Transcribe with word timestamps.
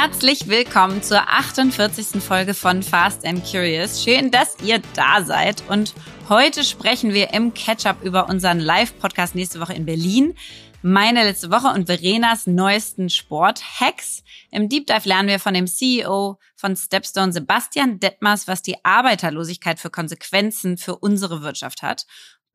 Herzlich 0.00 0.46
willkommen 0.46 1.02
zur 1.02 1.28
48. 1.28 2.22
Folge 2.22 2.54
von 2.54 2.84
Fast 2.84 3.26
and 3.26 3.44
Curious. 3.44 4.04
Schön, 4.04 4.30
dass 4.30 4.56
ihr 4.62 4.80
da 4.94 5.24
seid. 5.24 5.68
Und 5.68 5.92
heute 6.28 6.62
sprechen 6.62 7.12
wir 7.12 7.34
im 7.34 7.52
Catch-up 7.52 8.04
über 8.04 8.28
unseren 8.28 8.60
Live-Podcast 8.60 9.34
nächste 9.34 9.58
Woche 9.58 9.72
in 9.74 9.86
Berlin. 9.86 10.34
Meine 10.82 11.24
letzte 11.24 11.50
Woche 11.50 11.74
und 11.74 11.86
Verenas 11.86 12.46
neuesten 12.46 13.10
Sport-Hacks. 13.10 14.22
Im 14.52 14.68
Deep 14.68 14.86
Dive 14.86 15.08
lernen 15.08 15.28
wir 15.30 15.40
von 15.40 15.54
dem 15.54 15.66
CEO 15.66 16.38
von 16.54 16.76
Stepstone, 16.76 17.32
Sebastian 17.32 17.98
Detmers, 17.98 18.46
was 18.46 18.62
die 18.62 18.76
Arbeiterlosigkeit 18.84 19.80
für 19.80 19.90
Konsequenzen 19.90 20.78
für 20.78 20.94
unsere 20.94 21.42
Wirtschaft 21.42 21.82
hat. 21.82 22.06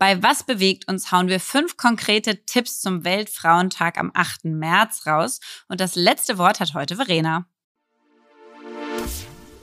Bei 0.03 0.21
Was 0.21 0.43
bewegt 0.43 0.89
uns 0.89 1.13
hauen 1.13 1.29
wir 1.29 1.39
fünf 1.39 1.77
konkrete 1.77 2.43
Tipps 2.43 2.81
zum 2.81 3.05
Weltfrauentag 3.05 3.97
am 3.97 4.11
8. 4.13 4.43
März 4.43 5.07
raus. 5.07 5.39
Und 5.69 5.79
das 5.79 5.95
letzte 5.95 6.37
Wort 6.37 6.59
hat 6.59 6.73
heute 6.73 6.97
Verena. 6.97 7.47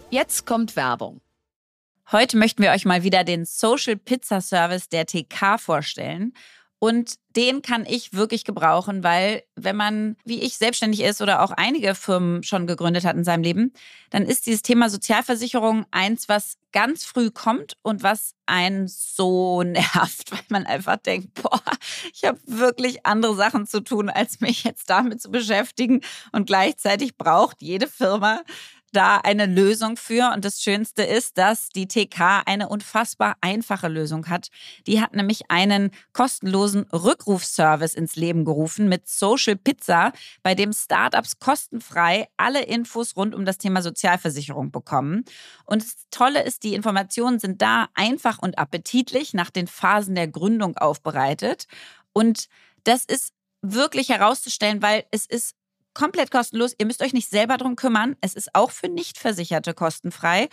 Jetzt 0.08 0.46
kommt 0.46 0.76
Werbung. 0.76 1.20
Heute 2.10 2.38
möchten 2.38 2.62
wir 2.62 2.70
euch 2.70 2.86
mal 2.86 3.02
wieder 3.02 3.22
den 3.22 3.44
Social 3.44 3.96
Pizza 3.96 4.40
Service 4.40 4.88
der 4.88 5.04
TK 5.04 5.58
vorstellen. 5.58 6.32
Und 6.82 7.16
den 7.36 7.60
kann 7.60 7.84
ich 7.86 8.14
wirklich 8.14 8.44
gebrauchen, 8.44 9.04
weil 9.04 9.42
wenn 9.54 9.76
man, 9.76 10.16
wie 10.24 10.40
ich, 10.40 10.56
selbstständig 10.56 11.02
ist 11.02 11.20
oder 11.20 11.42
auch 11.42 11.50
einige 11.50 11.94
Firmen 11.94 12.42
schon 12.42 12.66
gegründet 12.66 13.04
hat 13.04 13.16
in 13.16 13.22
seinem 13.22 13.42
Leben, 13.42 13.74
dann 14.08 14.24
ist 14.24 14.46
dieses 14.46 14.62
Thema 14.62 14.88
Sozialversicherung 14.88 15.84
eins, 15.90 16.30
was 16.30 16.56
ganz 16.72 17.04
früh 17.04 17.30
kommt 17.30 17.76
und 17.82 18.02
was 18.02 18.34
einen 18.46 18.88
so 18.88 19.62
nervt, 19.64 20.32
weil 20.32 20.40
man 20.48 20.64
einfach 20.64 20.96
denkt, 20.96 21.34
boah, 21.34 21.60
ich 22.14 22.24
habe 22.24 22.40
wirklich 22.46 23.04
andere 23.04 23.34
Sachen 23.34 23.66
zu 23.66 23.80
tun, 23.80 24.08
als 24.08 24.40
mich 24.40 24.64
jetzt 24.64 24.88
damit 24.88 25.20
zu 25.20 25.30
beschäftigen. 25.30 26.00
Und 26.32 26.46
gleichzeitig 26.46 27.18
braucht 27.18 27.60
jede 27.60 27.88
Firma 27.88 28.40
da 28.92 29.18
eine 29.18 29.46
Lösung 29.46 29.96
für. 29.96 30.32
Und 30.32 30.44
das 30.44 30.62
Schönste 30.62 31.02
ist, 31.02 31.38
dass 31.38 31.68
die 31.68 31.86
TK 31.86 32.42
eine 32.46 32.68
unfassbar 32.68 33.36
einfache 33.40 33.88
Lösung 33.88 34.28
hat. 34.28 34.48
Die 34.86 35.00
hat 35.00 35.14
nämlich 35.14 35.50
einen 35.50 35.90
kostenlosen 36.12 36.82
Rückrufservice 36.92 37.94
ins 37.94 38.16
Leben 38.16 38.44
gerufen 38.44 38.88
mit 38.88 39.08
Social 39.08 39.56
Pizza, 39.56 40.12
bei 40.42 40.54
dem 40.54 40.72
Startups 40.72 41.38
kostenfrei 41.38 42.28
alle 42.36 42.62
Infos 42.62 43.16
rund 43.16 43.34
um 43.34 43.44
das 43.44 43.58
Thema 43.58 43.82
Sozialversicherung 43.82 44.70
bekommen. 44.70 45.24
Und 45.64 45.82
das 45.82 45.96
Tolle 46.10 46.42
ist, 46.42 46.62
die 46.62 46.74
Informationen 46.74 47.38
sind 47.38 47.62
da 47.62 47.88
einfach 47.94 48.38
und 48.38 48.58
appetitlich 48.58 49.34
nach 49.34 49.50
den 49.50 49.66
Phasen 49.66 50.14
der 50.14 50.28
Gründung 50.28 50.76
aufbereitet. 50.76 51.66
Und 52.12 52.48
das 52.84 53.04
ist 53.04 53.32
wirklich 53.62 54.08
herauszustellen, 54.08 54.82
weil 54.82 55.04
es 55.10 55.26
ist 55.26 55.54
komplett 55.94 56.30
kostenlos. 56.30 56.74
Ihr 56.78 56.86
müsst 56.86 57.02
euch 57.02 57.12
nicht 57.12 57.28
selber 57.28 57.56
drum 57.56 57.76
kümmern. 57.76 58.16
Es 58.20 58.34
ist 58.34 58.54
auch 58.54 58.70
für 58.70 58.88
Nichtversicherte 58.88 59.74
kostenfrei. 59.74 60.48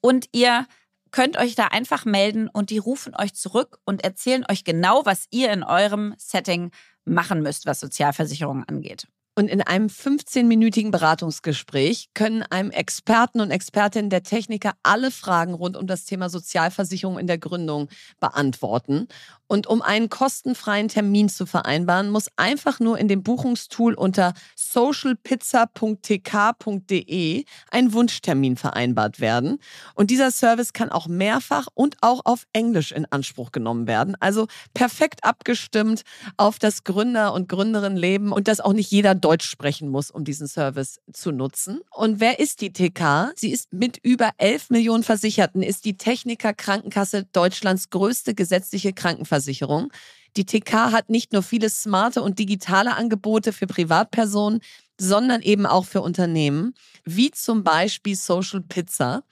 Und 0.00 0.28
ihr 0.32 0.66
könnt 1.10 1.36
euch 1.36 1.54
da 1.54 1.68
einfach 1.68 2.04
melden 2.04 2.48
und 2.48 2.70
die 2.70 2.78
rufen 2.78 3.14
euch 3.14 3.34
zurück 3.34 3.78
und 3.84 4.02
erzählen 4.02 4.44
euch 4.50 4.64
genau, 4.64 5.06
was 5.06 5.26
ihr 5.30 5.52
in 5.52 5.62
eurem 5.62 6.14
Setting 6.18 6.72
machen 7.04 7.40
müsst, 7.42 7.66
was 7.66 7.80
Sozialversicherungen 7.80 8.64
angeht. 8.68 9.06
Und 9.36 9.48
in 9.48 9.60
einem 9.60 9.88
15-minütigen 9.88 10.92
Beratungsgespräch 10.92 12.10
können 12.14 12.44
einem 12.44 12.70
Experten 12.70 13.40
und 13.40 13.50
Expertinnen 13.50 14.08
der 14.08 14.22
Techniker 14.22 14.74
alle 14.84 15.10
Fragen 15.10 15.54
rund 15.54 15.76
um 15.76 15.88
das 15.88 16.04
Thema 16.04 16.28
Sozialversicherung 16.28 17.18
in 17.18 17.26
der 17.26 17.38
Gründung 17.38 17.88
beantworten. 18.20 19.08
Und 19.46 19.66
um 19.66 19.82
einen 19.82 20.08
kostenfreien 20.08 20.88
Termin 20.88 21.28
zu 21.28 21.44
vereinbaren, 21.46 22.10
muss 22.10 22.28
einfach 22.36 22.80
nur 22.80 22.98
in 22.98 23.08
dem 23.08 23.22
Buchungstool 23.22 23.92
unter 23.94 24.32
socialpizza.tk.de 24.56 27.44
ein 27.70 27.92
Wunschtermin 27.92 28.56
vereinbart 28.56 29.20
werden. 29.20 29.58
Und 29.94 30.10
dieser 30.10 30.30
Service 30.30 30.72
kann 30.72 30.88
auch 30.90 31.08
mehrfach 31.08 31.66
und 31.74 31.98
auch 32.00 32.22
auf 32.24 32.46
Englisch 32.52 32.92
in 32.92 33.04
Anspruch 33.10 33.52
genommen 33.52 33.86
werden. 33.86 34.16
Also 34.18 34.46
perfekt 34.72 35.24
abgestimmt 35.24 36.04
auf 36.36 36.58
das 36.58 36.84
Gründer- 36.84 37.34
und 37.34 37.48
Gründerinnenleben 37.48 38.32
und 38.32 38.48
dass 38.48 38.60
auch 38.60 38.72
nicht 38.72 38.90
jeder 38.90 39.14
Deutsch 39.24 39.48
sprechen 39.48 39.88
muss, 39.88 40.10
um 40.10 40.24
diesen 40.24 40.46
Service 40.46 41.00
zu 41.12 41.32
nutzen. 41.32 41.80
Und 41.90 42.20
wer 42.20 42.38
ist 42.38 42.60
die 42.60 42.72
TK? 42.72 43.32
Sie 43.36 43.50
ist 43.50 43.72
mit 43.72 43.98
über 44.02 44.30
11 44.38 44.70
Millionen 44.70 45.02
Versicherten, 45.02 45.62
ist 45.62 45.84
die 45.84 45.96
Techniker 45.96 46.52
Krankenkasse 46.52 47.24
Deutschlands 47.32 47.90
größte 47.90 48.34
gesetzliche 48.34 48.92
Krankenversicherung. 48.92 49.14
Krankenversicherung. 49.24 49.90
Die 50.36 50.46
TK 50.46 50.90
hat 50.90 51.10
nicht 51.10 51.32
nur 51.32 51.42
viele 51.42 51.70
smarte 51.70 52.20
und 52.20 52.38
digitale 52.38 52.96
Angebote 52.96 53.52
für 53.52 53.68
Privatpersonen, 53.68 54.60
sondern 54.98 55.42
eben 55.42 55.66
auch 55.66 55.84
für 55.84 56.02
Unternehmen, 56.02 56.74
wie 57.04 57.30
zum 57.30 57.62
Beispiel 57.62 58.16
Social 58.16 58.60
Pizza. 58.60 59.22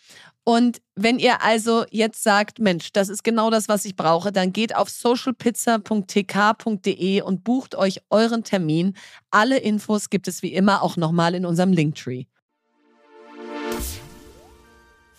Und 0.45 0.83
wenn 0.97 1.21
ihr 1.21 1.43
also 1.43 1.85
jetzt 1.91 2.25
sagt, 2.25 2.59
Mensch, 2.59 2.93
das 2.93 3.09
ist 3.09 3.23
genau 3.23 3.49
das, 3.51 3.69
was 3.69 3.85
ich 3.85 3.95
brauche, 3.95 4.33
dann 4.33 4.53
geht 4.53 4.75
auf 4.75 4.91
socialpizza.tk.de 4.91 7.23
und 7.23 7.45
bucht 7.45 7.77
euch 7.77 8.01
euren 8.11 8.43
Termin. 8.43 8.97
Alle 9.31 9.59
Infos 9.59 10.11
gibt 10.11 10.27
es 10.27 10.43
wie 10.43 10.53
immer 10.53 10.83
auch 10.83 10.97
nochmal 10.97 11.37
in 11.37 11.47
unserem 11.47 11.73
Linktree. 11.73 12.25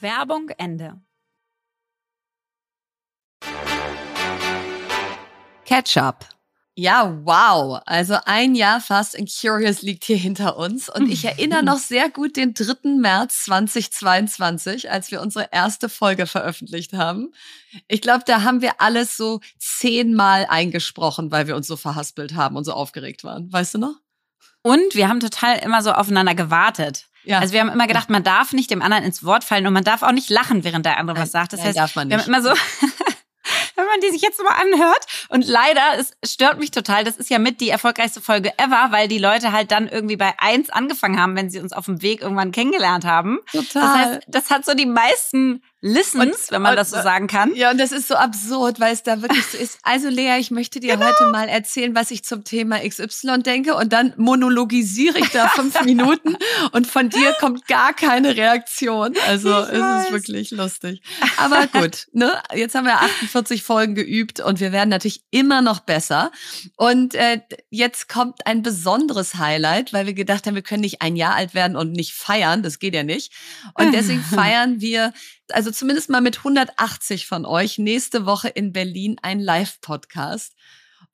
Werbung 0.02 0.50
Ende. 0.58 1.00
Ketchup. 5.64 6.26
Ja, 6.76 7.20
wow. 7.24 7.82
Also 7.86 8.18
ein 8.26 8.56
Jahr 8.56 8.82
Fast 8.82 9.18
and 9.18 9.30
Curious 9.30 9.84
liegt 9.84 10.06
hier 10.06 10.18
hinter 10.18 10.58
uns. 10.58 10.90
Und 10.90 11.08
ich 11.10 11.24
erinnere 11.24 11.64
noch 11.64 11.78
sehr 11.78 12.10
gut 12.10 12.36
den 12.36 12.56
3. 12.56 12.98
März 12.98 13.44
2022, 13.44 14.90
als 14.90 15.12
wir 15.12 15.22
unsere 15.22 15.50
erste 15.52 15.88
Folge 15.88 16.26
veröffentlicht 16.26 16.94
haben. 16.94 17.32
Ich 17.88 18.02
glaube, 18.02 18.24
da 18.26 18.42
haben 18.42 18.62
wir 18.62 18.82
alles 18.82 19.16
so 19.16 19.40
zehnmal 19.60 20.48
eingesprochen, 20.50 21.32
weil 21.32 21.46
wir 21.48 21.56
uns 21.56 21.68
so 21.68 21.78
verhaspelt 21.78 22.34
haben 22.34 22.56
und 22.56 22.64
so 22.64 22.74
aufgeregt 22.74 23.24
waren. 23.24 23.54
Weißt 23.54 23.76
du 23.76 23.78
noch? 23.78 23.96
Und 24.64 24.96
wir 24.96 25.10
haben 25.10 25.20
total 25.20 25.60
immer 25.60 25.84
so 25.84 25.92
aufeinander 25.92 26.34
gewartet. 26.34 27.06
Ja. 27.26 27.40
Also 27.40 27.54
wir 27.54 27.62
haben 27.62 27.70
immer 27.70 27.88
gedacht, 27.88 28.10
man 28.10 28.24
darf 28.24 28.52
nicht 28.52 28.72
dem 28.72 28.82
anderen 28.82 29.04
ins 29.04 29.24
Wort 29.24 29.44
fallen 29.44 29.68
und 29.68 29.74
man 29.74 29.84
darf 29.84 30.02
auch 30.02 30.12
nicht 30.12 30.30
lachen, 30.30 30.64
während 30.64 30.86
der 30.86 30.98
andere 30.98 31.18
was 31.18 31.32
sagt. 31.32 31.54
Das 31.54 31.60
Nein, 31.60 31.68
heißt, 31.68 31.78
darf 31.78 31.96
man 31.96 32.08
nicht. 32.08 32.18
wir 32.18 32.24
haben 32.24 32.34
immer 32.34 32.42
so 32.42 32.50
wenn 33.76 33.86
man 33.86 34.00
die 34.02 34.10
sich 34.12 34.22
jetzt 34.22 34.42
mal 34.44 34.56
anhört. 34.56 35.06
Und 35.30 35.48
leider, 35.48 35.82
es 35.98 36.14
stört 36.24 36.60
mich 36.60 36.72
total. 36.72 37.04
Das 37.04 37.18
ist 37.18 37.30
ja 37.30 37.40
mit 37.40 37.62
die 37.62 37.70
erfolgreichste 37.70 38.22
Folge 38.22 38.52
ever, 38.58 38.88
weil 38.92 39.08
die 39.08 39.18
Leute 39.18 39.52
halt 39.52 39.72
dann 39.72 39.88
irgendwie 39.88 40.18
bei 40.18 40.34
eins 40.38 40.70
angefangen 40.70 41.20
haben, 41.20 41.36
wenn 41.36 41.50
sie 41.50 41.60
uns 41.60 41.74
auf 41.74 41.86
dem 41.86 42.02
Weg 42.02 42.22
irgendwann 42.22 42.52
kennengelernt 42.52 43.06
haben. 43.06 43.40
Total. 43.52 43.64
Das 43.74 43.94
heißt, 43.96 44.22
das 44.28 44.50
hat 44.50 44.66
so 44.66 44.74
die 44.74 44.86
meisten 44.86 45.62
Listens, 45.86 46.24
und, 46.24 46.52
wenn 46.52 46.62
man 46.62 46.72
und, 46.72 46.78
das 46.78 46.92
so 46.92 47.02
sagen 47.02 47.28
kann. 47.28 47.54
Ja, 47.56 47.70
und 47.70 47.78
das 47.78 47.92
ist 47.92 48.08
so 48.08 48.16
absurd, 48.16 48.80
weil 48.80 48.94
es 48.94 49.04
da 49.04 49.22
wirklich 49.22 49.46
so 49.46 49.58
ist. 49.58 49.80
Also 49.84 50.08
Lea, 50.08 50.38
ich 50.40 50.50
möchte 50.50 50.80
dir 50.80 50.94
genau. 50.94 51.08
heute 51.08 51.26
mal 51.26 51.50
erzählen, 51.50 51.94
was 51.94 52.10
ich 52.10 52.24
zum 52.24 52.46
Thema 52.46 52.80
XY 52.80 53.40
denke 53.44 53.76
und 53.76 53.92
dann 53.92 54.14
monologisiere 54.16 55.20
ich 55.20 55.28
da 55.32 55.50
fünf 55.50 55.82
Minuten 55.84 56.38
und 56.72 56.88
von 56.88 57.10
dir 57.10 57.36
kommt 57.38 57.68
gar 57.68 57.92
keine 57.92 58.38
Reaktion. 58.38 59.14
Also 59.28 59.50
ich 59.50 59.74
es 59.74 59.82
weiß. 59.82 60.06
ist 60.06 60.12
wirklich 60.14 60.52
lustig. 60.52 61.02
Aber 61.36 61.68
gut, 61.68 62.08
ne? 62.14 62.32
Jetzt 62.56 62.76
haben 62.76 62.86
wir 62.86 63.02
48 63.02 63.62
Folgen 63.62 63.94
geübt 63.94 64.40
und 64.40 64.62
wir 64.62 64.72
werden 64.72 64.88
natürlich 64.88 65.26
immer 65.32 65.62
noch 65.62 65.82
besser. 65.82 66.32
Und 66.78 67.14
äh, 67.16 67.42
jetzt 67.72 68.08
kommt 68.08 68.48
ein 68.48 68.62
besonderes 68.62 69.36
Highlight, 69.36 69.92
weil 69.92 70.06
wir 70.06 70.14
gedacht 70.14 70.48
haben, 70.48 70.56
wir 70.56 70.62
können 70.62 70.80
nicht 70.80 71.02
ein 71.02 71.18
Jahr 71.18 71.36
alt 71.36 71.54
werden 71.54 71.76
und 71.76 71.92
nicht 71.92 72.14
feiern. 72.14 72.64
Das 72.64 72.80
geht 72.80 72.96
ja 72.96 73.04
nicht. 73.04 73.34
Und 73.74 73.92
deswegen 73.94 74.24
feiern 74.34 74.80
wir 74.80 75.12
also 75.54 75.72
zumindest 75.72 76.10
mal 76.10 76.22
mit 76.22 76.40
180 76.40 77.28
von 77.28 77.46
euch 77.46 77.78
nächste 77.78 78.26
Woche 78.26 78.50
in 78.50 78.74
Berlin 78.74 79.18
ein 79.22 79.40
Live-Podcast. 79.40 80.56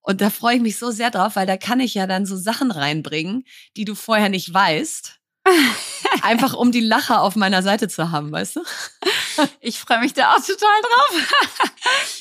Und 0.02 0.22
da 0.22 0.30
freue 0.30 0.56
ich 0.56 0.62
mich 0.62 0.78
so 0.78 0.92
sehr 0.92 1.12
drauf, 1.12 1.36
weil 1.36 1.46
da 1.46 1.58
kann 1.58 1.80
ich 1.80 1.94
ja 1.94 2.08
dann 2.08 2.26
so 2.26 2.38
Sachen 2.38 2.72
reinbringen, 2.72 3.44
die 3.78 3.86
du 3.86 3.96
vorher 3.96 4.30
nicht 4.30 4.54
weißt. 4.54 5.19
Einfach 6.22 6.54
um 6.54 6.72
die 6.72 6.80
Lacher 6.80 7.22
auf 7.22 7.36
meiner 7.36 7.62
Seite 7.62 7.88
zu 7.88 8.12
haben, 8.12 8.32
weißt 8.32 8.58
du? 8.58 8.62
Ich 9.62 9.80
freue 9.80 10.00
mich 10.00 10.14
da 10.14 10.34
auch 10.34 10.46
total 10.46 10.82
drauf. 10.82 11.72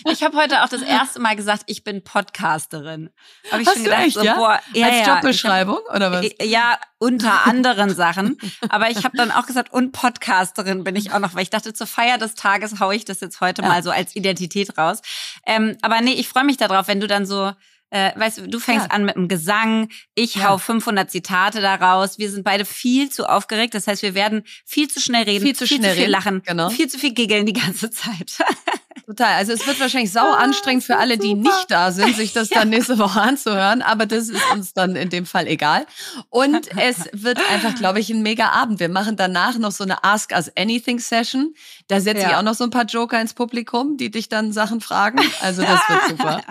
Ich 0.10 0.22
habe 0.22 0.36
heute 0.36 0.62
auch 0.62 0.68
das 0.68 0.82
erste 0.82 1.18
Mal 1.18 1.34
gesagt, 1.34 1.64
ich 1.66 1.82
bin 1.82 2.04
Podcasterin. 2.04 3.10
Habe 3.50 3.62
ich 3.62 3.68
Hast 3.68 3.74
schon 3.74 3.84
gedacht, 3.84 4.02
echt, 4.04 4.14
so, 4.14 4.22
ja? 4.22 4.36
boah, 4.36 4.60
ja, 4.72 4.86
als 4.86 5.06
Jobbeschreibung 5.06 5.80
hab, 5.88 5.96
oder 5.96 6.12
was? 6.12 6.26
Ja, 6.40 6.78
unter 6.98 7.44
anderen 7.46 7.92
Sachen. 7.94 8.38
Aber 8.68 8.88
ich 8.90 9.04
habe 9.04 9.16
dann 9.16 9.32
auch 9.32 9.46
gesagt, 9.46 9.72
und 9.72 9.90
Podcasterin 9.90 10.84
bin 10.84 10.94
ich 10.94 11.12
auch 11.12 11.18
noch, 11.18 11.34
weil 11.34 11.42
ich 11.42 11.50
dachte, 11.50 11.74
zur 11.74 11.88
Feier 11.88 12.18
des 12.18 12.36
Tages 12.36 12.78
haue 12.78 12.94
ich 12.94 13.04
das 13.04 13.20
jetzt 13.20 13.40
heute 13.40 13.62
ja. 13.62 13.68
mal 13.68 13.82
so 13.82 13.90
als 13.90 14.14
Identität 14.14 14.78
raus. 14.78 15.02
Ähm, 15.44 15.76
aber 15.82 16.00
nee, 16.00 16.12
ich 16.12 16.28
freue 16.28 16.44
mich 16.44 16.56
darauf, 16.56 16.86
wenn 16.86 17.00
du 17.00 17.08
dann 17.08 17.26
so 17.26 17.52
Äh, 17.90 18.12
weißt 18.18 18.38
du, 18.38 18.48
du 18.48 18.58
fängst 18.58 18.86
ja. 18.86 18.94
an 18.94 19.04
mit 19.04 19.16
dem 19.16 19.28
Gesang, 19.28 19.88
ich 20.14 20.36
ja. 20.36 20.48
hau 20.48 20.58
500 20.58 21.10
Zitate 21.10 21.60
daraus. 21.60 22.18
Wir 22.18 22.30
sind 22.30 22.44
beide 22.44 22.64
viel 22.64 23.10
zu 23.10 23.28
aufgeregt. 23.28 23.74
Das 23.74 23.86
heißt, 23.86 24.02
wir 24.02 24.14
werden 24.14 24.44
viel 24.64 24.88
zu 24.88 25.00
schnell 25.00 25.24
reden, 25.24 25.44
viel 25.44 25.56
zu, 25.56 25.66
viel 25.66 25.78
schnell 25.78 25.94
zu 25.94 26.02
viel 26.02 26.10
lachen, 26.10 26.42
genau. 26.44 26.68
viel 26.70 26.88
zu 26.88 26.98
viel 26.98 27.14
giggeln 27.14 27.46
die 27.46 27.54
ganze 27.54 27.90
Zeit. 27.90 28.38
Total. 29.06 29.36
Also 29.36 29.52
es 29.52 29.66
wird 29.66 29.80
wahrscheinlich 29.80 30.12
sau 30.12 30.32
anstrengend 30.32 30.84
für 30.84 30.98
alle, 30.98 31.16
die 31.16 31.32
nicht 31.32 31.64
da 31.68 31.92
sind, 31.92 32.14
sich 32.14 32.34
das 32.34 32.48
dann 32.50 32.68
nächste 32.68 32.98
Woche 32.98 33.22
anzuhören. 33.22 33.80
Aber 33.80 34.04
das 34.04 34.28
ist 34.28 34.42
uns 34.52 34.74
dann 34.74 34.96
in 34.96 35.08
dem 35.08 35.24
Fall 35.24 35.46
egal. 35.46 35.86
Und 36.28 36.68
es 36.76 37.08
wird 37.12 37.38
einfach, 37.50 37.74
glaube 37.74 38.00
ich, 38.00 38.10
ein 38.10 38.20
mega 38.20 38.50
Abend. 38.50 38.80
Wir 38.80 38.90
machen 38.90 39.16
danach 39.16 39.56
noch 39.56 39.72
so 39.72 39.82
eine 39.82 40.04
Ask 40.04 40.32
Us 40.32 40.52
Anything 40.58 40.98
Session. 40.98 41.54
Da 41.86 42.02
setze 42.02 42.26
ich 42.26 42.34
auch 42.34 42.42
noch 42.42 42.52
so 42.52 42.64
ein 42.64 42.70
paar 42.70 42.84
Joker 42.84 43.18
ins 43.18 43.32
Publikum, 43.32 43.96
die 43.96 44.10
dich 44.10 44.28
dann 44.28 44.52
Sachen 44.52 44.82
fragen. 44.82 45.20
Also 45.40 45.62
das 45.62 45.80
wird 45.88 46.08
super. 46.10 46.42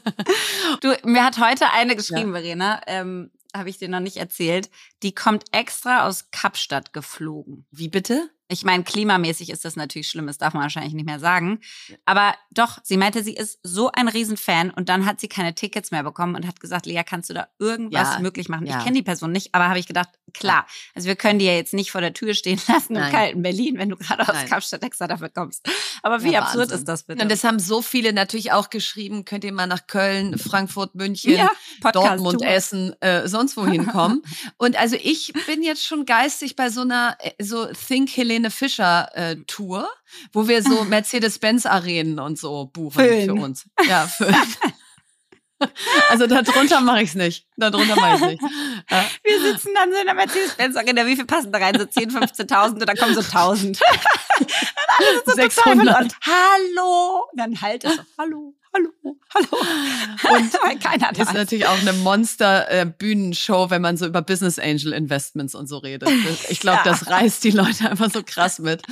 du, 0.80 0.96
mir 1.04 1.24
hat 1.24 1.38
heute 1.38 1.70
eine 1.72 1.96
geschrieben, 1.96 2.34
ja. 2.34 2.40
Verena, 2.40 2.80
ähm, 2.86 3.30
habe 3.56 3.68
ich 3.68 3.78
dir 3.78 3.88
noch 3.88 4.00
nicht 4.00 4.16
erzählt. 4.16 4.70
Die 5.02 5.14
kommt 5.14 5.44
extra 5.52 6.06
aus 6.06 6.30
Kapstadt 6.30 6.92
geflogen. 6.92 7.66
Wie 7.70 7.88
bitte? 7.88 8.30
Ich 8.48 8.62
meine, 8.62 8.84
klimamäßig 8.84 9.48
ist 9.48 9.64
das 9.64 9.74
natürlich 9.74 10.08
schlimm, 10.08 10.26
das 10.26 10.36
darf 10.36 10.52
man 10.52 10.64
wahrscheinlich 10.64 10.92
nicht 10.92 11.06
mehr 11.06 11.18
sagen. 11.18 11.60
Aber 12.04 12.34
doch, 12.50 12.78
sie 12.82 12.98
meinte, 12.98 13.24
sie 13.24 13.34
ist 13.34 13.58
so 13.62 13.90
ein 13.90 14.06
Riesenfan 14.06 14.70
und 14.70 14.90
dann 14.90 15.06
hat 15.06 15.18
sie 15.18 15.28
keine 15.28 15.54
Tickets 15.54 15.90
mehr 15.90 16.02
bekommen 16.02 16.34
und 16.36 16.46
hat 16.46 16.60
gesagt, 16.60 16.84
Lea, 16.84 17.02
kannst 17.04 17.30
du 17.30 17.34
da 17.34 17.48
irgendwas 17.58 18.14
ja, 18.14 18.20
möglich 18.20 18.50
machen? 18.50 18.66
Ja. 18.66 18.78
Ich 18.78 18.84
kenne 18.84 18.96
die 18.96 19.02
Person 19.02 19.32
nicht, 19.32 19.54
aber 19.54 19.68
habe 19.68 19.78
ich 19.78 19.86
gedacht, 19.86 20.10
klar, 20.34 20.66
also 20.94 21.08
wir 21.08 21.16
können 21.16 21.38
die 21.38 21.46
ja 21.46 21.52
jetzt 21.52 21.72
nicht 21.72 21.90
vor 21.90 22.02
der 22.02 22.12
Tür 22.12 22.34
stehen 22.34 22.60
lassen 22.68 22.92
Nein. 22.92 23.06
im 23.06 23.12
kalten 23.12 23.42
Berlin, 23.42 23.78
wenn 23.78 23.88
du 23.88 23.96
gerade 23.96 24.28
aus 24.28 24.44
Kapstadt 24.46 24.84
extra 24.84 25.06
dafür 25.06 25.30
kommst. 25.30 25.66
Aber 26.04 26.22
wie 26.22 26.32
ja, 26.32 26.42
absurd 26.42 26.70
ist 26.70 26.86
das 26.86 27.04
bitte? 27.04 27.22
Und 27.22 27.32
das 27.32 27.44
haben 27.44 27.58
so 27.58 27.80
viele 27.80 28.12
natürlich 28.12 28.52
auch 28.52 28.68
geschrieben, 28.68 29.24
könnt 29.24 29.42
ihr 29.42 29.52
mal 29.54 29.66
nach 29.66 29.86
Köln, 29.86 30.36
Frankfurt, 30.36 30.94
München, 30.94 31.40
Dortmund, 31.94 32.42
Essen, 32.42 32.94
äh, 33.00 33.26
sonst 33.26 33.56
wohin 33.56 33.86
kommen. 33.90 34.22
und 34.58 34.78
also 34.78 34.96
ich 35.02 35.32
bin 35.46 35.62
jetzt 35.62 35.82
schon 35.82 36.04
geistig 36.04 36.56
bei 36.56 36.68
so 36.68 36.82
einer 36.82 37.16
äh, 37.20 37.42
so 37.42 37.68
Think 37.88 38.14
Helene 38.14 38.50
Fischer 38.50 39.08
äh, 39.14 39.36
Tour, 39.46 39.88
wo 40.34 40.46
wir 40.46 40.62
so 40.62 40.84
Mercedes-Benz-Arenen 40.90 42.18
und 42.18 42.38
so 42.38 42.66
buchen 42.66 43.02
Füllen. 43.02 43.24
für 43.24 43.42
uns. 43.42 43.64
Ja, 43.88 44.06
füllen. 44.06 44.36
Also 46.10 46.26
darunter 46.26 46.80
mache 46.80 47.02
ich 47.02 47.10
es 47.10 47.14
nicht. 47.14 47.46
Darunter 47.56 47.96
mache 47.96 48.16
ich 48.16 48.22
es 48.22 48.26
nicht. 48.28 48.42
Ja. 48.90 49.04
Wir 49.24 49.40
sitzen 49.40 49.70
dann 49.74 49.92
so 49.92 49.98
in 49.98 50.06
der 50.06 50.14
Mercedes-Benz-Arena. 50.14 51.06
Wie 51.06 51.16
viel 51.16 51.24
passen 51.24 51.52
da 51.52 51.58
rein? 51.58 51.78
So 51.78 51.84
10, 51.86 52.10
15.000 52.10 52.72
und 52.72 52.88
dann 52.88 52.96
kommen 52.96 53.14
so 53.14 53.20
1.000. 53.20 53.80
dann 54.38 54.48
alle 54.98 55.22
so 55.26 55.32
600. 55.32 56.02
Und 56.02 56.14
hallo. 56.26 57.26
Und 57.30 57.40
dann 57.40 57.60
halt 57.60 57.84
es 57.84 57.96
so, 57.96 58.02
hallo 58.18 58.54
hallo, 58.74 59.16
hallo. 59.34 60.36
Und 60.36 60.82
keiner 60.82 61.12
das 61.12 61.28
ist 61.28 61.34
natürlich 61.34 61.66
auch 61.66 61.80
eine 61.80 61.92
Monster-Bühnenshow, 61.92 63.70
wenn 63.70 63.82
man 63.82 63.96
so 63.96 64.06
über 64.06 64.22
Business 64.22 64.58
Angel 64.58 64.92
Investments 64.92 65.54
und 65.54 65.68
so 65.68 65.78
redet. 65.78 66.08
Ich 66.48 66.60
glaube, 66.60 66.80
ja. 66.84 66.90
das 66.90 67.08
reißt 67.08 67.44
die 67.44 67.50
Leute 67.50 67.90
einfach 67.90 68.10
so 68.10 68.22
krass 68.24 68.58
mit. 68.58 68.82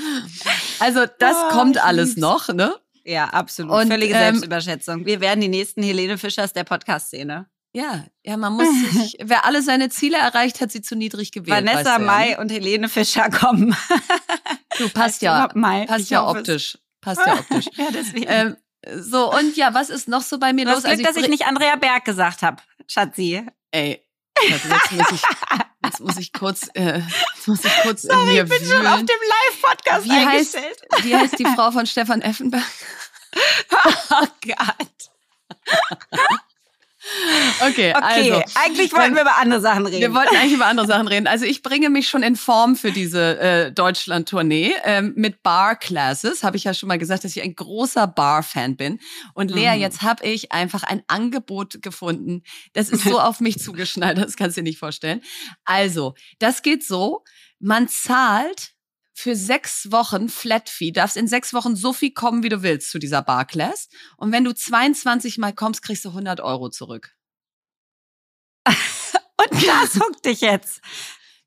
Also 0.79 1.07
das 1.19 1.37
oh, 1.37 1.49
kommt 1.51 1.83
alles 1.83 2.17
noch, 2.17 2.49
ne? 2.49 2.75
Ja, 3.05 3.27
absolut. 3.27 3.73
Und, 3.73 3.89
Völlige 3.89 4.15
ähm, 4.15 4.21
Selbstüberschätzung. 4.21 5.07
Wir 5.07 5.21
werden 5.21 5.41
die 5.41 5.49
nächsten 5.49 5.83
Helene 5.83 6.19
Fischers 6.19 6.53
der 6.53 6.65
Podcast-Szene. 6.65 7.47
Ja, 7.75 8.05
ja, 8.23 8.37
man 8.37 8.53
muss 8.53 8.69
sich, 8.93 9.17
wer 9.23 9.47
alle 9.47 9.63
seine 9.63 9.89
Ziele 9.89 10.19
erreicht, 10.19 10.61
hat 10.61 10.71
sie 10.71 10.83
zu 10.83 10.95
niedrig 10.95 11.33
gewählt. 11.33 11.67
Vanessa 11.67 11.99
Mai 11.99 12.33
ja. 12.33 12.41
und 12.41 12.53
Helene 12.53 12.89
Fischer 12.89 13.31
kommen. 13.31 13.77
Du 14.79 14.89
passt 14.89 15.21
ja, 15.23 15.49
passt 15.49 16.09
ja 16.09 16.27
optisch. 16.27 16.79
Passt 17.03 17.21
ja 17.27 17.35
optisch. 17.35 17.67
ja, 17.77 17.89
deswegen. 17.93 18.25
Ähm, 18.27 18.57
so, 18.99 19.31
und 19.31 19.55
ja, 19.55 19.75
was 19.75 19.91
ist 19.91 20.09
noch 20.09 20.23
so 20.23 20.39
bei 20.39 20.55
mir 20.55 20.65
das 20.65 20.77
los? 20.77 20.83
Glück, 20.85 20.93
also 20.93 21.03
ich 21.03 21.07
dass 21.07 21.23
ich 21.23 21.29
nicht 21.29 21.47
Andrea 21.47 21.77
Berg 21.77 22.07
gesagt 22.07 22.41
habe, 22.41 22.63
Schatzi. 22.87 23.47
Ey, 23.71 24.03
jetzt 24.49 24.65
muss 24.93 25.13
ich, 25.13 25.23
jetzt 25.93 26.01
muss 26.01 26.17
ich 26.17 26.33
kurz, 26.33 26.69
äh, 26.75 27.01
muss 27.47 27.65
ich 27.65 27.73
kurz 27.83 28.03
Sorry, 28.03 28.21
in 28.21 28.27
mir 28.29 28.45
ich 28.45 28.49
bin 28.49 28.61
wühlen. 28.61 28.71
schon 28.71 28.87
auf 28.87 29.01
dem 29.01 29.09
Live-Podcast 29.09 30.11
eingestellt. 30.11 30.83
Heißt, 30.93 31.05
wie 31.05 31.17
heißt 31.17 31.39
die 31.39 31.45
Frau 31.45 31.71
von 31.71 31.87
Stefan 31.87 32.23
Effenberg? 32.23 32.65
oh 34.11 34.27
Gott. 34.47 34.89
Okay, 37.61 37.93
okay, 37.93 37.93
also. 37.95 38.43
Eigentlich 38.55 38.93
wollten 38.93 39.15
wir 39.15 39.23
über 39.23 39.37
andere 39.39 39.61
Sachen 39.61 39.87
reden. 39.87 40.01
Wir 40.01 40.15
wollten 40.15 40.37
eigentlich 40.37 40.55
über 40.55 40.67
andere 40.67 40.87
Sachen 40.87 41.09
reden. 41.09 41.27
Also 41.27 41.45
ich 41.45 41.63
bringe 41.63 41.91
mich 41.91 42.09
schon 42.09 42.23
in 42.23 42.37
Form 42.37 42.77
für 42.77 42.93
diese 42.93 43.41
äh, 43.41 43.73
Deutschland-Tournee 43.73 44.75
ähm, 44.85 45.13
mit 45.17 45.43
Bar-Classes. 45.43 46.45
Habe 46.45 46.57
ich 46.57 46.65
ja 46.65 46.75
schon 46.75 46.89
mal 46.89 46.99
gesagt, 46.99 47.25
dass 47.25 47.35
ich 47.35 47.43
ein 47.43 47.55
großer 47.57 48.07
Bar-Fan 48.07 48.77
bin. 48.77 49.01
Und 49.35 49.51
Lea, 49.51 49.75
mhm. 49.75 49.81
jetzt 49.81 50.03
habe 50.03 50.25
ich 50.25 50.53
einfach 50.53 50.85
ein 50.85 51.03
Angebot 51.09 51.83
gefunden. 51.83 52.43
Das 52.73 52.89
ist 52.89 53.05
so 53.05 53.21
auf 53.21 53.41
mich 53.41 53.59
zugeschnallt, 53.59 54.19
das 54.23 54.37
kannst 54.37 54.57
du 54.57 54.61
dir 54.61 54.69
nicht 54.69 54.79
vorstellen. 54.79 55.23
Also, 55.65 56.15
das 56.39 56.63
geht 56.63 56.85
so, 56.85 57.25
man 57.59 57.89
zahlt 57.89 58.75
für 59.15 59.37
sechs 59.37 59.93
Wochen 59.93 60.29
Flat 60.29 60.69
Fee, 60.69 60.91
darfst 60.91 61.17
in 61.17 61.29
sechs 61.29 61.53
Wochen 61.53 61.77
so 61.77 61.93
viel 61.93 62.13
kommen, 62.13 62.43
wie 62.43 62.49
du 62.49 62.63
willst 62.63 62.91
zu 62.91 62.99
dieser 62.99 63.23
Barclass. 63.23 63.89
Und 64.17 64.33
wenn 64.33 64.45
du 64.45 64.55
22 64.55 65.39
Mal 65.39 65.53
kommst, 65.53 65.83
kriegst 65.83 66.05
du 66.05 66.11
100 66.11 66.41
Euro 66.41 66.71
zurück. 66.71 67.15
Und 68.67 69.67
das 69.67 70.01
huckt 70.01 70.25
dich 70.25 70.41
jetzt. 70.41 70.81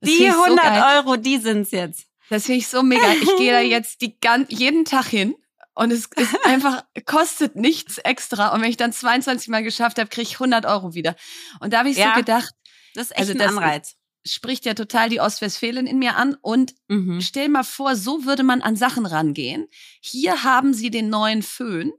Die 0.02 0.30
100 0.30 0.64
so 0.64 0.98
Euro, 0.98 1.18
die 1.18 1.38
sind's 1.38 1.72
jetzt. 1.72 2.08
Das 2.30 2.46
finde 2.46 2.60
ich 2.60 2.68
so 2.68 2.84
mega. 2.84 3.14
Ich 3.14 3.38
gehe 3.38 3.52
da 3.52 3.60
jetzt 3.60 4.02
die 4.02 4.20
gan 4.20 4.46
jeden 4.50 4.86
Tag 4.86 5.06
hin 5.06 5.36
und 5.74 5.92
es 5.92 6.08
ist 6.16 6.36
einfach 6.46 6.84
kostet 7.06 7.56
nichts 7.56 7.98
extra. 8.00 8.54
Und 8.54 8.62
wenn 8.62 8.70
ich 8.70 8.78
dann 8.78 8.94
22 8.94 9.50
Mal 9.50 9.64
geschafft 9.64 10.00
habe, 10.00 10.10
kriege 10.10 10.28
ich 10.28 10.36
100 10.36 10.66
Euro 10.66 10.94
wieder. 10.94 11.16
Und 11.60 11.74
da 11.74 11.80
habe 11.80 11.90
ich 11.90 11.98
ja, 11.98 12.14
so 12.14 12.20
gedacht, 12.20 12.54
das 12.94 13.08
ist 13.08 13.12
echt 13.12 13.30
also 13.30 13.34
ein 13.34 13.42
Anreiz 13.42 13.95
spricht 14.26 14.66
ja 14.66 14.74
total 14.74 15.10
die 15.10 15.20
Ostwestfalen 15.20 15.88
in 15.88 16.00
mir 16.00 16.16
an. 16.16 16.36
Und 16.42 16.74
mhm. 16.88 17.22
stell 17.22 17.50
mal 17.50 17.64
vor, 17.64 17.96
so 17.96 18.26
würde 18.26 18.44
man 18.44 18.62
an 18.62 18.76
Sachen 18.76 19.06
rangehen. 19.06 19.68
Hier 20.02 20.44
haben 20.44 20.74
Sie 20.74 20.90
den 20.90 21.10
neuen 21.10 21.44
Föhn 21.44 21.94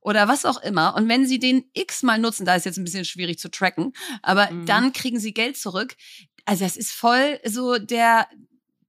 oder 0.00 0.28
was 0.28 0.44
auch 0.44 0.62
immer. 0.62 0.94
Und 0.94 1.08
wenn 1.08 1.26
Sie 1.26 1.38
den 1.38 1.64
x-mal 1.72 2.18
nutzen, 2.18 2.46
da 2.46 2.54
ist 2.54 2.66
jetzt 2.66 2.78
ein 2.78 2.84
bisschen 2.84 3.04
schwierig 3.04 3.38
zu 3.38 3.50
tracken, 3.50 3.92
aber 4.22 4.50
mhm. 4.50 4.66
dann 4.66 4.92
kriegen 4.92 5.18
Sie 5.18 5.34
Geld 5.34 5.56
zurück. 5.56 5.96
Also 6.44 6.64
das 6.64 6.76
ist 6.76 6.92
voll 6.92 7.40
so 7.44 7.78
der, 7.78 8.26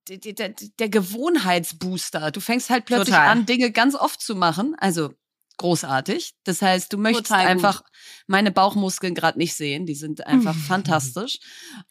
der, 0.07 0.33
der, 0.33 0.53
der 0.79 0.89
Gewohnheitsbooster. 0.89 2.31
Du 2.31 2.39
fängst 2.39 2.69
halt 2.69 2.85
plötzlich 2.85 3.15
Total. 3.15 3.29
an, 3.29 3.45
Dinge 3.45 3.71
ganz 3.71 3.95
oft 3.95 4.21
zu 4.21 4.35
machen. 4.35 4.75
Also 4.77 5.13
großartig. 5.57 6.33
Das 6.43 6.61
heißt, 6.61 6.91
du 6.91 6.97
möchtest 6.97 7.31
einfach 7.31 7.83
meine 8.27 8.51
Bauchmuskeln 8.51 9.15
gerade 9.15 9.37
nicht 9.37 9.55
sehen. 9.55 9.85
Die 9.85 9.95
sind 9.95 10.25
einfach 10.25 10.55
fantastisch. 10.67 11.39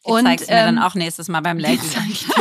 Die 0.05 0.11
und 0.11 0.25
zeigst 0.25 0.49
ähm, 0.49 0.55
mir 0.55 0.65
dann 0.65 0.77
ähm, 0.77 0.83
auch 0.83 0.95
nächstes 0.95 1.27
Mal 1.27 1.41
beim 1.41 1.59
Live. 1.59 1.79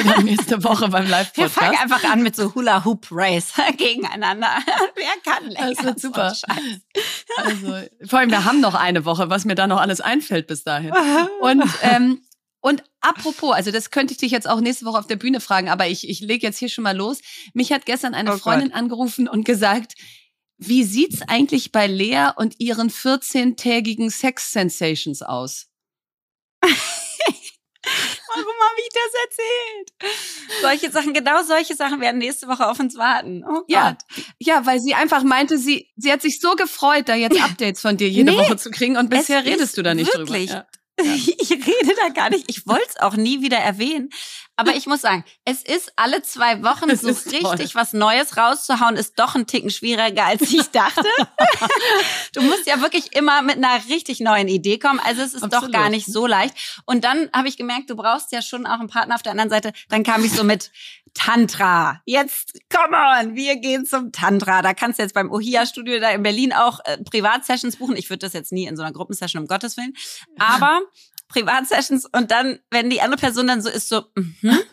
dann 0.05 0.25
nächste 0.25 0.63
Woche 0.65 0.89
beim 0.89 1.09
Live 1.09 1.33
Podcast. 1.35 1.57
Wir 1.57 1.63
fangen 1.63 1.79
einfach 1.79 2.05
an 2.11 2.23
mit 2.23 2.37
so 2.37 2.55
Hula 2.55 2.85
Hoop 2.85 3.07
Race 3.11 3.53
gegeneinander. 3.77 4.51
Wer 4.95 5.33
kann 5.33 5.49
länger? 5.49 5.75
Das 5.75 5.85
wird 5.85 6.01
super. 6.01 6.35
Also, 7.37 7.89
vor 8.07 8.19
allem, 8.19 8.31
wir 8.31 8.45
haben 8.45 8.61
noch 8.61 8.75
eine 8.75 9.05
Woche, 9.05 9.31
was 9.31 9.45
mir 9.45 9.55
da 9.55 9.67
noch 9.67 9.81
alles 9.81 10.01
einfällt 10.01 10.47
bis 10.47 10.65
dahin. 10.65 10.93
Und 11.41 11.65
ähm, 11.83 12.23
und 12.63 12.85
apropos, 13.01 13.53
also 13.55 13.73
das 13.73 13.91
könnte 13.91 14.13
ich 14.13 14.19
dich 14.19 14.31
jetzt 14.31 14.49
auch 14.49 14.61
nächste 14.61 14.87
Woche 14.87 14.99
auf 14.99 15.09
der 15.09 15.17
Bühne 15.17 15.41
fragen, 15.41 15.69
aber 15.69 15.89
ich, 15.89 16.09
ich 16.09 16.21
lege 16.21 16.47
jetzt 16.47 16.59
hier 16.59 16.69
schon 16.69 16.85
mal 16.85 16.97
los. 16.97 17.21
Mich 17.55 17.73
hat 17.73 17.87
gestern 17.87 18.15
eine 18.15 18.35
oh 18.35 18.39
Freundin 18.39 18.69
Gott. 18.69 18.79
angerufen 18.79 19.27
und 19.27 19.45
gesagt, 19.45 19.95
wie 20.69 20.85
sieht's 20.85 21.23
eigentlich 21.27 21.73
bei 21.73 21.87
Lea 21.87 22.31
und 22.37 22.59
ihren 22.59 22.91
14-tägigen 22.91 24.11
Sex-Sensations 24.11 25.23
aus? 25.23 25.69
Warum 28.35 28.45
habe 28.45 28.81
ich 28.81 28.89
das 28.95 29.13
erzählt? 29.27 29.91
Solche 30.63 30.91
Sachen, 30.91 31.13
genau 31.13 31.43
solche 31.43 31.75
Sachen 31.75 32.01
werden 32.01 32.19
nächste 32.19 32.49
Woche 32.49 32.69
auf 32.69 32.79
uns 32.81 32.97
warten. 32.97 33.45
Oh 33.47 33.61
Gott. 33.61 33.65
Ja, 33.69 33.97
ja, 34.39 34.67
weil 34.67 34.81
sie 34.81 34.95
einfach 34.95 35.23
meinte, 35.23 35.59
sie, 35.59 35.91
sie 35.97 36.13
hat 36.13 36.23
sich 36.23 36.41
so 36.41 36.55
gefreut, 36.55 37.09
da 37.09 37.15
jetzt 37.15 37.41
Updates 37.43 37.81
von 37.81 37.97
dir 37.97 38.09
jede 38.09 38.31
nee, 38.31 38.39
Woche 38.39 38.57
zu 38.57 38.71
kriegen 38.71 38.97
und 38.97 39.11
bisher 39.11 39.45
redest 39.45 39.77
du 39.77 39.83
da 39.83 39.95
nicht 39.95 40.15
wirklich. 40.17 40.51
drüber. 40.51 40.61
Ja. 40.61 40.82
Ich 41.43 41.51
rede 41.51 41.95
da 42.01 42.09
gar 42.09 42.31
nicht. 42.31 42.45
Ich 42.49 42.67
wollte 42.67 42.87
es 42.89 42.97
auch 42.99 43.15
nie 43.15 43.43
wieder 43.43 43.59
erwähnen. 43.59 44.11
Aber 44.57 44.77
ich 44.77 44.87
muss 44.87 45.01
sagen, 45.01 45.25
es 45.45 45.63
ist 45.63 45.93
alle 45.97 46.23
zwei 46.23 46.63
Wochen 46.63 46.89
das 46.89 47.01
so 47.01 47.09
richtig 47.09 47.41
toll. 47.41 47.59
was 47.73 47.93
Neues 47.95 48.37
rauszuhauen, 48.37 48.97
ist 48.97 49.19
doch 49.19 49.35
ein 49.35 49.47
Ticken 49.47 49.71
schwieriger, 49.71 50.27
als 50.27 50.43
ich 50.43 50.71
dachte. 50.71 51.03
du 52.35 52.43
musst 52.43 52.67
ja 52.67 52.81
wirklich 52.81 53.17
immer 53.17 53.43
mit 53.43 53.57
einer 53.57 53.83
richtig 53.89 54.21
neuen 54.21 54.49
Idee 54.49 54.79
kommen. 54.79 55.01
Also 55.01 55.23
es 55.23 55.35
ist 55.35 55.43
Absolut. 55.43 55.69
doch 55.69 55.73
gar 55.73 55.89
nicht 55.89 56.07
so 56.07 56.27
leicht. 56.27 56.55
Und 56.85 57.03
dann 57.03 57.31
habe 57.33 57.49
ich 57.49 57.57
gemerkt, 57.57 57.89
du 57.89 57.97
brauchst 57.97 58.31
ja 58.31 58.43
schon 58.43 58.67
auch 58.67 58.79
einen 58.79 58.89
Partner 58.89 59.15
auf 59.15 59.23
der 59.23 59.33
anderen 59.33 59.51
Seite. 59.51 59.73
Dann 59.89 60.03
kam 60.05 60.23
ich 60.25 60.33
so 60.33 60.45
mit 60.45 60.71
Tantra. 61.15 62.01
Jetzt, 62.07 62.59
come 62.71 62.97
on, 62.97 63.35
wir 63.35 63.57
gehen 63.57 63.87
zum 63.87 64.13
Tantra. 64.13 64.63
Da 64.63 64.75
kannst 64.75 64.99
du 64.99 65.03
jetzt 65.03 65.15
beim 65.15 65.31
Ohia-Studio 65.31 66.01
da 66.01 66.11
in 66.11 66.23
Berlin 66.23 66.53
auch 66.53 66.81
äh, 66.85 66.99
Privatsessions 66.99 67.77
buchen. 67.77 67.97
Ich 67.97 68.11
würde 68.11 68.21
das 68.21 68.33
jetzt 68.33 68.53
nie 68.53 68.67
in 68.67 68.77
so 68.77 68.83
einer 68.83 68.93
Gruppensession, 68.93 69.43
um 69.43 69.49
Gottes 69.49 69.77
Willen. 69.77 69.95
Aber 70.39 70.81
Privatsessions 71.29 72.07
und 72.07 72.31
dann, 72.31 72.59
wenn 72.71 72.91
die 72.91 73.01
andere 73.01 73.21
Person 73.21 73.47
dann 73.47 73.63
so 73.63 73.69
ist, 73.69 73.89
so, 73.89 74.05
mhm. 74.15 74.59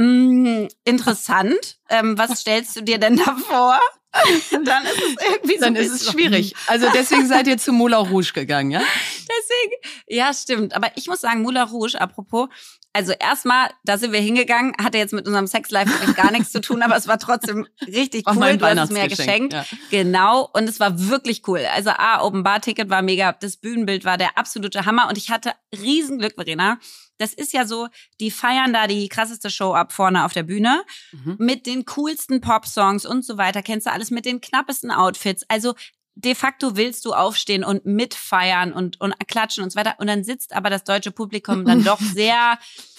Mm, 0.00 0.68
interessant. 0.84 1.78
Ähm, 1.90 2.16
was 2.16 2.40
stellst 2.40 2.76
du 2.76 2.82
dir 2.82 2.98
denn 2.98 3.16
da 3.16 3.36
vor? 3.36 3.78
dann 4.64 4.84
ist 4.86 4.96
es 4.96 5.26
irgendwie 5.28 5.54
so 5.54 5.60
Dann 5.60 5.76
ist 5.76 5.92
es 5.92 6.10
schwierig. 6.10 6.54
Also 6.66 6.88
deswegen 6.94 7.26
seid 7.28 7.46
ihr 7.46 7.58
zu 7.58 7.72
Moulin 7.72 7.98
Rouge 7.98 8.32
gegangen, 8.32 8.70
ja? 8.70 8.80
Deswegen, 9.20 9.98
ja, 10.08 10.32
stimmt. 10.34 10.74
Aber 10.74 10.90
ich 10.96 11.06
muss 11.06 11.20
sagen, 11.20 11.42
Moulin 11.42 11.62
Rouge, 11.62 12.00
apropos, 12.00 12.48
also 12.92 13.12
erstmal, 13.12 13.70
da 13.84 13.98
sind 13.98 14.12
wir 14.12 14.20
hingegangen, 14.20 14.74
hatte 14.82 14.98
jetzt 14.98 15.12
mit 15.12 15.26
unserem 15.26 15.46
Sexlife 15.46 15.90
wirklich 15.90 16.16
gar 16.16 16.32
nichts 16.32 16.50
zu 16.50 16.60
tun, 16.60 16.82
aber 16.82 16.96
es 16.96 17.06
war 17.06 17.18
trotzdem 17.18 17.66
richtig 17.86 18.24
cool. 18.34 18.56
du 18.56 18.66
hast 18.66 18.78
es 18.78 18.90
mir 18.90 19.08
geschenkt. 19.08 19.52
Ja. 19.52 19.64
Genau. 19.90 20.48
Und 20.52 20.68
es 20.68 20.80
war 20.80 21.08
wirklich 21.08 21.46
cool. 21.46 21.64
Also 21.72 21.90
A, 21.90 22.22
Open 22.22 22.42
Bar 22.42 22.60
Ticket 22.60 22.90
war 22.90 23.02
mega, 23.02 23.32
das 23.32 23.56
Bühnenbild 23.56 24.04
war 24.04 24.18
der 24.18 24.36
absolute 24.36 24.86
Hammer 24.86 25.08
und 25.08 25.16
ich 25.16 25.30
hatte 25.30 25.52
Riesenglück, 25.72 26.34
Verena. 26.34 26.78
Das 27.18 27.34
ist 27.34 27.52
ja 27.52 27.66
so, 27.66 27.88
die 28.18 28.30
feiern 28.30 28.72
da 28.72 28.86
die 28.86 29.08
krasseste 29.08 29.50
Show 29.50 29.74
ab 29.74 29.92
vorne 29.92 30.24
auf 30.24 30.32
der 30.32 30.42
Bühne 30.42 30.82
mhm. 31.12 31.36
mit 31.38 31.66
den 31.66 31.84
coolsten 31.84 32.40
Pop-Songs 32.40 33.04
und 33.04 33.24
so 33.24 33.36
weiter. 33.36 33.62
Kennst 33.62 33.86
du 33.86 33.92
alles 33.92 34.10
mit 34.10 34.24
den 34.24 34.40
knappesten 34.40 34.90
Outfits. 34.90 35.44
Also 35.48 35.74
de 36.24 36.34
facto 36.34 36.76
willst 36.76 37.04
du 37.04 37.12
aufstehen 37.12 37.64
und 37.64 37.86
mitfeiern 37.86 38.72
und, 38.72 39.00
und 39.00 39.14
klatschen 39.26 39.64
und 39.64 39.70
so 39.70 39.76
weiter. 39.76 39.94
Und 39.98 40.06
dann 40.06 40.24
sitzt 40.24 40.52
aber 40.52 40.70
das 40.70 40.84
deutsche 40.84 41.10
Publikum 41.10 41.64
dann 41.66 41.84
doch 41.84 42.00
sehr, 42.00 42.58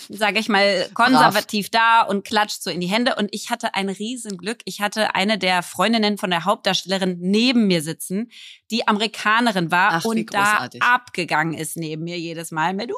sage 0.10 0.40
ich 0.40 0.50
mal, 0.50 0.90
konservativ 0.94 1.70
Brav. 1.70 2.02
da 2.02 2.02
und 2.02 2.26
klatscht 2.26 2.64
so 2.64 2.70
in 2.70 2.82
die 2.82 2.88
Hände. 2.88 3.16
Und 3.16 3.30
ich 3.32 3.50
hatte 3.50 3.76
ein 3.76 3.90
Riesenglück. 3.90 4.60
Ich 4.66 4.82
hatte 4.82 5.16
eine 5.16 5.38
der 5.38 5.64
Freundinnen 5.64 6.18
von 6.18 6.32
der 6.32 6.46
Hauptdarstellerin 6.46 7.18
neben 7.20 7.68
mir 7.68 7.82
sitzen, 7.82 8.32
die 8.72 8.88
Amerikanerin 8.88 9.72
war 9.72 9.92
Ach, 9.94 10.06
und 10.06 10.34
da 10.34 10.70
abgegangen 10.80 11.54
ist 11.54 11.78
neben 11.78 12.04
mir 12.04 12.18
jedes 12.18 12.52
Mal 12.52 12.74
mit 12.74 12.92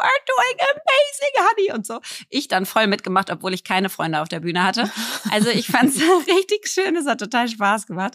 are 0.00 0.10
doing 0.26 0.58
amazing, 0.60 1.48
honey 1.48 1.72
und 1.76 1.86
so. 1.86 2.00
Ich 2.30 2.48
dann 2.48 2.66
voll 2.66 2.86
mitgemacht, 2.86 3.30
obwohl 3.30 3.54
ich 3.54 3.64
keine 3.64 3.88
Freunde 3.88 4.20
auf 4.20 4.28
der 4.28 4.40
Bühne 4.40 4.62
hatte. 4.62 4.90
Also 5.30 5.50
ich 5.50 5.66
fand 5.66 5.90
es 5.90 6.00
richtig 6.28 6.68
schön, 6.68 6.96
es 6.96 7.06
hat 7.06 7.20
total 7.20 7.48
Spaß 7.48 7.86
gemacht. 7.86 8.14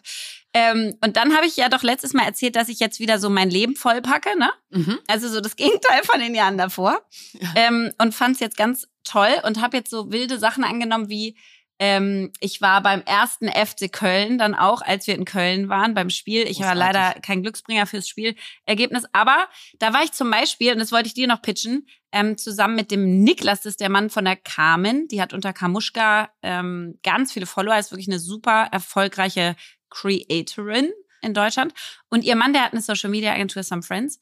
Ähm, 0.53 0.95
und 1.03 1.17
dann 1.17 1.35
habe 1.35 1.47
ich 1.47 1.57
ja 1.57 1.69
doch 1.69 1.81
letztes 1.81 2.13
Mal 2.13 2.25
erzählt, 2.25 2.55
dass 2.55 2.69
ich 2.69 2.79
jetzt 2.79 2.99
wieder 2.99 3.19
so 3.19 3.29
mein 3.29 3.49
Leben 3.49 3.75
vollpacke, 3.75 4.37
ne? 4.37 4.51
Mhm. 4.69 4.99
Also 5.07 5.27
so 5.27 5.41
das 5.41 5.55
Gegenteil 5.55 6.03
von 6.03 6.19
den 6.19 6.35
Jahren 6.35 6.57
davor. 6.57 7.01
Ja. 7.33 7.49
Ähm, 7.55 7.91
und 7.99 8.13
fand 8.13 8.35
es 8.35 8.39
jetzt 8.39 8.57
ganz 8.57 8.87
toll 9.03 9.33
und 9.43 9.61
habe 9.61 9.77
jetzt 9.77 9.89
so 9.89 10.11
wilde 10.11 10.37
Sachen 10.37 10.63
angenommen 10.63 11.09
wie 11.09 11.35
ähm, 11.79 12.31
ich 12.39 12.61
war 12.61 12.81
beim 12.81 13.01
ersten 13.01 13.47
FC 13.49 13.91
Köln 13.91 14.37
dann 14.37 14.55
auch, 14.55 14.81
als 14.81 15.07
wir 15.07 15.15
in 15.15 15.25
Köln 15.25 15.69
waren 15.69 15.93
beim 15.93 16.09
Spiel. 16.09 16.47
Ich 16.47 16.59
war 16.59 16.75
leider 16.75 17.13
kein 17.21 17.41
Glücksbringer 17.41 17.87
fürs 17.87 18.07
Spielergebnis, 18.07 19.05
aber 19.11 19.47
da 19.79 19.93
war 19.93 20.03
ich 20.03 20.11
zum 20.11 20.29
Beispiel, 20.29 20.71
und 20.71 20.79
das 20.79 20.91
wollte 20.91 21.07
ich 21.07 21.13
dir 21.13 21.27
noch 21.27 21.41
pitchen, 21.41 21.87
ähm, 22.11 22.37
zusammen 22.37 22.75
mit 22.75 22.91
dem 22.91 23.23
Niklas, 23.23 23.61
das 23.61 23.71
ist 23.71 23.81
der 23.81 23.89
Mann 23.89 24.09
von 24.09 24.25
der 24.25 24.35
Carmen, 24.35 25.07
die 25.07 25.21
hat 25.21 25.33
unter 25.33 25.51
Kamuschka 25.51 26.29
ähm, 26.43 26.99
ganz 27.03 27.33
viele 27.33 27.47
Follower, 27.47 27.77
ist 27.77 27.91
wirklich 27.91 28.07
eine 28.07 28.19
super 28.19 28.69
erfolgreiche 28.71 29.55
Creatorin 29.89 30.91
in 31.21 31.33
Deutschland. 31.33 31.73
Und 32.09 32.23
ihr 32.23 32.35
Mann, 32.35 32.53
der 32.53 32.63
hat 32.63 32.73
eine 32.73 32.81
Social 32.81 33.09
Media 33.09 33.33
Agentur 33.33 33.63
Some 33.63 33.81
Friends. 33.81 34.19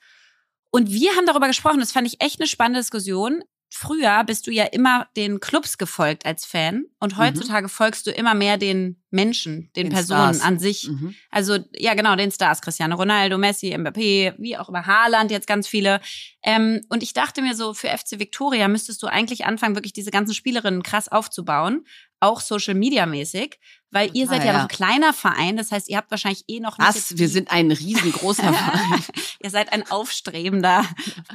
Und 0.72 0.89
wir 0.89 1.15
haben 1.15 1.25
darüber 1.25 1.48
gesprochen, 1.48 1.79
das 1.79 1.91
fand 1.91 2.08
ich 2.08 2.22
echt 2.22 2.39
eine 2.39 2.48
spannende 2.48 2.79
Diskussion, 2.79 3.43
früher 3.74 4.24
bist 4.25 4.48
du 4.48 4.51
ja 4.51 4.66
immer 4.66 5.08
den 5.16 5.40
Clubs 5.40 5.78
gefolgt 5.78 6.25
als 6.25 6.46
Fan 6.46 6.86
und 7.00 7.13
mhm. 7.13 7.22
heutzutage 7.22 7.68
mhm. 7.68 7.70
folgst 7.70 8.06
du 8.06 8.12
immer 8.12 8.34
mehr 8.36 8.58
den 8.58 9.01
Menschen, 9.10 9.72
den, 9.75 9.86
den 9.86 9.90
Personen 9.90 10.36
Stars. 10.36 10.42
an 10.42 10.60
sich. 10.60 10.90
Mhm. 10.90 11.16
Also 11.30 11.58
ja, 11.74 11.94
genau, 11.94 12.16
den 12.18 12.32
Stars, 12.32 12.62
Cristiano 12.62 12.96
Ronaldo, 12.96 13.38
Messi, 13.38 13.74
Mbappé, 13.74 14.36
wie 14.38 14.58
auch 14.58 14.68
immer, 14.68 14.86
Haaland, 14.86 15.32
jetzt 15.32 15.48
ganz 15.48 15.68
viele. 15.68 16.01
Ähm, 16.44 16.82
und 16.90 17.01
ich 17.01 17.13
dachte 17.13 17.42
mir 17.42 17.56
so, 17.56 17.74
für 17.74 17.88
FC 17.88 18.20
Victoria 18.20 18.68
müsstest 18.68 19.01
du 19.04 19.08
eigentlich 19.08 19.46
anfangen, 19.46 19.75
wirklich 19.75 19.94
diese 19.94 20.12
ganzen 20.12 20.34
Spielerinnen 20.34 20.84
krass 20.84 21.08
aufzubauen, 21.08 21.86
auch 22.22 22.40
Social 22.40 22.75
Media 22.75 23.06
mäßig, 23.06 23.60
weil 23.90 24.10
ihr 24.16 24.28
seid 24.28 24.42
ah, 24.42 24.46
ja, 24.46 24.54
noch 24.54 24.62
ein 24.62 24.68
kleiner 24.70 25.12
Verein, 25.12 25.58
das 25.58 25.72
heißt, 25.72 25.90
ihr 25.90 25.98
habt 25.98 26.12
wahrscheinlich 26.12 26.46
eh 26.48 26.60
noch 26.60 26.78
nicht. 26.78 26.88
Was? 26.88 27.18
Wir 27.18 27.28
sind 27.28 27.51
ein 27.51 27.72
riesengroßer 27.72 28.54
Verein. 28.54 29.04
ihr 29.44 29.50
seid 29.50 29.74
ein 29.74 29.90
aufstrebender, 29.92 30.86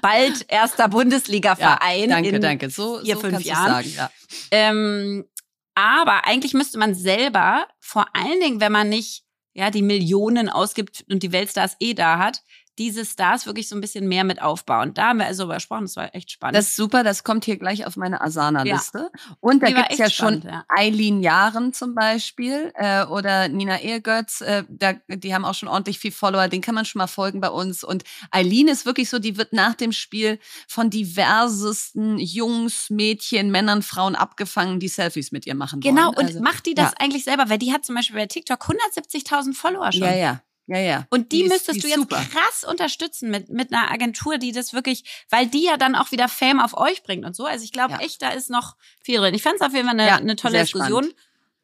bald 0.00 0.46
erster 0.48 0.88
Bundesliga-Verein. 0.88 2.08
Ja, 2.10 2.16
danke, 2.16 2.40
danke. 2.40 2.70
So, 2.70 3.00
vier, 3.00 3.16
so 3.16 3.20
fünf 3.20 3.32
kannst 3.34 3.46
Jahren. 3.46 3.68
sagen, 3.68 3.92
ja. 3.94 4.10
Ähm, 4.52 5.26
aber 5.74 6.26
eigentlich 6.26 6.54
müsste 6.54 6.78
man 6.78 6.94
selber, 6.94 7.66
vor 7.80 8.06
allen 8.14 8.40
Dingen, 8.40 8.60
wenn 8.60 8.72
man 8.72 8.88
nicht 8.88 9.24
ja 9.52 9.70
die 9.70 9.82
Millionen 9.82 10.48
ausgibt 10.48 11.04
und 11.10 11.22
die 11.22 11.32
Weltstars 11.32 11.76
eh 11.80 11.94
da 11.94 12.18
hat, 12.18 12.42
diese 12.78 13.04
Stars 13.04 13.46
wirklich 13.46 13.68
so 13.68 13.74
ein 13.74 13.80
bisschen 13.80 14.06
mehr 14.06 14.24
mit 14.24 14.42
aufbauen. 14.42 14.92
Da 14.94 15.08
haben 15.08 15.18
wir 15.18 15.26
also 15.26 15.48
gesprochen, 15.48 15.82
das 15.82 15.96
war 15.96 16.14
echt 16.14 16.30
spannend. 16.30 16.56
Das 16.56 16.68
ist 16.68 16.76
super, 16.76 17.02
das 17.04 17.24
kommt 17.24 17.44
hier 17.44 17.56
gleich 17.56 17.86
auf 17.86 17.96
meine 17.96 18.20
Asana-Liste. 18.20 19.10
Ja. 19.12 19.36
Und 19.40 19.62
da 19.62 19.70
gibt's 19.70 19.98
ja 19.98 20.10
spannend, 20.10 20.44
schon 20.44 20.52
ja. 20.52 20.64
Eileen 20.68 21.22
Jahren 21.22 21.72
zum 21.72 21.94
Beispiel 21.94 22.72
äh, 22.74 23.04
oder 23.04 23.48
Nina 23.48 23.80
Ehrgötz, 23.80 24.40
äh, 24.40 24.64
da, 24.68 24.94
die 25.08 25.34
haben 25.34 25.44
auch 25.44 25.54
schon 25.54 25.68
ordentlich 25.68 25.98
viel 25.98 26.12
Follower, 26.12 26.48
den 26.48 26.60
kann 26.60 26.74
man 26.74 26.84
schon 26.84 26.98
mal 26.98 27.06
folgen 27.06 27.40
bei 27.40 27.50
uns. 27.50 27.82
Und 27.82 28.04
Eileen 28.30 28.68
ist 28.68 28.86
wirklich 28.86 29.08
so, 29.08 29.18
die 29.18 29.36
wird 29.36 29.52
nach 29.52 29.74
dem 29.74 29.92
Spiel 29.92 30.38
von 30.68 30.90
diversesten 30.90 32.18
Jungs, 32.18 32.90
Mädchen, 32.90 33.50
Männern, 33.50 33.82
Frauen 33.82 34.14
abgefangen, 34.14 34.80
die 34.80 34.88
Selfies 34.88 35.32
mit 35.32 35.46
ihr 35.46 35.54
machen 35.54 35.80
genau, 35.80 36.06
wollen. 36.06 36.14
Genau, 36.14 36.20
und 36.20 36.26
also, 36.26 36.40
macht 36.40 36.66
die 36.66 36.74
das 36.74 36.92
ja. 36.92 36.96
eigentlich 36.98 37.24
selber? 37.24 37.48
Weil 37.48 37.58
die 37.58 37.72
hat 37.72 37.84
zum 37.84 37.94
Beispiel 37.94 38.16
bei 38.16 38.26
TikTok 38.26 38.62
170.000 38.62 39.54
Follower 39.54 39.92
schon. 39.92 40.02
Ja, 40.02 40.14
ja. 40.14 40.40
Ja, 40.66 40.78
ja. 40.78 41.06
Und 41.10 41.32
die, 41.32 41.42
die 41.42 41.48
müsstest 41.48 41.68
ist, 41.68 41.76
die 41.76 41.80
du 41.82 41.88
jetzt 41.88 41.98
super. 41.98 42.24
krass 42.32 42.64
unterstützen 42.68 43.30
mit, 43.30 43.50
mit 43.50 43.72
einer 43.72 43.90
Agentur, 43.90 44.38
die 44.38 44.52
das 44.52 44.72
wirklich, 44.72 45.04
weil 45.30 45.46
die 45.46 45.64
ja 45.64 45.76
dann 45.76 45.94
auch 45.94 46.10
wieder 46.10 46.28
Fame 46.28 46.60
auf 46.60 46.76
euch 46.76 47.02
bringt 47.02 47.24
und 47.24 47.36
so. 47.36 47.44
Also 47.44 47.64
ich 47.64 47.72
glaube 47.72 47.94
ja. 47.94 48.00
echt, 48.00 48.20
da 48.22 48.30
ist 48.30 48.50
noch 48.50 48.76
viel 49.02 49.18
drin. 49.18 49.34
Ich 49.34 49.42
fand 49.42 49.56
es 49.56 49.60
auf 49.60 49.72
jeden 49.72 49.86
Fall 49.86 49.98
eine, 49.98 50.08
ja, 50.08 50.16
eine 50.16 50.36
tolle 50.36 50.58
Diskussion. 50.58 51.04
Spannend. 51.04 51.16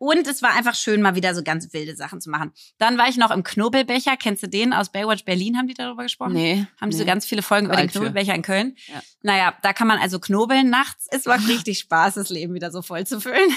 Und 0.05 0.27
es 0.27 0.43
war 0.43 0.51
einfach 0.51 0.75
schön, 0.75 1.01
mal 1.01 1.15
wieder 1.15 1.33
so 1.33 1.45
ganz 1.45 1.73
wilde 1.73 1.95
Sachen 1.95 2.21
zu 2.21 2.29
machen. 2.29 2.51
Dann 2.79 2.99
war 2.99 3.09
ich 3.09 3.17
noch 3.19 3.31
im 3.31 3.45
Knobelbecher. 3.45 4.17
Kennst 4.17 4.43
du 4.43 4.49
den 4.49 4.73
aus 4.73 4.91
Baywatch 4.91 5.25
Berlin? 5.25 5.57
Haben 5.57 5.69
die 5.69 5.75
darüber 5.75 6.03
gesprochen? 6.03 6.33
Nee. 6.33 6.67
Haben 6.81 6.91
die 6.91 6.97
nee. 6.97 7.03
so 7.03 7.07
ganz 7.07 7.25
viele 7.25 7.41
Folgen 7.41 7.67
über 7.67 7.77
den 7.77 7.89
Knobelbecher 7.89 8.35
in 8.35 8.43
Köln? 8.43 8.75
Ja. 8.89 9.01
Naja, 9.23 9.55
da 9.63 9.73
kann 9.73 9.87
man 9.87 10.01
also 10.01 10.19
knobeln 10.19 10.71
nachts. 10.71 11.07
Es 11.09 11.25
macht 11.27 11.47
richtig 11.47 11.79
Spaß, 11.79 12.15
das 12.15 12.31
Leben 12.31 12.53
wieder 12.53 12.73
so 12.73 12.83
voll 12.83 13.07
zu 13.07 13.21
füllen. 13.21 13.55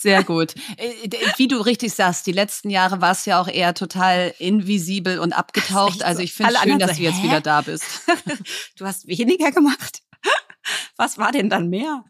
Sehr 0.00 0.22
gut. 0.22 0.54
Äh, 0.76 1.10
wie 1.38 1.48
du 1.48 1.56
richtig 1.56 1.92
sagst, 1.92 2.24
die 2.28 2.32
letzten 2.32 2.70
Jahre 2.70 3.00
war 3.00 3.10
es 3.10 3.24
ja 3.24 3.40
auch 3.40 3.48
eher 3.48 3.74
total 3.74 4.32
invisibel 4.38 5.18
und 5.18 5.32
abgetaucht. 5.32 6.04
Also 6.04 6.22
ich 6.22 6.34
finde 6.34 6.54
es 6.54 6.60
schön, 6.60 6.78
dass 6.78 6.90
so, 6.92 6.96
du 6.98 7.02
jetzt 7.02 7.22
wieder 7.24 7.40
da 7.40 7.62
bist. 7.62 7.84
Du 8.76 8.86
hast 8.86 9.08
weniger 9.08 9.50
gemacht. 9.50 10.02
Was 10.96 11.18
war 11.18 11.32
denn 11.32 11.50
dann 11.50 11.68
mehr? 11.68 12.04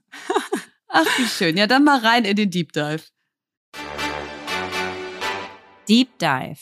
Ach, 0.88 1.06
wie 1.16 1.26
schön. 1.26 1.56
Ja, 1.56 1.66
dann 1.66 1.82
mal 1.82 2.00
rein 2.00 2.26
in 2.26 2.36
den 2.36 2.50
Deep 2.50 2.72
Dive. 2.72 3.04
Deep 5.88 6.18
Dive. 6.18 6.58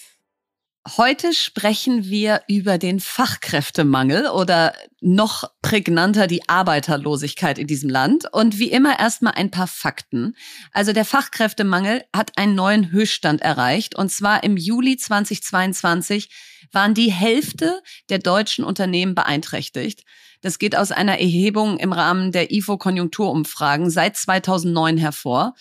Heute 0.86 1.32
sprechen 1.32 2.04
wir 2.04 2.42
über 2.46 2.78
den 2.78 3.00
Fachkräftemangel 3.00 4.28
oder 4.28 4.72
noch 5.00 5.50
prägnanter 5.60 6.28
die 6.28 6.48
Arbeiterlosigkeit 6.48 7.58
in 7.58 7.66
diesem 7.66 7.90
Land. 7.90 8.32
Und 8.32 8.60
wie 8.60 8.70
immer 8.70 8.96
erstmal 8.96 9.32
ein 9.34 9.50
paar 9.50 9.66
Fakten. 9.66 10.36
Also 10.70 10.92
der 10.92 11.04
Fachkräftemangel 11.04 12.04
hat 12.14 12.38
einen 12.38 12.54
neuen 12.54 12.92
Höchststand 12.92 13.40
erreicht. 13.40 13.96
Und 13.96 14.12
zwar 14.12 14.44
im 14.44 14.56
Juli 14.56 14.96
2022 14.96 16.30
waren 16.70 16.94
die 16.94 17.10
Hälfte 17.10 17.82
der 18.08 18.20
deutschen 18.20 18.64
Unternehmen 18.64 19.16
beeinträchtigt. 19.16 20.04
Das 20.40 20.60
geht 20.60 20.76
aus 20.76 20.92
einer 20.92 21.18
Erhebung 21.18 21.78
im 21.78 21.92
Rahmen 21.92 22.30
der 22.30 22.52
IFO-Konjunkturumfragen 22.52 23.90
seit 23.90 24.16
2009 24.16 24.98
hervor. 24.98 25.54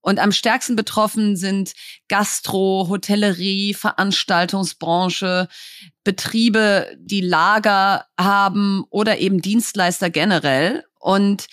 Und 0.00 0.18
am 0.18 0.32
stärksten 0.32 0.76
betroffen 0.76 1.36
sind 1.36 1.72
Gastro, 2.08 2.86
Hotellerie, 2.88 3.74
Veranstaltungsbranche, 3.74 5.48
Betriebe, 6.04 6.96
die 6.98 7.20
Lager 7.20 8.06
haben 8.18 8.84
oder 8.90 9.18
eben 9.18 9.42
Dienstleister 9.42 10.08
generell. 10.10 10.84
Und 10.98 11.48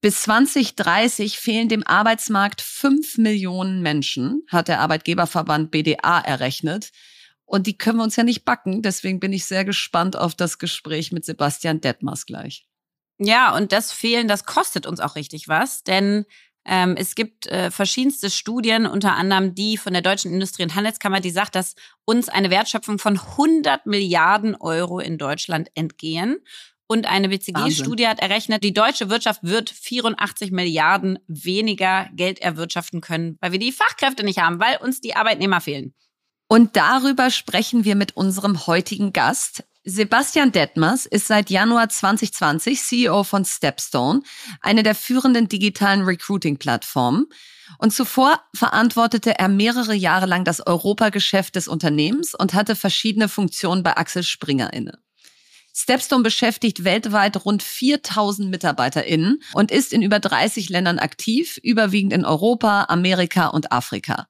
bis 0.00 0.22
2030 0.22 1.38
fehlen 1.38 1.68
dem 1.68 1.86
Arbeitsmarkt 1.86 2.60
fünf 2.60 3.18
Millionen 3.18 3.82
Menschen, 3.82 4.42
hat 4.48 4.68
der 4.68 4.80
Arbeitgeberverband 4.80 5.70
BDA 5.70 6.20
errechnet. 6.20 6.90
Und 7.44 7.66
die 7.66 7.78
können 7.78 7.98
wir 7.98 8.04
uns 8.04 8.16
ja 8.16 8.24
nicht 8.24 8.44
backen. 8.44 8.82
Deswegen 8.82 9.20
bin 9.20 9.32
ich 9.32 9.46
sehr 9.46 9.64
gespannt 9.64 10.16
auf 10.16 10.34
das 10.34 10.58
Gespräch 10.58 11.12
mit 11.12 11.24
Sebastian 11.24 11.80
Detmers 11.80 12.26
gleich. 12.26 12.66
Ja, 13.18 13.54
und 13.56 13.72
das 13.72 13.92
Fehlen, 13.92 14.28
das 14.28 14.44
kostet 14.44 14.86
uns 14.86 15.00
auch 15.00 15.16
richtig 15.16 15.48
was, 15.48 15.82
denn 15.82 16.26
ähm, 16.66 16.96
es 16.96 17.14
gibt 17.14 17.46
äh, 17.46 17.70
verschiedenste 17.70 18.28
Studien, 18.30 18.86
unter 18.86 19.14
anderem 19.14 19.54
die 19.54 19.76
von 19.76 19.92
der 19.92 20.02
Deutschen 20.02 20.32
Industrie- 20.32 20.64
und 20.64 20.74
Handelskammer, 20.74 21.20
die 21.20 21.30
sagt, 21.30 21.54
dass 21.54 21.74
uns 22.04 22.28
eine 22.28 22.50
Wertschöpfung 22.50 22.98
von 22.98 23.18
100 23.18 23.86
Milliarden 23.86 24.56
Euro 24.56 24.98
in 24.98 25.16
Deutschland 25.16 25.68
entgehen. 25.74 26.38
Und 26.88 27.06
eine 27.06 27.28
BCG-Studie 27.28 28.06
hat 28.06 28.20
errechnet, 28.20 28.62
die 28.62 28.72
deutsche 28.72 29.10
Wirtschaft 29.10 29.40
wird 29.42 29.70
84 29.70 30.52
Milliarden 30.52 31.18
weniger 31.26 32.08
Geld 32.14 32.38
erwirtschaften 32.40 33.00
können, 33.00 33.38
weil 33.40 33.52
wir 33.52 33.58
die 33.58 33.72
Fachkräfte 33.72 34.24
nicht 34.24 34.38
haben, 34.38 34.60
weil 34.60 34.76
uns 34.76 35.00
die 35.00 35.16
Arbeitnehmer 35.16 35.60
fehlen. 35.60 35.94
Und 36.48 36.76
darüber 36.76 37.30
sprechen 37.30 37.84
wir 37.84 37.96
mit 37.96 38.16
unserem 38.16 38.68
heutigen 38.68 39.12
Gast. 39.12 39.64
Sebastian 39.88 40.50
Detmers 40.50 41.06
ist 41.06 41.28
seit 41.28 41.48
Januar 41.48 41.88
2020 41.88 42.82
CEO 42.82 43.22
von 43.22 43.44
Stepstone, 43.44 44.20
eine 44.60 44.82
der 44.82 44.96
führenden 44.96 45.46
digitalen 45.46 46.02
Recruiting-Plattformen. 46.02 47.26
Und 47.78 47.94
zuvor 47.94 48.40
verantwortete 48.52 49.38
er 49.38 49.46
mehrere 49.46 49.94
Jahre 49.94 50.26
lang 50.26 50.42
das 50.42 50.66
Europageschäft 50.66 51.54
des 51.54 51.68
Unternehmens 51.68 52.34
und 52.34 52.52
hatte 52.52 52.74
verschiedene 52.74 53.28
Funktionen 53.28 53.84
bei 53.84 53.96
Axel 53.96 54.24
Springer 54.24 54.72
inne. 54.72 54.98
Stepstone 55.72 56.24
beschäftigt 56.24 56.82
weltweit 56.82 57.44
rund 57.44 57.62
4000 57.62 58.50
MitarbeiterInnen 58.50 59.40
und 59.52 59.70
ist 59.70 59.92
in 59.92 60.02
über 60.02 60.18
30 60.18 60.68
Ländern 60.68 60.98
aktiv, 60.98 61.60
überwiegend 61.62 62.12
in 62.12 62.24
Europa, 62.24 62.86
Amerika 62.88 63.46
und 63.48 63.70
Afrika. 63.70 64.26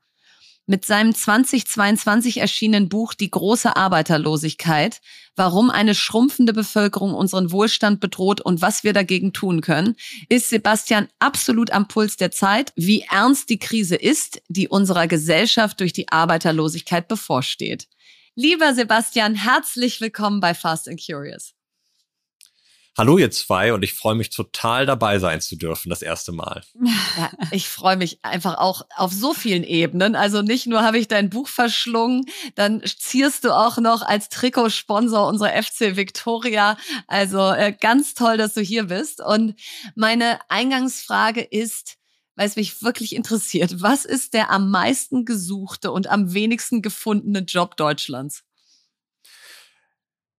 Mit 0.68 0.84
seinem 0.84 1.14
2022 1.14 2.38
erschienenen 2.38 2.88
Buch 2.88 3.14
Die 3.14 3.30
große 3.30 3.76
Arbeiterlosigkeit, 3.76 5.00
warum 5.36 5.70
eine 5.70 5.94
schrumpfende 5.94 6.52
Bevölkerung 6.52 7.14
unseren 7.14 7.52
Wohlstand 7.52 8.00
bedroht 8.00 8.40
und 8.40 8.62
was 8.62 8.82
wir 8.82 8.92
dagegen 8.92 9.32
tun 9.32 9.60
können, 9.60 9.94
ist 10.28 10.48
Sebastian 10.48 11.06
absolut 11.20 11.70
am 11.70 11.86
Puls 11.86 12.16
der 12.16 12.32
Zeit, 12.32 12.72
wie 12.74 13.02
ernst 13.08 13.48
die 13.48 13.60
Krise 13.60 13.94
ist, 13.94 14.42
die 14.48 14.66
unserer 14.66 15.06
Gesellschaft 15.06 15.78
durch 15.78 15.92
die 15.92 16.08
Arbeiterlosigkeit 16.08 17.06
bevorsteht. 17.06 17.86
Lieber 18.34 18.74
Sebastian, 18.74 19.36
herzlich 19.36 20.00
willkommen 20.00 20.40
bei 20.40 20.52
Fast 20.52 20.88
and 20.88 21.00
Curious. 21.00 21.55
Hallo 22.98 23.18
ihr 23.18 23.30
zwei 23.30 23.74
und 23.74 23.82
ich 23.82 23.92
freue 23.92 24.14
mich 24.14 24.30
total 24.30 24.86
dabei 24.86 25.18
sein 25.18 25.42
zu 25.42 25.56
dürfen, 25.56 25.90
das 25.90 26.00
erste 26.00 26.32
Mal. 26.32 26.62
Ja, 27.18 27.30
ich 27.50 27.68
freue 27.68 27.96
mich 27.98 28.24
einfach 28.24 28.56
auch 28.56 28.86
auf 28.96 29.12
so 29.12 29.34
vielen 29.34 29.64
Ebenen. 29.64 30.16
Also 30.16 30.40
nicht 30.40 30.66
nur 30.66 30.82
habe 30.82 30.98
ich 30.98 31.06
dein 31.06 31.28
Buch 31.28 31.48
verschlungen, 31.48 32.24
dann 32.54 32.82
zierst 32.84 33.44
du 33.44 33.54
auch 33.54 33.76
noch 33.76 34.00
als 34.00 34.30
Trikotsponsor 34.30 35.28
unsere 35.28 35.50
FC 35.62 35.96
Victoria. 35.96 36.78
Also 37.06 37.50
äh, 37.50 37.76
ganz 37.78 38.14
toll, 38.14 38.38
dass 38.38 38.54
du 38.54 38.62
hier 38.62 38.84
bist. 38.84 39.20
Und 39.20 39.56
meine 39.94 40.38
Eingangsfrage 40.48 41.42
ist, 41.42 41.96
weil 42.34 42.46
es 42.46 42.56
mich 42.56 42.82
wirklich 42.82 43.14
interessiert, 43.14 43.82
was 43.82 44.06
ist 44.06 44.32
der 44.32 44.50
am 44.50 44.70
meisten 44.70 45.26
gesuchte 45.26 45.92
und 45.92 46.06
am 46.06 46.32
wenigsten 46.32 46.80
gefundene 46.80 47.40
Job 47.40 47.76
Deutschlands? 47.76 48.45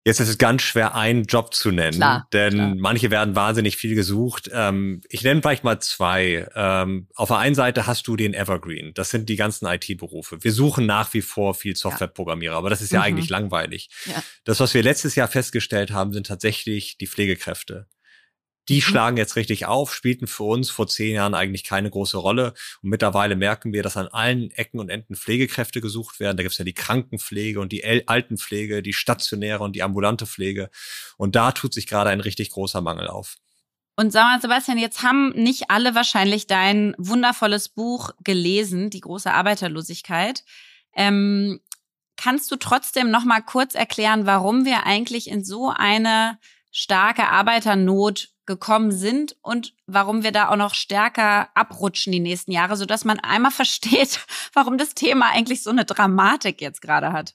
Jetzt 0.07 0.21
ist 0.21 0.29
es 0.29 0.37
ganz 0.37 0.61
schwer, 0.61 0.95
einen 0.95 1.25
Job 1.25 1.53
zu 1.53 1.69
nennen, 1.69 1.97
klar, 1.97 2.27
denn 2.31 2.53
klar. 2.53 2.75
manche 2.77 3.11
werden 3.11 3.35
wahnsinnig 3.35 3.75
viel 3.75 3.93
gesucht. 3.93 4.49
Ähm, 4.53 5.01
ich 5.09 5.21
nenne 5.21 5.41
vielleicht 5.41 5.65
mal 5.65 5.79
zwei. 5.81 6.47
Ähm, 6.55 7.07
auf 7.13 7.27
der 7.27 7.39
einen 7.39 7.55
Seite 7.55 7.87
hast 7.87 8.07
du 8.07 8.15
den 8.15 8.33
Evergreen. 8.33 8.93
Das 8.93 9.09
sind 9.09 9.27
die 9.27 9.35
ganzen 9.35 9.65
IT-Berufe. 9.65 10.41
Wir 10.41 10.53
suchen 10.53 10.85
nach 10.85 11.13
wie 11.13 11.21
vor 11.21 11.53
viel 11.55 11.75
Softwareprogrammierer, 11.75 12.55
aber 12.55 12.69
das 12.69 12.81
ist 12.81 12.93
ja 12.93 12.99
Mhm. 12.99 13.05
eigentlich 13.05 13.29
langweilig. 13.29 13.89
Ja. 14.05 14.23
Das, 14.45 14.61
was 14.61 14.73
wir 14.73 14.81
letztes 14.81 15.15
Jahr 15.15 15.27
festgestellt 15.27 15.91
haben, 15.91 16.13
sind 16.13 16.27
tatsächlich 16.27 16.97
die 16.97 17.07
Pflegekräfte. 17.07 17.87
Die 18.69 18.77
Mhm. 18.77 18.81
schlagen 18.81 19.17
jetzt 19.17 19.35
richtig 19.35 19.65
auf, 19.65 19.93
spielten 19.93 20.27
für 20.27 20.43
uns 20.43 20.69
vor 20.69 20.87
zehn 20.87 21.15
Jahren 21.15 21.33
eigentlich 21.33 21.63
keine 21.63 21.89
große 21.89 22.17
Rolle. 22.17 22.53
Und 22.81 22.89
mittlerweile 22.89 23.35
merken 23.35 23.73
wir, 23.73 23.83
dass 23.83 23.97
an 23.97 24.07
allen 24.07 24.51
Ecken 24.51 24.79
und 24.79 24.89
Enden 24.89 25.15
Pflegekräfte 25.15 25.81
gesucht 25.81 26.19
werden. 26.19 26.37
Da 26.37 26.43
gibt's 26.43 26.57
ja 26.57 26.65
die 26.65 26.73
Krankenpflege 26.73 27.59
und 27.59 27.71
die 27.71 27.83
Altenpflege, 28.07 28.81
die 28.81 28.93
stationäre 28.93 29.63
und 29.63 29.75
die 29.75 29.83
ambulante 29.83 30.25
Pflege. 30.25 30.69
Und 31.17 31.35
da 31.35 31.51
tut 31.51 31.73
sich 31.73 31.87
gerade 31.87 32.09
ein 32.09 32.19
richtig 32.21 32.49
großer 32.51 32.81
Mangel 32.81 33.07
auf. 33.07 33.37
Und 33.95 34.11
sag 34.11 34.23
mal, 34.25 34.41
Sebastian, 34.41 34.77
jetzt 34.77 35.01
haben 35.01 35.29
nicht 35.29 35.71
alle 35.71 35.95
wahrscheinlich 35.95 36.45
dein 36.45 36.93
wundervolles 36.99 37.69
Buch 37.69 38.11
gelesen, 38.23 38.91
Die 38.91 39.01
große 39.01 39.33
Arbeiterlosigkeit. 39.33 40.43
Ähm, 40.95 41.61
kannst 42.15 42.51
du 42.51 42.57
trotzdem 42.57 43.09
noch 43.09 43.23
mal 43.23 43.41
kurz 43.41 43.75
erklären, 43.75 44.25
warum 44.25 44.65
wir 44.65 44.85
eigentlich 44.85 45.29
in 45.29 45.43
so 45.43 45.73
eine 45.75 46.37
starke 46.71 47.27
Arbeiternot 47.29 48.29
gekommen 48.45 48.91
sind 48.91 49.35
und 49.41 49.73
warum 49.87 50.23
wir 50.23 50.31
da 50.31 50.49
auch 50.49 50.55
noch 50.55 50.73
stärker 50.73 51.49
abrutschen 51.53 52.13
die 52.13 52.19
nächsten 52.21 52.51
Jahre, 52.51 52.77
sodass 52.77 53.03
man 53.05 53.19
einmal 53.19 53.51
versteht, 53.63 54.19
warum 54.53 54.77
das 54.77 54.93
Thema 54.95 55.31
eigentlich 55.33 55.63
so 55.63 55.69
eine 55.69 55.85
Dramatik 55.85 56.61
jetzt 56.61 56.81
gerade 56.81 57.11
hat? 57.11 57.33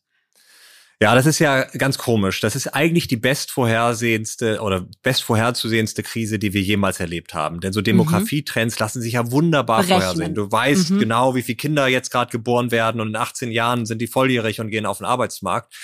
Ja, 1.01 1.17
das 1.17 1.27
ist 1.27 1.41
ja 1.41 1.65
ganz 1.65 1.99
komisch. 1.99 2.39
Das 2.39 2.55
ist 2.55 2.69
eigentlich 2.69 3.09
die 3.09 3.17
bestvorhersehendste 3.17 4.61
oder 4.61 4.87
bestvorherzusehendste 5.03 6.05
Krise, 6.05 6.39
die 6.39 6.53
wir 6.53 6.61
jemals 6.63 7.01
erlebt 7.01 7.35
haben. 7.35 7.61
Denn 7.61 7.73
so 7.73 7.81
Demografietrends 7.81 8.79
lassen 8.79 9.03
sich 9.03 9.15
ja 9.15 9.33
wunderbar 9.33 9.79
Berechnen. 9.83 10.01
vorhersehen. 10.01 10.35
Du 10.37 10.53
weißt 10.53 10.91
Mhm. 10.91 10.99
genau, 11.01 11.35
wie 11.35 11.43
viele 11.43 11.57
Kinder 11.57 11.89
jetzt 11.89 12.11
gerade 12.13 12.31
geboren 12.31 12.71
werden 12.71 13.01
und 13.01 13.09
in 13.09 13.17
18 13.17 13.51
Jahren 13.51 13.85
sind 13.85 13.99
die 14.01 14.07
volljährig 14.07 14.61
und 14.61 14.71
gehen 14.71 14.87
auf 14.87 14.99
den 14.99 15.07
Arbeitsmarkt. 15.07 15.75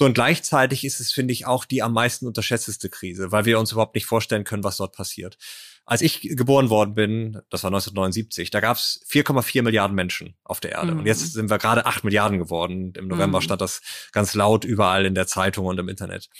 So 0.00 0.06
und 0.06 0.14
gleichzeitig 0.14 0.86
ist 0.86 0.98
es, 0.98 1.12
finde 1.12 1.34
ich, 1.34 1.44
auch 1.44 1.66
die 1.66 1.82
am 1.82 1.92
meisten 1.92 2.26
unterschätzteste 2.26 2.88
Krise, 2.88 3.32
weil 3.32 3.44
wir 3.44 3.60
uns 3.60 3.72
überhaupt 3.72 3.94
nicht 3.94 4.06
vorstellen 4.06 4.44
können, 4.44 4.64
was 4.64 4.78
dort 4.78 4.96
passiert. 4.96 5.36
Als 5.84 6.00
ich 6.00 6.22
geboren 6.22 6.70
worden 6.70 6.94
bin, 6.94 7.42
das 7.50 7.64
war 7.64 7.68
1979, 7.68 8.50
da 8.50 8.60
gab 8.60 8.78
es 8.78 9.04
4,4 9.10 9.60
Milliarden 9.60 9.94
Menschen 9.94 10.36
auf 10.42 10.58
der 10.58 10.72
Erde. 10.72 10.92
Mhm. 10.92 11.00
Und 11.00 11.06
jetzt 11.06 11.30
sind 11.34 11.50
wir 11.50 11.58
gerade 11.58 11.84
8 11.84 12.02
Milliarden 12.04 12.38
geworden. 12.38 12.94
Im 12.96 13.08
November 13.08 13.40
Mhm. 13.40 13.42
stand 13.42 13.60
das 13.60 13.82
ganz 14.12 14.32
laut 14.32 14.64
überall 14.64 15.04
in 15.04 15.14
der 15.14 15.26
Zeitung 15.26 15.66
und 15.66 15.78
im 15.78 15.90
Internet. 15.90 16.30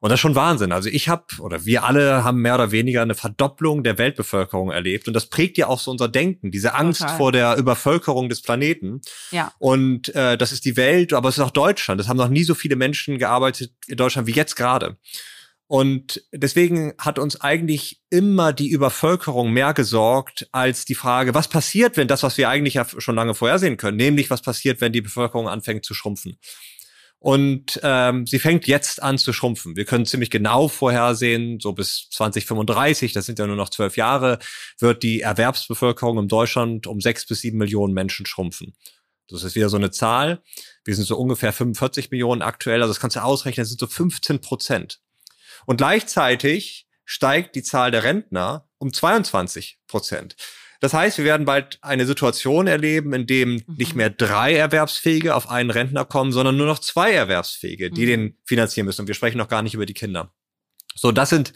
Und 0.00 0.10
das 0.10 0.18
ist 0.18 0.20
schon 0.20 0.34
Wahnsinn. 0.34 0.72
Also 0.72 0.88
ich 0.88 1.08
habe, 1.08 1.24
oder 1.40 1.64
wir 1.64 1.84
alle 1.84 2.24
haben 2.24 2.42
mehr 2.42 2.54
oder 2.54 2.70
weniger 2.70 3.02
eine 3.02 3.14
Verdopplung 3.14 3.82
der 3.82 3.98
Weltbevölkerung 3.98 4.70
erlebt. 4.70 5.08
Und 5.08 5.14
das 5.14 5.26
prägt 5.26 5.56
ja 5.58 5.66
auch 5.66 5.80
so 5.80 5.90
unser 5.90 6.08
Denken, 6.08 6.50
diese 6.50 6.74
Angst 6.74 7.00
Total. 7.00 7.16
vor 7.16 7.32
der 7.32 7.56
Übervölkerung 7.56 8.28
des 8.28 8.42
Planeten. 8.42 9.00
Ja. 9.30 9.52
Und 9.58 10.14
äh, 10.14 10.36
das 10.36 10.52
ist 10.52 10.64
die 10.64 10.76
Welt, 10.76 11.12
aber 11.12 11.28
es 11.28 11.38
ist 11.38 11.44
auch 11.44 11.50
Deutschland. 11.50 12.00
Es 12.00 12.08
haben 12.08 12.16
noch 12.16 12.28
nie 12.28 12.44
so 12.44 12.54
viele 12.54 12.76
Menschen 12.76 13.18
gearbeitet 13.18 13.72
in 13.86 13.96
Deutschland 13.96 14.26
wie 14.26 14.32
jetzt 14.32 14.56
gerade. 14.56 14.96
Und 15.66 16.22
deswegen 16.30 16.92
hat 16.98 17.18
uns 17.18 17.40
eigentlich 17.40 18.02
immer 18.10 18.52
die 18.52 18.68
Übervölkerung 18.68 19.50
mehr 19.50 19.72
gesorgt 19.72 20.46
als 20.52 20.84
die 20.84 20.94
Frage, 20.94 21.34
was 21.34 21.48
passiert, 21.48 21.96
wenn 21.96 22.06
das, 22.06 22.22
was 22.22 22.36
wir 22.36 22.50
eigentlich 22.50 22.74
ja 22.74 22.86
schon 22.98 23.16
lange 23.16 23.34
vorhersehen 23.34 23.78
können, 23.78 23.96
nämlich 23.96 24.28
was 24.28 24.42
passiert, 24.42 24.80
wenn 24.82 24.92
die 24.92 25.00
Bevölkerung 25.00 25.48
anfängt 25.48 25.84
zu 25.84 25.94
schrumpfen. 25.94 26.38
Und 27.24 27.80
ähm, 27.82 28.26
sie 28.26 28.38
fängt 28.38 28.66
jetzt 28.66 29.02
an 29.02 29.16
zu 29.16 29.32
schrumpfen. 29.32 29.76
Wir 29.76 29.86
können 29.86 30.04
ziemlich 30.04 30.28
genau 30.28 30.68
vorhersehen, 30.68 31.58
so 31.58 31.72
bis 31.72 32.10
2035, 32.10 33.14
das 33.14 33.24
sind 33.24 33.38
ja 33.38 33.46
nur 33.46 33.56
noch 33.56 33.70
zwölf 33.70 33.96
Jahre, 33.96 34.38
wird 34.78 35.02
die 35.02 35.22
Erwerbsbevölkerung 35.22 36.18
in 36.18 36.28
Deutschland 36.28 36.86
um 36.86 37.00
sechs 37.00 37.24
bis 37.24 37.40
sieben 37.40 37.56
Millionen 37.56 37.94
Menschen 37.94 38.26
schrumpfen. 38.26 38.74
Das 39.26 39.42
ist 39.42 39.54
wieder 39.54 39.70
so 39.70 39.78
eine 39.78 39.90
Zahl. 39.90 40.42
Wir 40.84 40.94
sind 40.94 41.06
so 41.06 41.16
ungefähr 41.16 41.54
45 41.54 42.10
Millionen 42.10 42.42
aktuell, 42.42 42.82
also 42.82 42.92
das 42.92 43.00
kannst 43.00 43.16
du 43.16 43.22
ausrechnen, 43.22 43.62
das 43.62 43.70
sind 43.70 43.80
so 43.80 43.86
15 43.86 44.42
Prozent. 44.42 45.00
Und 45.64 45.78
gleichzeitig 45.78 46.86
steigt 47.06 47.54
die 47.54 47.62
Zahl 47.62 47.90
der 47.90 48.04
Rentner 48.04 48.68
um 48.76 48.92
22 48.92 49.78
Prozent. 49.86 50.36
Das 50.84 50.92
heißt, 50.92 51.16
wir 51.16 51.24
werden 51.24 51.46
bald 51.46 51.78
eine 51.80 52.04
Situation 52.04 52.66
erleben, 52.66 53.14
in 53.14 53.26
dem 53.26 53.54
Mhm. 53.54 53.62
nicht 53.78 53.94
mehr 53.94 54.10
drei 54.10 54.54
Erwerbsfähige 54.54 55.34
auf 55.34 55.48
einen 55.48 55.70
Rentner 55.70 56.04
kommen, 56.04 56.30
sondern 56.30 56.58
nur 56.58 56.66
noch 56.66 56.78
zwei 56.78 57.10
Erwerbsfähige, 57.10 57.90
die 57.90 58.02
Mhm. 58.02 58.06
den 58.06 58.38
finanzieren 58.44 58.84
müssen. 58.84 59.00
Und 59.00 59.06
wir 59.06 59.14
sprechen 59.14 59.38
noch 59.38 59.48
gar 59.48 59.62
nicht 59.62 59.72
über 59.72 59.86
die 59.86 59.94
Kinder. 59.94 60.34
So, 60.94 61.10
das 61.10 61.30
sind 61.30 61.54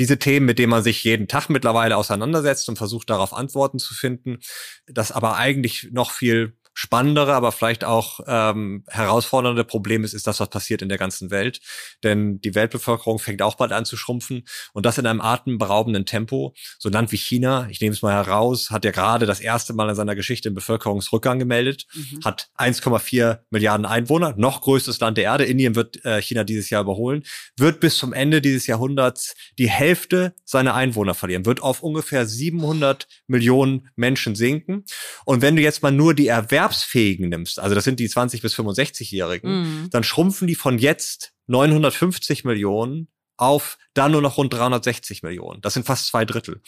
diese 0.00 0.18
Themen, 0.18 0.46
mit 0.46 0.58
denen 0.58 0.70
man 0.70 0.82
sich 0.82 1.04
jeden 1.04 1.28
Tag 1.28 1.48
mittlerweile 1.48 1.96
auseinandersetzt 1.96 2.68
und 2.68 2.76
versucht, 2.76 3.08
darauf 3.08 3.32
Antworten 3.34 3.78
zu 3.78 3.94
finden. 3.94 4.40
Das 4.88 5.12
aber 5.12 5.36
eigentlich 5.36 5.90
noch 5.92 6.10
viel 6.10 6.58
spannendere, 6.78 7.32
aber 7.32 7.52
vielleicht 7.52 7.84
auch 7.84 8.20
ähm, 8.26 8.84
herausfordernde 8.88 9.64
Problem 9.64 10.04
ist, 10.04 10.12
ist 10.12 10.26
das, 10.26 10.40
was 10.40 10.50
passiert 10.50 10.82
in 10.82 10.90
der 10.90 10.98
ganzen 10.98 11.30
Welt. 11.30 11.60
Denn 12.04 12.38
die 12.42 12.54
Weltbevölkerung 12.54 13.18
fängt 13.18 13.40
auch 13.40 13.54
bald 13.54 13.72
an 13.72 13.86
zu 13.86 13.96
schrumpfen 13.96 14.44
und 14.74 14.84
das 14.84 14.98
in 14.98 15.06
einem 15.06 15.22
atemberaubenden 15.22 16.04
Tempo. 16.04 16.54
So 16.78 16.90
ein 16.90 16.92
Land 16.92 17.12
wie 17.12 17.16
China, 17.16 17.66
ich 17.70 17.80
nehme 17.80 17.94
es 17.94 18.02
mal 18.02 18.12
heraus, 18.12 18.70
hat 18.70 18.84
ja 18.84 18.90
gerade 18.90 19.24
das 19.24 19.40
erste 19.40 19.72
Mal 19.72 19.88
in 19.88 19.94
seiner 19.94 20.14
Geschichte 20.14 20.50
einen 20.50 20.54
Bevölkerungsrückgang 20.54 21.38
gemeldet, 21.38 21.86
Mhm. 21.94 22.20
hat 22.24 22.48
1,4 22.58 23.40
Milliarden 23.48 23.86
Einwohner, 23.86 24.34
noch 24.36 24.60
größtes 24.60 25.00
Land 25.00 25.16
der 25.16 25.24
Erde. 25.24 25.44
Indien 25.44 25.74
wird 25.76 26.04
äh, 26.04 26.20
China 26.20 26.44
dieses 26.44 26.68
Jahr 26.68 26.82
überholen, 26.82 27.24
wird 27.56 27.80
bis 27.80 27.96
zum 27.96 28.12
Ende 28.12 28.42
dieses 28.42 28.66
Jahrhunderts 28.66 29.34
die 29.58 29.70
Hälfte 29.70 30.34
seiner 30.44 30.74
Einwohner 30.74 31.14
verlieren, 31.14 31.46
wird 31.46 31.62
auf 31.62 31.82
ungefähr 31.82 32.26
700 32.26 33.06
Millionen 33.28 33.88
Menschen 33.96 34.34
sinken. 34.34 34.84
Und 35.24 35.40
wenn 35.40 35.56
du 35.56 35.62
jetzt 35.62 35.82
mal 35.82 35.90
nur 35.90 36.12
die 36.12 36.26
Erwerbsfähigen 36.66 37.28
nimmst, 37.28 37.58
also 37.58 37.74
das 37.74 37.84
sind 37.84 38.00
die 38.00 38.08
20 38.08 38.42
bis 38.42 38.54
65-Jährigen, 38.54 39.50
Mhm. 39.84 39.90
dann 39.90 40.02
schrumpfen 40.04 40.46
die 40.48 40.54
von 40.54 40.78
jetzt 40.78 41.32
950 41.46 42.44
Millionen 42.44 43.08
auf 43.38 43.76
dann 43.92 44.12
nur 44.12 44.22
noch 44.22 44.38
rund 44.38 44.52
360 44.54 45.22
Millionen. 45.22 45.60
Das 45.60 45.74
sind 45.74 45.84
fast 45.84 46.06
zwei 46.06 46.24
Drittel. 46.24 46.62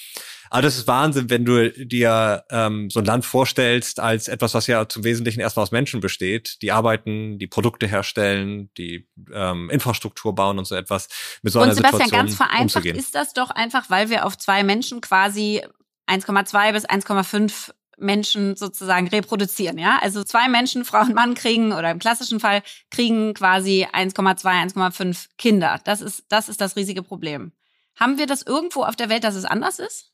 Also 0.50 0.62
das 0.66 0.76
ist 0.76 0.86
Wahnsinn, 0.86 1.30
wenn 1.30 1.46
du 1.46 1.70
dir 1.72 2.44
ähm, 2.50 2.90
so 2.90 3.00
ein 3.00 3.06
Land 3.06 3.24
vorstellst 3.24 4.00
als 4.00 4.28
etwas, 4.28 4.52
was 4.52 4.66
ja 4.66 4.86
zum 4.86 5.02
Wesentlichen 5.02 5.40
erstmal 5.40 5.62
aus 5.62 5.70
Menschen 5.72 6.00
besteht, 6.00 6.58
die 6.60 6.70
arbeiten, 6.70 7.38
die 7.38 7.46
Produkte 7.46 7.86
herstellen, 7.86 8.70
die 8.76 9.08
ähm, 9.32 9.70
Infrastruktur 9.70 10.34
bauen 10.34 10.58
und 10.58 10.66
so 10.66 10.74
etwas. 10.74 11.08
Mit 11.42 11.54
so 11.54 11.58
Und 11.60 11.64
einer 11.66 11.74
Sebastian, 11.74 12.02
Situation 12.02 12.26
ganz 12.26 12.36
vereinfacht 12.36 12.62
umzugehen. 12.84 12.96
ist 12.96 13.14
das 13.14 13.32
doch 13.32 13.48
einfach, 13.50 13.88
weil 13.88 14.10
wir 14.10 14.26
auf 14.26 14.36
zwei 14.36 14.62
Menschen 14.62 15.00
quasi 15.00 15.62
1,2 16.06 16.72
bis 16.72 16.86
1,5 16.86 17.72
Menschen 17.98 18.56
sozusagen 18.56 19.08
reproduzieren, 19.08 19.78
ja? 19.78 19.98
Also 20.02 20.24
zwei 20.24 20.48
Menschen, 20.48 20.84
Frau 20.84 21.00
und 21.00 21.14
Mann 21.14 21.34
kriegen 21.34 21.72
oder 21.72 21.90
im 21.90 21.98
klassischen 21.98 22.40
Fall 22.40 22.62
kriegen 22.90 23.34
quasi 23.34 23.86
1,2, 23.92 24.74
1,5 24.74 25.26
Kinder. 25.36 25.80
Das 25.84 26.00
ist 26.00 26.24
das 26.28 26.48
ist 26.48 26.60
das 26.60 26.76
riesige 26.76 27.02
Problem. 27.02 27.52
Haben 27.96 28.18
wir 28.18 28.26
das 28.26 28.42
irgendwo 28.42 28.84
auf 28.84 28.96
der 28.96 29.08
Welt, 29.08 29.24
dass 29.24 29.34
es 29.34 29.44
anders 29.44 29.78
ist? 29.78 30.12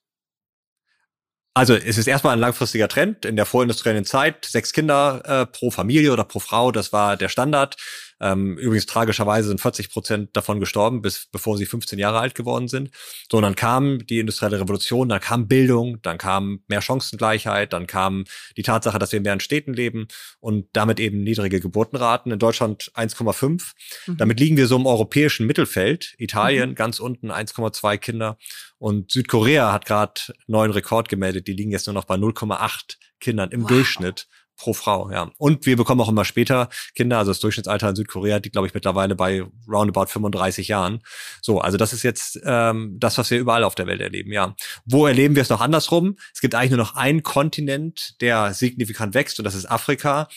Also 1.56 1.74
es 1.74 1.98
ist 1.98 2.08
erstmal 2.08 2.32
ein 2.32 2.40
langfristiger 2.40 2.88
Trend. 2.88 3.24
In 3.24 3.36
der 3.36 3.46
vorindustriellen 3.46 4.04
Zeit 4.04 4.44
sechs 4.44 4.72
Kinder 4.72 5.22
äh, 5.24 5.46
pro 5.46 5.70
Familie 5.70 6.12
oder 6.12 6.24
pro 6.24 6.40
Frau, 6.40 6.72
das 6.72 6.92
war 6.92 7.16
der 7.16 7.28
Standard. 7.28 7.76
Ähm, 8.20 8.56
übrigens 8.58 8.86
tragischerweise 8.86 9.48
sind 9.48 9.60
40 9.60 9.90
Prozent 9.90 10.36
davon 10.36 10.60
gestorben, 10.60 11.02
bis 11.02 11.26
bevor 11.30 11.56
sie 11.56 11.66
15 11.66 11.98
Jahre 11.98 12.18
alt 12.18 12.34
geworden 12.34 12.68
sind. 12.68 12.90
So, 13.30 13.38
und 13.38 13.42
dann 13.42 13.56
kam 13.56 14.06
die 14.06 14.18
industrielle 14.18 14.60
Revolution, 14.60 15.08
dann 15.08 15.20
kam 15.20 15.48
Bildung, 15.48 16.00
dann 16.02 16.18
kam 16.18 16.60
mehr 16.68 16.80
Chancengleichheit, 16.80 17.72
dann 17.72 17.86
kam 17.86 18.24
die 18.56 18.62
Tatsache, 18.62 18.98
dass 18.98 19.12
wir 19.12 19.18
in 19.18 19.22
mehreren 19.24 19.40
Städten 19.40 19.74
leben 19.74 20.08
und 20.40 20.66
damit 20.72 21.00
eben 21.00 21.22
niedrige 21.22 21.60
Geburtenraten. 21.60 22.32
In 22.32 22.38
Deutschland 22.38 22.90
1,5. 22.94 23.72
Mhm. 24.06 24.16
Damit 24.16 24.40
liegen 24.40 24.56
wir 24.56 24.66
so 24.66 24.76
im 24.76 24.86
europäischen 24.86 25.46
Mittelfeld. 25.46 26.14
Italien 26.18 26.70
mhm. 26.70 26.74
ganz 26.74 27.00
unten 27.00 27.30
1,2 27.30 27.98
Kinder 27.98 28.38
und 28.78 29.12
Südkorea 29.12 29.72
hat 29.72 29.86
gerade 29.86 30.20
neuen 30.46 30.70
Rekord 30.70 31.08
gemeldet. 31.08 31.46
Die 31.46 31.52
liegen 31.52 31.70
jetzt 31.70 31.86
nur 31.86 31.94
noch 31.94 32.04
bei 32.04 32.16
0,8 32.16 32.96
Kindern 33.18 33.50
im 33.50 33.62
wow. 33.62 33.68
Durchschnitt 33.68 34.28
pro 34.56 34.72
Frau, 34.72 35.10
ja. 35.10 35.30
Und 35.38 35.66
wir 35.66 35.76
bekommen 35.76 36.00
auch 36.00 36.08
immer 36.08 36.24
später 36.24 36.68
Kinder, 36.94 37.18
also 37.18 37.30
das 37.30 37.40
Durchschnittsalter 37.40 37.90
in 37.90 37.96
Südkorea 37.96 38.36
liegt, 38.36 38.52
glaube 38.52 38.66
ich, 38.66 38.74
mittlerweile 38.74 39.14
bei 39.14 39.44
roundabout 39.68 40.06
35 40.06 40.68
Jahren. 40.68 41.00
So, 41.42 41.60
also 41.60 41.76
das 41.76 41.92
ist 41.92 42.02
jetzt 42.02 42.40
ähm, 42.44 42.96
das, 42.98 43.18
was 43.18 43.30
wir 43.30 43.38
überall 43.38 43.64
auf 43.64 43.74
der 43.74 43.86
Welt 43.86 44.00
erleben, 44.00 44.32
ja. 44.32 44.54
Wo 44.84 45.06
erleben 45.06 45.34
wir 45.34 45.42
es 45.42 45.48
noch 45.48 45.60
andersrum? 45.60 46.16
Es 46.32 46.40
gibt 46.40 46.54
eigentlich 46.54 46.70
nur 46.70 46.78
noch 46.78 46.94
einen 46.94 47.22
Kontinent, 47.22 48.20
der 48.20 48.54
signifikant 48.54 49.14
wächst 49.14 49.38
und 49.38 49.44
das 49.44 49.54
ist 49.54 49.70
Afrika. 49.70 50.28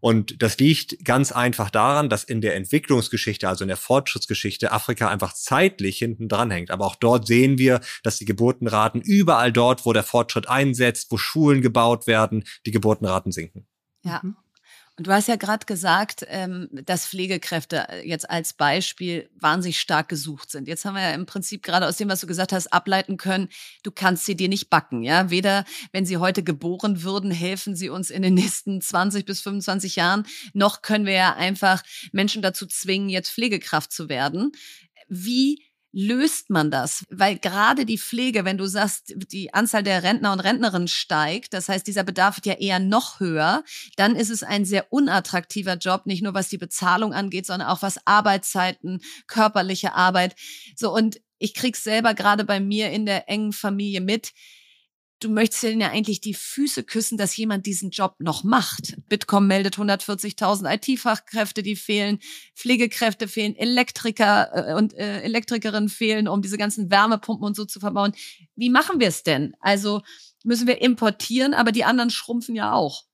Und 0.00 0.42
das 0.42 0.58
liegt 0.58 1.04
ganz 1.04 1.32
einfach 1.32 1.70
daran, 1.70 2.08
dass 2.08 2.24
in 2.24 2.40
der 2.40 2.54
Entwicklungsgeschichte, 2.54 3.48
also 3.48 3.64
in 3.64 3.68
der 3.68 3.76
Fortschrittsgeschichte, 3.76 4.72
Afrika 4.72 5.08
einfach 5.08 5.32
zeitlich 5.32 5.98
hinten 5.98 6.28
dran 6.28 6.50
hängt. 6.50 6.70
Aber 6.70 6.86
auch 6.86 6.96
dort 6.96 7.26
sehen 7.26 7.58
wir, 7.58 7.80
dass 8.02 8.18
die 8.18 8.24
Geburtenraten 8.24 9.00
überall 9.00 9.52
dort, 9.52 9.86
wo 9.86 9.92
der 9.92 10.02
Fortschritt 10.02 10.48
einsetzt, 10.48 11.10
wo 11.10 11.16
Schulen 11.16 11.62
gebaut 11.62 12.06
werden, 12.06 12.44
die 12.66 12.70
Geburtenraten 12.70 13.32
sinken. 13.32 13.66
Ja. 14.06 14.20
Mhm. 14.22 14.36
Und 14.98 15.06
du 15.06 15.12
hast 15.12 15.28
ja 15.28 15.36
gerade 15.36 15.66
gesagt, 15.66 16.24
ähm, 16.28 16.68
dass 16.72 17.06
Pflegekräfte 17.06 17.86
äh, 17.90 18.08
jetzt 18.08 18.30
als 18.30 18.54
Beispiel 18.54 19.28
wahnsinnig 19.34 19.78
stark 19.78 20.08
gesucht 20.08 20.50
sind. 20.50 20.68
Jetzt 20.68 20.86
haben 20.86 20.94
wir 20.94 21.02
ja 21.02 21.10
im 21.10 21.26
Prinzip 21.26 21.62
gerade 21.62 21.86
aus 21.86 21.98
dem, 21.98 22.08
was 22.08 22.22
du 22.22 22.26
gesagt 22.26 22.52
hast, 22.52 22.72
ableiten 22.72 23.18
können, 23.18 23.50
du 23.82 23.90
kannst 23.90 24.24
sie 24.24 24.36
dir 24.36 24.48
nicht 24.48 24.70
backen. 24.70 25.02
Ja, 25.02 25.28
weder 25.28 25.66
wenn 25.92 26.06
sie 26.06 26.16
heute 26.16 26.42
geboren 26.42 27.02
würden, 27.02 27.30
helfen 27.30 27.76
sie 27.76 27.90
uns 27.90 28.08
in 28.10 28.22
den 28.22 28.32
nächsten 28.32 28.80
20 28.80 29.26
bis 29.26 29.42
25 29.42 29.96
Jahren, 29.96 30.26
noch 30.54 30.80
können 30.80 31.04
wir 31.04 31.12
ja 31.12 31.34
einfach 31.34 31.82
Menschen 32.12 32.40
dazu 32.40 32.66
zwingen, 32.66 33.10
jetzt 33.10 33.30
Pflegekraft 33.30 33.92
zu 33.92 34.08
werden. 34.08 34.52
Wie 35.08 35.62
löst 35.96 36.50
man 36.50 36.70
das? 36.70 37.06
Weil 37.08 37.38
gerade 37.38 37.86
die 37.86 37.96
Pflege, 37.96 38.44
wenn 38.44 38.58
du 38.58 38.66
sagst, 38.66 39.14
die 39.32 39.54
Anzahl 39.54 39.82
der 39.82 40.02
Rentner 40.02 40.34
und 40.34 40.40
Rentnerinnen 40.40 40.88
steigt, 40.88 41.54
das 41.54 41.70
heißt, 41.70 41.86
dieser 41.86 42.04
Bedarf 42.04 42.36
wird 42.36 42.44
ja 42.44 42.52
eher 42.52 42.78
noch 42.78 43.18
höher, 43.18 43.64
dann 43.96 44.14
ist 44.14 44.28
es 44.28 44.42
ein 44.42 44.66
sehr 44.66 44.92
unattraktiver 44.92 45.76
Job, 45.76 46.04
nicht 46.04 46.22
nur 46.22 46.34
was 46.34 46.50
die 46.50 46.58
Bezahlung 46.58 47.14
angeht, 47.14 47.46
sondern 47.46 47.68
auch 47.68 47.80
was 47.80 48.06
Arbeitszeiten, 48.06 49.00
körperliche 49.26 49.94
Arbeit. 49.94 50.36
So, 50.76 50.94
und 50.94 51.18
ich 51.38 51.54
krieg's 51.54 51.82
selber 51.82 52.12
gerade 52.12 52.44
bei 52.44 52.60
mir 52.60 52.90
in 52.90 53.06
der 53.06 53.30
engen 53.30 53.54
Familie 53.54 54.02
mit 54.02 54.32
du 55.20 55.30
möchtest 55.30 55.62
ja 55.62 55.90
eigentlich 55.90 56.20
die 56.20 56.34
Füße 56.34 56.84
küssen, 56.84 57.16
dass 57.18 57.36
jemand 57.36 57.66
diesen 57.66 57.90
Job 57.90 58.16
noch 58.18 58.44
macht. 58.44 58.96
Bitkom 59.08 59.46
meldet 59.46 59.76
140.000 59.76 60.74
IT-Fachkräfte, 60.74 61.62
die 61.62 61.76
fehlen, 61.76 62.18
Pflegekräfte 62.54 63.28
fehlen, 63.28 63.56
Elektriker 63.56 64.70
äh, 64.70 64.74
und 64.74 64.94
äh, 64.94 65.22
Elektrikerinnen 65.22 65.88
fehlen, 65.88 66.28
um 66.28 66.42
diese 66.42 66.58
ganzen 66.58 66.90
Wärmepumpen 66.90 67.46
und 67.46 67.56
so 67.56 67.64
zu 67.64 67.80
verbauen. 67.80 68.12
Wie 68.56 68.70
machen 68.70 69.00
wir 69.00 69.08
es 69.08 69.22
denn? 69.22 69.54
Also 69.60 70.02
müssen 70.44 70.66
wir 70.66 70.80
importieren, 70.80 71.54
aber 71.54 71.72
die 71.72 71.84
anderen 71.84 72.10
schrumpfen 72.10 72.54
ja 72.54 72.72
auch. 72.72 73.04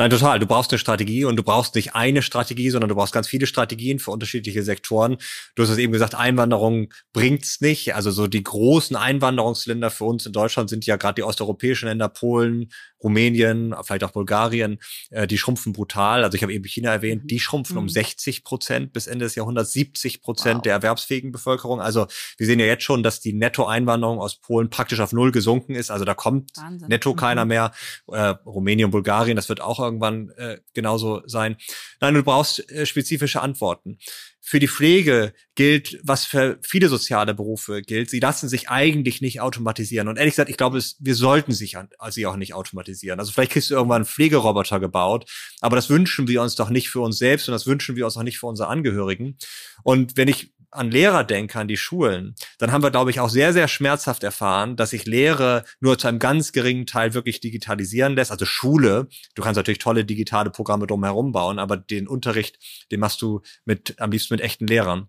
Nein, 0.00 0.08
total. 0.08 0.38
Du 0.38 0.46
brauchst 0.46 0.72
eine 0.72 0.78
Strategie 0.78 1.26
und 1.26 1.36
du 1.36 1.42
brauchst 1.42 1.74
nicht 1.74 1.94
eine 1.94 2.22
Strategie, 2.22 2.70
sondern 2.70 2.88
du 2.88 2.94
brauchst 2.94 3.12
ganz 3.12 3.28
viele 3.28 3.46
Strategien 3.46 3.98
für 3.98 4.12
unterschiedliche 4.12 4.62
Sektoren. 4.62 5.18
Du 5.56 5.62
hast 5.62 5.68
es 5.68 5.76
eben 5.76 5.92
gesagt, 5.92 6.14
Einwanderung 6.14 6.90
bringt's 7.12 7.60
nicht. 7.60 7.94
Also 7.94 8.10
so 8.10 8.26
die 8.26 8.42
großen 8.42 8.96
Einwanderungsländer 8.96 9.90
für 9.90 10.04
uns 10.04 10.24
in 10.24 10.32
Deutschland 10.32 10.70
sind 10.70 10.86
ja 10.86 10.96
gerade 10.96 11.16
die 11.16 11.22
osteuropäischen 11.22 11.86
Länder, 11.86 12.08
Polen, 12.08 12.70
Rumänien, 13.02 13.74
vielleicht 13.82 14.04
auch 14.04 14.10
Bulgarien, 14.10 14.78
äh, 15.10 15.26
die 15.26 15.38
schrumpfen 15.38 15.72
brutal. 15.72 16.24
Also 16.24 16.36
ich 16.36 16.42
habe 16.42 16.52
eben 16.52 16.64
China 16.64 16.90
erwähnt, 16.90 17.24
mhm. 17.24 17.28
die 17.28 17.40
schrumpfen 17.40 17.76
mhm. 17.76 17.82
um 17.82 17.88
60 17.88 18.44
Prozent 18.44 18.92
bis 18.92 19.06
Ende 19.06 19.24
des 19.24 19.34
Jahrhunderts, 19.34 19.72
70 19.72 20.22
Prozent 20.22 20.56
wow. 20.56 20.62
der 20.62 20.72
erwerbsfähigen 20.74 21.32
Bevölkerung. 21.32 21.80
Also 21.80 22.06
wir 22.36 22.46
sehen 22.46 22.60
ja 22.60 22.66
jetzt 22.66 22.84
schon, 22.84 23.02
dass 23.02 23.20
die 23.20 23.32
Nettoeinwanderung 23.32 24.18
aus 24.18 24.36
Polen 24.40 24.70
praktisch 24.70 25.00
auf 25.00 25.12
null 25.12 25.32
gesunken 25.32 25.74
ist. 25.74 25.90
Also 25.90 26.04
da 26.04 26.14
kommt 26.14 26.50
Wahnsinn. 26.56 26.88
netto 26.88 27.14
keiner 27.14 27.44
mhm. 27.44 27.48
mehr. 27.48 27.72
Äh, 28.08 28.34
Rumänien, 28.46 28.90
Bulgarien, 28.90 29.36
das 29.36 29.48
wird 29.48 29.60
auch 29.60 29.89
irgendwann 29.90 30.30
äh, 30.36 30.58
genauso 30.74 31.22
sein. 31.26 31.56
Nein, 32.00 32.14
du 32.14 32.22
brauchst 32.22 32.70
äh, 32.70 32.86
spezifische 32.86 33.40
Antworten. 33.40 33.98
Für 34.40 34.58
die 34.58 34.68
Pflege 34.68 35.34
gilt, 35.54 36.00
was 36.02 36.24
für 36.24 36.58
viele 36.62 36.88
soziale 36.88 37.34
Berufe 37.34 37.82
gilt. 37.82 38.10
Sie 38.10 38.20
lassen 38.20 38.48
sich 38.48 38.68
eigentlich 38.68 39.20
nicht 39.20 39.40
automatisieren. 39.40 40.08
Und 40.08 40.16
ehrlich 40.16 40.32
gesagt, 40.32 40.50
ich 40.50 40.56
glaube, 40.56 40.78
es, 40.78 40.96
wir 40.98 41.14
sollten 41.14 41.52
sich 41.52 41.76
an, 41.76 41.88
sie 42.08 42.26
auch 42.26 42.36
nicht 42.36 42.54
automatisieren. 42.54 43.20
Also 43.20 43.32
vielleicht 43.32 43.52
kriegst 43.52 43.70
du 43.70 43.74
irgendwann 43.74 43.96
einen 43.96 44.06
Pflegeroboter 44.06 44.80
gebaut, 44.80 45.30
aber 45.60 45.76
das 45.76 45.90
wünschen 45.90 46.26
wir 46.26 46.42
uns 46.42 46.54
doch 46.54 46.70
nicht 46.70 46.88
für 46.88 47.00
uns 47.00 47.18
selbst 47.18 47.48
und 47.48 47.52
das 47.52 47.66
wünschen 47.66 47.96
wir 47.96 48.06
uns 48.06 48.16
auch 48.16 48.22
nicht 48.22 48.38
für 48.38 48.46
unsere 48.46 48.68
Angehörigen. 48.68 49.36
Und 49.82 50.16
wenn 50.16 50.28
ich 50.28 50.52
an 50.70 50.90
Lehrer 50.90 51.24
denke, 51.24 51.58
an 51.58 51.68
die 51.68 51.76
Schulen, 51.76 52.34
dann 52.58 52.72
haben 52.72 52.82
wir, 52.82 52.90
glaube 52.90 53.10
ich, 53.10 53.20
auch 53.20 53.28
sehr, 53.28 53.52
sehr 53.52 53.68
schmerzhaft 53.68 54.22
erfahren, 54.22 54.76
dass 54.76 54.90
sich 54.90 55.06
Lehre 55.06 55.64
nur 55.80 55.98
zu 55.98 56.08
einem 56.08 56.18
ganz 56.18 56.52
geringen 56.52 56.86
Teil 56.86 57.14
wirklich 57.14 57.40
digitalisieren 57.40 58.14
lässt. 58.14 58.30
Also 58.30 58.44
Schule, 58.44 59.08
du 59.34 59.42
kannst 59.42 59.56
natürlich 59.56 59.78
tolle 59.78 60.04
digitale 60.04 60.50
Programme 60.50 60.86
drumherum 60.86 61.32
bauen, 61.32 61.58
aber 61.58 61.76
den 61.76 62.08
Unterricht, 62.08 62.58
den 62.90 63.00
machst 63.00 63.22
du 63.22 63.40
mit, 63.64 64.00
am 64.00 64.10
liebsten 64.10 64.34
mit 64.34 64.40
echten 64.42 64.66
Lehrern. 64.66 65.08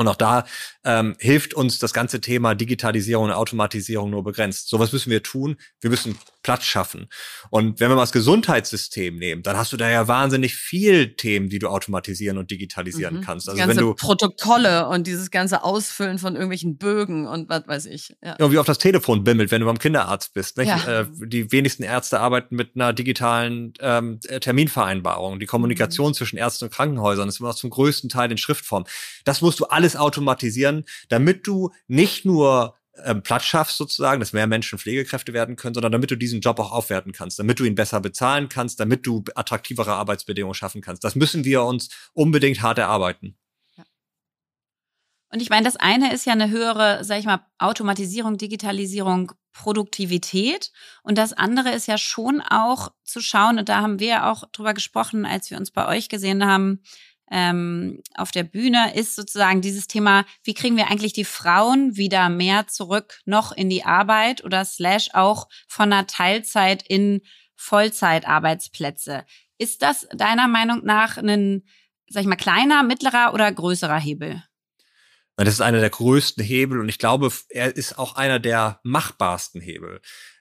Und 0.00 0.08
auch 0.08 0.16
da 0.16 0.46
ähm, 0.82 1.14
hilft 1.18 1.52
uns 1.52 1.78
das 1.78 1.92
ganze 1.92 2.22
Thema 2.22 2.54
Digitalisierung 2.54 3.26
und 3.26 3.32
Automatisierung 3.32 4.08
nur 4.08 4.24
begrenzt. 4.24 4.70
So 4.70 4.78
was 4.78 4.92
müssen 4.92 5.10
wir 5.10 5.22
tun. 5.22 5.56
Wir 5.82 5.90
müssen 5.90 6.18
Platz 6.42 6.64
schaffen. 6.64 7.08
Und 7.50 7.80
wenn 7.80 7.90
wir 7.90 7.96
mal 7.96 8.02
das 8.02 8.12
Gesundheitssystem 8.12 9.16
nehmen, 9.16 9.42
dann 9.42 9.56
hast 9.56 9.72
du 9.72 9.76
da 9.76 9.90
ja 9.90 10.08
wahnsinnig 10.08 10.54
viel 10.54 11.14
Themen, 11.14 11.48
die 11.48 11.58
du 11.58 11.68
automatisieren 11.68 12.38
und 12.38 12.50
digitalisieren 12.50 13.16
mhm. 13.16 13.20
kannst. 13.20 13.48
Also 13.48 13.58
ganze 13.58 13.76
wenn 13.76 13.84
du 13.84 13.94
Protokolle 13.94 14.88
und 14.88 15.06
dieses 15.06 15.30
ganze 15.30 15.62
Ausfüllen 15.64 16.18
von 16.18 16.34
irgendwelchen 16.34 16.78
Bögen 16.78 17.26
und 17.26 17.48
was 17.48 17.68
weiß 17.68 17.86
ich. 17.86 18.16
Ja. 18.24 18.36
ja 18.38 18.52
wie 18.52 18.58
auf 18.58 18.66
das 18.66 18.78
Telefon 18.78 19.22
bimmelt, 19.22 19.50
wenn 19.50 19.60
du 19.60 19.66
beim 19.66 19.78
Kinderarzt 19.78 20.32
bist. 20.32 20.56
Nicht? 20.56 20.68
Ja. 20.68 21.00
Äh, 21.00 21.06
die 21.26 21.52
wenigsten 21.52 21.82
Ärzte 21.82 22.20
arbeiten 22.20 22.56
mit 22.56 22.74
einer 22.74 22.92
digitalen 22.92 23.74
ähm, 23.80 24.20
Terminvereinbarung. 24.20 25.40
Die 25.40 25.46
Kommunikation 25.46 26.08
mhm. 26.08 26.14
zwischen 26.14 26.38
Ärzten 26.38 26.66
und 26.66 26.72
Krankenhäusern 26.72 27.28
ist 27.28 27.40
immer 27.40 27.54
zum 27.54 27.70
größten 27.70 28.08
Teil 28.08 28.30
in 28.30 28.38
Schriftform. 28.38 28.84
Das 29.24 29.42
musst 29.42 29.60
du 29.60 29.66
alles 29.66 29.96
automatisieren, 29.96 30.84
damit 31.08 31.46
du 31.46 31.70
nicht 31.86 32.24
nur 32.24 32.79
ähm, 33.04 33.22
Platz 33.22 33.44
schaffst 33.44 33.76
sozusagen, 33.76 34.20
dass 34.20 34.32
mehr 34.32 34.46
Menschen 34.46 34.78
Pflegekräfte 34.78 35.32
werden 35.32 35.56
können, 35.56 35.74
sondern 35.74 35.92
damit 35.92 36.10
du 36.10 36.16
diesen 36.16 36.40
Job 36.40 36.58
auch 36.58 36.72
aufwerten 36.72 37.12
kannst, 37.12 37.38
damit 37.38 37.58
du 37.58 37.64
ihn 37.64 37.74
besser 37.74 38.00
bezahlen 38.00 38.48
kannst, 38.48 38.80
damit 38.80 39.06
du 39.06 39.24
attraktivere 39.34 39.92
Arbeitsbedingungen 39.92 40.54
schaffen 40.54 40.80
kannst. 40.80 41.04
Das 41.04 41.14
müssen 41.14 41.44
wir 41.44 41.62
uns 41.62 41.88
unbedingt 42.12 42.62
hart 42.62 42.78
erarbeiten. 42.78 43.36
Und 45.32 45.40
ich 45.40 45.50
meine, 45.50 45.64
das 45.64 45.76
eine 45.76 46.12
ist 46.12 46.26
ja 46.26 46.32
eine 46.32 46.50
höhere, 46.50 47.04
sag 47.04 47.20
ich 47.20 47.24
mal, 47.24 47.46
Automatisierung, 47.58 48.36
Digitalisierung, 48.36 49.32
Produktivität. 49.52 50.72
Und 51.02 51.18
das 51.18 51.32
andere 51.32 51.70
ist 51.70 51.86
ja 51.86 51.98
schon 51.98 52.40
auch 52.40 52.92
zu 53.04 53.20
schauen, 53.20 53.58
und 53.58 53.68
da 53.68 53.80
haben 53.80 54.00
wir 54.00 54.08
ja 54.08 54.32
auch 54.32 54.44
drüber 54.50 54.74
gesprochen, 54.74 55.24
als 55.24 55.50
wir 55.50 55.58
uns 55.58 55.70
bei 55.70 55.86
euch 55.86 56.08
gesehen 56.08 56.44
haben, 56.44 56.82
ähm, 57.30 58.02
auf 58.14 58.30
der 58.32 58.42
Bühne, 58.42 58.94
ist 58.94 59.14
sozusagen 59.14 59.60
dieses 59.60 59.86
Thema, 59.86 60.24
wie 60.42 60.54
kriegen 60.54 60.76
wir 60.76 60.90
eigentlich 60.90 61.12
die 61.12 61.24
Frauen 61.24 61.96
wieder 61.96 62.28
mehr 62.28 62.66
zurück 62.66 63.20
noch 63.24 63.52
in 63.52 63.70
die 63.70 63.84
Arbeit 63.84 64.44
oder 64.44 64.64
slash 64.64 65.10
auch 65.12 65.48
von 65.68 65.92
einer 65.92 66.06
Teilzeit 66.06 66.84
in 66.86 67.20
Vollzeitarbeitsplätze. 67.56 69.24
Ist 69.58 69.82
das 69.82 70.08
deiner 70.14 70.48
Meinung 70.48 70.84
nach 70.84 71.18
ein, 71.18 71.64
sag 72.08 72.22
ich 72.22 72.28
mal, 72.28 72.36
kleiner, 72.36 72.82
mittlerer 72.82 73.32
oder 73.34 73.50
größerer 73.52 73.98
Hebel? 73.98 74.42
Das 75.36 75.54
ist 75.54 75.60
einer 75.60 75.80
der 75.80 75.90
größten 75.90 76.44
Hebel 76.44 76.80
und 76.80 76.88
ich 76.88 76.98
glaube, 76.98 77.30
er 77.48 77.74
ist 77.74 77.98
auch 77.98 78.16
einer 78.16 78.38
der 78.38 78.80
machbarsten 78.82 79.60
Hebel. 79.60 80.00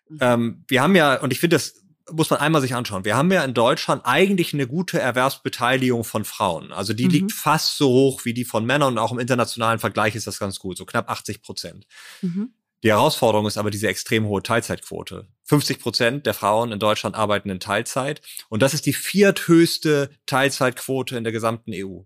Mhm. 0.09 0.17
Ähm, 0.21 0.65
wir 0.67 0.81
haben 0.81 0.95
ja, 0.95 1.21
und 1.21 1.31
ich 1.31 1.39
finde 1.39 1.55
das 1.55 1.85
muss 2.11 2.29
man 2.29 2.39
einmal 2.39 2.61
sich 2.61 2.75
anschauen. 2.75 3.05
Wir 3.05 3.15
haben 3.15 3.31
ja 3.31 3.43
in 3.43 3.53
Deutschland 3.53 4.01
eigentlich 4.05 4.53
eine 4.53 4.67
gute 4.67 4.99
Erwerbsbeteiligung 4.99 6.03
von 6.03 6.25
Frauen. 6.25 6.71
Also 6.71 6.93
die 6.93 7.05
mhm. 7.05 7.11
liegt 7.11 7.31
fast 7.31 7.77
so 7.77 7.89
hoch 7.89 8.25
wie 8.25 8.33
die 8.33 8.45
von 8.45 8.65
Männern 8.65 8.93
und 8.93 8.97
auch 8.97 9.11
im 9.11 9.19
internationalen 9.19 9.79
Vergleich 9.79 10.15
ist 10.15 10.27
das 10.27 10.39
ganz 10.39 10.59
gut, 10.59 10.77
so 10.77 10.85
knapp 10.85 11.09
80 11.09 11.41
Prozent. 11.41 11.87
Mhm. 12.21 12.53
Die 12.83 12.89
Herausforderung 12.89 13.45
ist 13.45 13.57
aber 13.57 13.71
diese 13.71 13.87
extrem 13.87 14.25
hohe 14.25 14.41
Teilzeitquote. 14.41 15.27
50 15.43 15.79
Prozent 15.79 16.25
der 16.25 16.33
Frauen 16.33 16.71
in 16.71 16.79
Deutschland 16.79 17.15
arbeiten 17.15 17.49
in 17.49 17.59
Teilzeit 17.59 18.21
und 18.47 18.61
das 18.61 18.73
ist 18.73 18.85
die 18.85 18.93
vierthöchste 18.93 20.09
Teilzeitquote 20.25 21.17
in 21.17 21.23
der 21.23 21.33
gesamten 21.33 21.71
EU. 21.73 22.01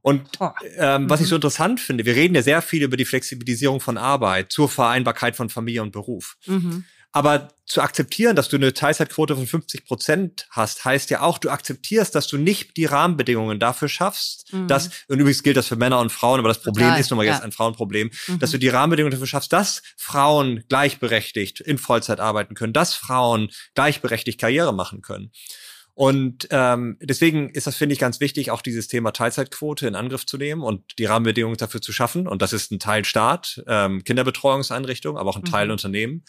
Und 0.00 0.28
ähm, 0.76 1.10
was 1.10 1.20
ich 1.20 1.26
so 1.26 1.34
mhm. 1.34 1.38
interessant 1.38 1.80
finde, 1.80 2.04
wir 2.04 2.14
reden 2.14 2.34
ja 2.34 2.42
sehr 2.42 2.62
viel 2.62 2.82
über 2.82 2.96
die 2.96 3.04
Flexibilisierung 3.04 3.80
von 3.80 3.98
Arbeit 3.98 4.52
zur 4.52 4.68
Vereinbarkeit 4.68 5.36
von 5.36 5.48
Familie 5.48 5.82
und 5.82 5.90
Beruf. 5.90 6.36
Mhm. 6.46 6.84
Aber 7.12 7.48
zu 7.64 7.82
akzeptieren, 7.82 8.36
dass 8.36 8.48
du 8.48 8.56
eine 8.56 8.72
Teilzeitquote 8.72 9.36
von 9.36 9.46
50 9.46 9.84
Prozent 9.84 10.46
hast, 10.50 10.84
heißt 10.84 11.10
ja 11.10 11.20
auch, 11.20 11.38
du 11.38 11.50
akzeptierst, 11.50 12.14
dass 12.14 12.26
du 12.26 12.38
nicht 12.38 12.76
die 12.76 12.86
Rahmenbedingungen 12.86 13.58
dafür 13.58 13.88
schaffst, 13.88 14.52
mhm. 14.52 14.68
dass, 14.68 14.90
und 15.08 15.18
übrigens 15.18 15.42
gilt 15.42 15.56
das 15.56 15.68
für 15.68 15.76
Männer 15.76 16.00
und 16.00 16.10
Frauen, 16.10 16.38
aber 16.38 16.48
das 16.48 16.62
Problem 16.62 16.86
Total, 16.86 17.00
ist 17.00 17.10
nun 17.10 17.18
mal 17.18 17.26
ja. 17.26 17.34
jetzt 17.34 17.42
ein 17.42 17.52
Frauenproblem, 17.52 18.10
mhm. 18.26 18.38
dass 18.38 18.50
du 18.50 18.58
die 18.58 18.68
Rahmenbedingungen 18.68 19.12
dafür 19.12 19.26
schaffst, 19.26 19.52
dass 19.52 19.82
Frauen 19.96 20.64
gleichberechtigt 20.68 21.60
in 21.60 21.78
Vollzeit 21.78 22.20
arbeiten 22.20 22.54
können, 22.54 22.72
dass 22.72 22.94
Frauen 22.94 23.50
gleichberechtigt 23.74 24.40
Karriere 24.40 24.72
machen 24.72 25.02
können. 25.02 25.30
Und 25.98 26.46
ähm, 26.52 26.96
deswegen 27.00 27.50
ist 27.50 27.66
das, 27.66 27.74
finde 27.74 27.92
ich, 27.92 27.98
ganz 27.98 28.20
wichtig, 28.20 28.52
auch 28.52 28.62
dieses 28.62 28.86
Thema 28.86 29.10
Teilzeitquote 29.10 29.88
in 29.88 29.96
Angriff 29.96 30.24
zu 30.26 30.38
nehmen 30.38 30.62
und 30.62 30.96
die 30.96 31.06
Rahmenbedingungen 31.06 31.56
dafür 31.56 31.82
zu 31.82 31.90
schaffen. 31.90 32.28
Und 32.28 32.40
das 32.40 32.52
ist 32.52 32.70
ein 32.70 32.78
Teil 32.78 33.04
Staat, 33.04 33.64
ähm, 33.66 34.04
Kinderbetreuungseinrichtung, 34.04 35.18
aber 35.18 35.28
auch 35.30 35.36
ein 35.36 35.44
Teil 35.44 35.66
mhm. 35.66 35.72
Unternehmen, 35.72 36.24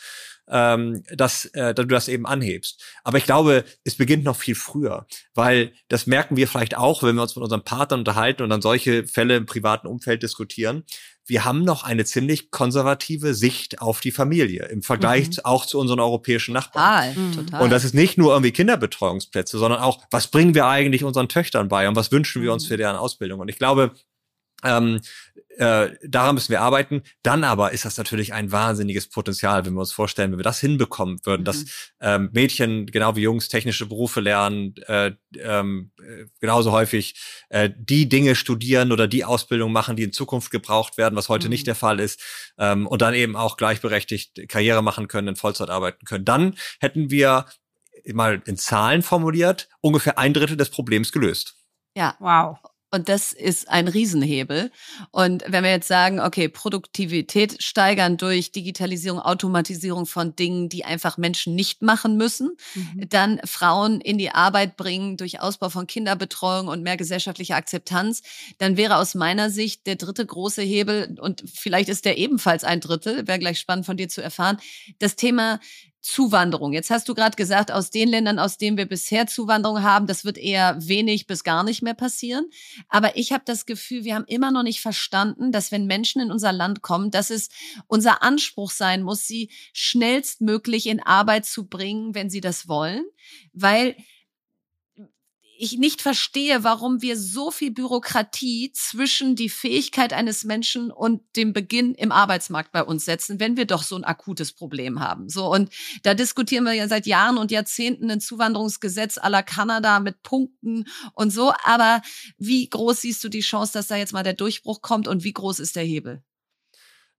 ähm, 0.49 1.03
dass, 1.11 1.45
äh, 1.45 1.73
dass 1.73 1.85
du 1.85 1.87
das 1.87 2.07
eben 2.07 2.25
anhebst. 2.25 2.83
Aber 3.03 3.17
ich 3.17 3.25
glaube, 3.25 3.63
es 3.83 3.95
beginnt 3.95 4.23
noch 4.23 4.35
viel 4.35 4.55
früher, 4.55 5.05
weil 5.33 5.73
das 5.87 6.07
merken 6.07 6.37
wir 6.37 6.47
vielleicht 6.47 6.77
auch, 6.77 7.03
wenn 7.03 7.15
wir 7.15 7.21
uns 7.21 7.35
mit 7.35 7.43
unseren 7.43 7.63
Partnern 7.63 8.01
unterhalten 8.01 8.43
und 8.43 8.49
dann 8.49 8.61
solche 8.61 9.07
Fälle 9.07 9.35
im 9.35 9.45
privaten 9.45 9.87
Umfeld 9.87 10.23
diskutieren 10.23 10.83
wir 11.29 11.45
haben 11.45 11.63
noch 11.63 11.83
eine 11.83 12.05
ziemlich 12.05 12.49
konservative 12.49 13.35
Sicht 13.35 13.81
auf 13.81 14.01
die 14.01 14.11
Familie 14.11 14.65
im 14.65 14.81
Vergleich 14.81 15.29
mhm. 15.29 15.37
auch 15.43 15.65
zu 15.65 15.79
unseren 15.79 15.99
europäischen 15.99 16.53
Nachbarn. 16.53 17.13
Total, 17.13 17.23
mhm. 17.23 17.31
total. 17.33 17.61
Und 17.61 17.69
das 17.69 17.83
ist 17.83 17.93
nicht 17.93 18.17
nur 18.17 18.33
irgendwie 18.33 18.51
Kinderbetreuungsplätze, 18.51 19.59
sondern 19.59 19.79
auch, 19.79 20.01
was 20.09 20.27
bringen 20.27 20.55
wir 20.55 20.65
eigentlich 20.65 21.03
unseren 21.03 21.29
Töchtern 21.29 21.67
bei 21.67 21.87
und 21.87 21.95
was 21.95 22.11
wünschen 22.11 22.41
wir 22.41 22.51
uns 22.51 22.63
mhm. 22.65 22.67
für 22.69 22.77
deren 22.77 22.95
Ausbildung? 22.95 23.39
Und 23.39 23.49
ich 23.49 23.59
glaube, 23.59 23.91
ähm, 24.63 24.99
äh, 25.59 25.89
daran 26.07 26.35
müssen 26.35 26.51
wir 26.51 26.61
arbeiten. 26.61 27.03
Dann 27.21 27.43
aber 27.43 27.73
ist 27.73 27.83
das 27.83 27.97
natürlich 27.97 28.33
ein 28.33 28.51
wahnsinniges 28.51 29.09
Potenzial, 29.09 29.65
wenn 29.65 29.73
wir 29.73 29.81
uns 29.81 29.91
vorstellen, 29.91 30.31
wenn 30.31 30.39
wir 30.39 30.43
das 30.43 30.61
hinbekommen 30.61 31.19
würden, 31.25 31.41
mhm. 31.41 31.45
dass 31.45 31.65
ähm, 31.99 32.29
Mädchen 32.31 32.85
genau 32.85 33.17
wie 33.17 33.21
Jungs 33.21 33.49
technische 33.49 33.85
Berufe 33.85 34.21
lernen, 34.21 34.75
äh, 34.87 35.11
ähm, 35.37 35.91
äh, 35.99 36.27
genauso 36.39 36.71
häufig 36.71 37.19
äh, 37.49 37.69
die 37.77 38.07
Dinge 38.07 38.35
studieren 38.35 38.93
oder 38.93 39.09
die 39.09 39.25
Ausbildung 39.25 39.73
machen, 39.73 39.97
die 39.97 40.03
in 40.03 40.13
Zukunft 40.13 40.49
gebraucht 40.49 40.97
werden, 40.97 41.17
was 41.17 41.27
heute 41.27 41.47
mhm. 41.47 41.51
nicht 41.51 41.67
der 41.67 41.75
Fall 41.75 41.99
ist, 41.99 42.21
ähm, 42.57 42.87
und 42.87 43.01
dann 43.01 43.13
eben 43.13 43.35
auch 43.35 43.57
gleichberechtigt 43.57 44.47
Karriere 44.47 44.81
machen 44.81 45.09
können, 45.09 45.27
in 45.27 45.35
Vollzeit 45.35 45.69
arbeiten 45.69 46.05
können. 46.05 46.23
Dann 46.23 46.55
hätten 46.79 47.11
wir 47.11 47.45
mal 48.13 48.41
in 48.45 48.55
Zahlen 48.55 49.01
formuliert 49.01 49.67
ungefähr 49.81 50.17
ein 50.17 50.33
Drittel 50.33 50.55
des 50.55 50.69
Problems 50.69 51.11
gelöst. 51.11 51.55
Ja, 51.97 52.15
wow. 52.19 52.57
Und 52.91 53.07
das 53.07 53.33
ist 53.33 53.69
ein 53.69 53.87
Riesenhebel. 53.87 54.71
Und 55.11 55.43
wenn 55.47 55.63
wir 55.63 55.71
jetzt 55.71 55.87
sagen, 55.87 56.19
okay, 56.19 56.49
Produktivität 56.49 57.61
steigern 57.61 58.17
durch 58.17 58.51
Digitalisierung, 58.51 59.19
Automatisierung 59.19 60.05
von 60.05 60.35
Dingen, 60.35 60.69
die 60.69 60.85
einfach 60.85 61.17
Menschen 61.17 61.53
nicht 61.53 61.81
machen 61.81 62.17
müssen, 62.17 62.57
mhm. 62.73 63.09
dann 63.09 63.39
Frauen 63.45 64.01
in 64.01 64.17
die 64.17 64.31
Arbeit 64.31 64.75
bringen 64.75 65.17
durch 65.17 65.39
Ausbau 65.39 65.69
von 65.69 65.85
Kinderbetreuung 65.85 66.67
und 66.67 66.81
mehr 66.81 66.97
gesellschaftliche 66.97 67.55
Akzeptanz, 67.55 68.23
dann 68.57 68.75
wäre 68.75 68.97
aus 68.97 69.13
meiner 69.13 69.49
Sicht 69.49 69.85
der 69.85 69.95
dritte 69.95 70.25
große 70.25 70.61
Hebel, 70.61 71.17
und 71.19 71.43
vielleicht 71.53 71.89
ist 71.89 72.05
der 72.05 72.17
ebenfalls 72.17 72.63
ein 72.63 72.81
Drittel, 72.81 73.27
wäre 73.27 73.39
gleich 73.39 73.59
spannend 73.59 73.85
von 73.85 73.97
dir 73.97 74.09
zu 74.09 74.21
erfahren, 74.21 74.57
das 74.97 75.15
Thema 75.15 75.59
Zuwanderung. 76.01 76.71
Jetzt 76.71 76.89
hast 76.89 77.09
du 77.09 77.13
gerade 77.13 77.35
gesagt, 77.35 77.71
aus 77.71 77.91
den 77.91 78.07
Ländern, 78.07 78.39
aus 78.39 78.57
denen 78.57 78.77
wir 78.77 78.85
bisher 78.85 79.27
Zuwanderung 79.27 79.83
haben, 79.83 80.07
das 80.07 80.23
wird 80.23 80.37
eher 80.37 80.77
wenig 80.79 81.27
bis 81.27 81.43
gar 81.43 81.63
nicht 81.63 81.81
mehr 81.81 81.93
passieren. 81.93 82.45
Aber 82.87 83.17
ich 83.17 83.33
habe 83.33 83.43
das 83.45 83.65
Gefühl, 83.65 84.05
wir 84.05 84.15
haben 84.15 84.25
immer 84.27 84.51
noch 84.51 84.63
nicht 84.63 84.79
verstanden, 84.81 85.51
dass 85.51 85.71
wenn 85.71 85.87
Menschen 85.87 86.21
in 86.21 86.31
unser 86.31 86.53
Land 86.53 86.81
kommen, 86.81 87.11
dass 87.11 87.29
es 87.29 87.49
unser 87.87 88.23
Anspruch 88.23 88.71
sein 88.71 89.03
muss, 89.03 89.27
sie 89.27 89.49
schnellstmöglich 89.73 90.87
in 90.87 91.01
Arbeit 91.01 91.45
zu 91.45 91.67
bringen, 91.67 92.15
wenn 92.15 92.29
sie 92.29 92.41
das 92.41 92.67
wollen, 92.67 93.03
weil 93.53 93.95
ich 95.59 95.77
nicht 95.77 96.01
verstehe, 96.01 96.63
warum 96.63 97.01
wir 97.01 97.17
so 97.17 97.51
viel 97.51 97.71
Bürokratie 97.71 98.71
zwischen 98.73 99.35
die 99.35 99.49
Fähigkeit 99.49 100.13
eines 100.13 100.45
Menschen 100.45 100.89
und 100.89 101.21
dem 101.35 101.51
Beginn 101.51 101.93
im 101.95 102.13
Arbeitsmarkt 102.13 102.71
bei 102.71 102.81
uns 102.81 103.03
setzen, 103.03 103.41
wenn 103.41 103.57
wir 103.57 103.65
doch 103.65 103.83
so 103.83 103.97
ein 103.97 104.05
akutes 104.05 104.53
Problem 104.53 105.01
haben. 105.01 105.27
So 105.27 105.51
und 105.51 105.69
da 106.03 106.13
diskutieren 106.13 106.63
wir 106.63 106.73
ja 106.73 106.87
seit 106.87 107.05
Jahren 107.05 107.37
und 107.37 107.51
Jahrzehnten 107.51 108.09
ein 108.09 108.21
Zuwanderungsgesetz 108.21 109.19
la 109.21 109.41
Kanada 109.41 109.99
mit 109.99 110.23
Punkten 110.23 110.85
und 111.13 111.31
so. 111.31 111.51
Aber 111.65 112.01
wie 112.37 112.69
groß 112.69 113.01
siehst 113.01 113.23
du 113.23 113.29
die 113.29 113.41
Chance, 113.41 113.73
dass 113.73 113.87
da 113.87 113.97
jetzt 113.97 114.13
mal 114.13 114.23
der 114.23 114.33
Durchbruch 114.33 114.81
kommt 114.81 115.07
und 115.09 115.25
wie 115.25 115.33
groß 115.33 115.59
ist 115.59 115.75
der 115.75 115.83
Hebel? 115.83 116.23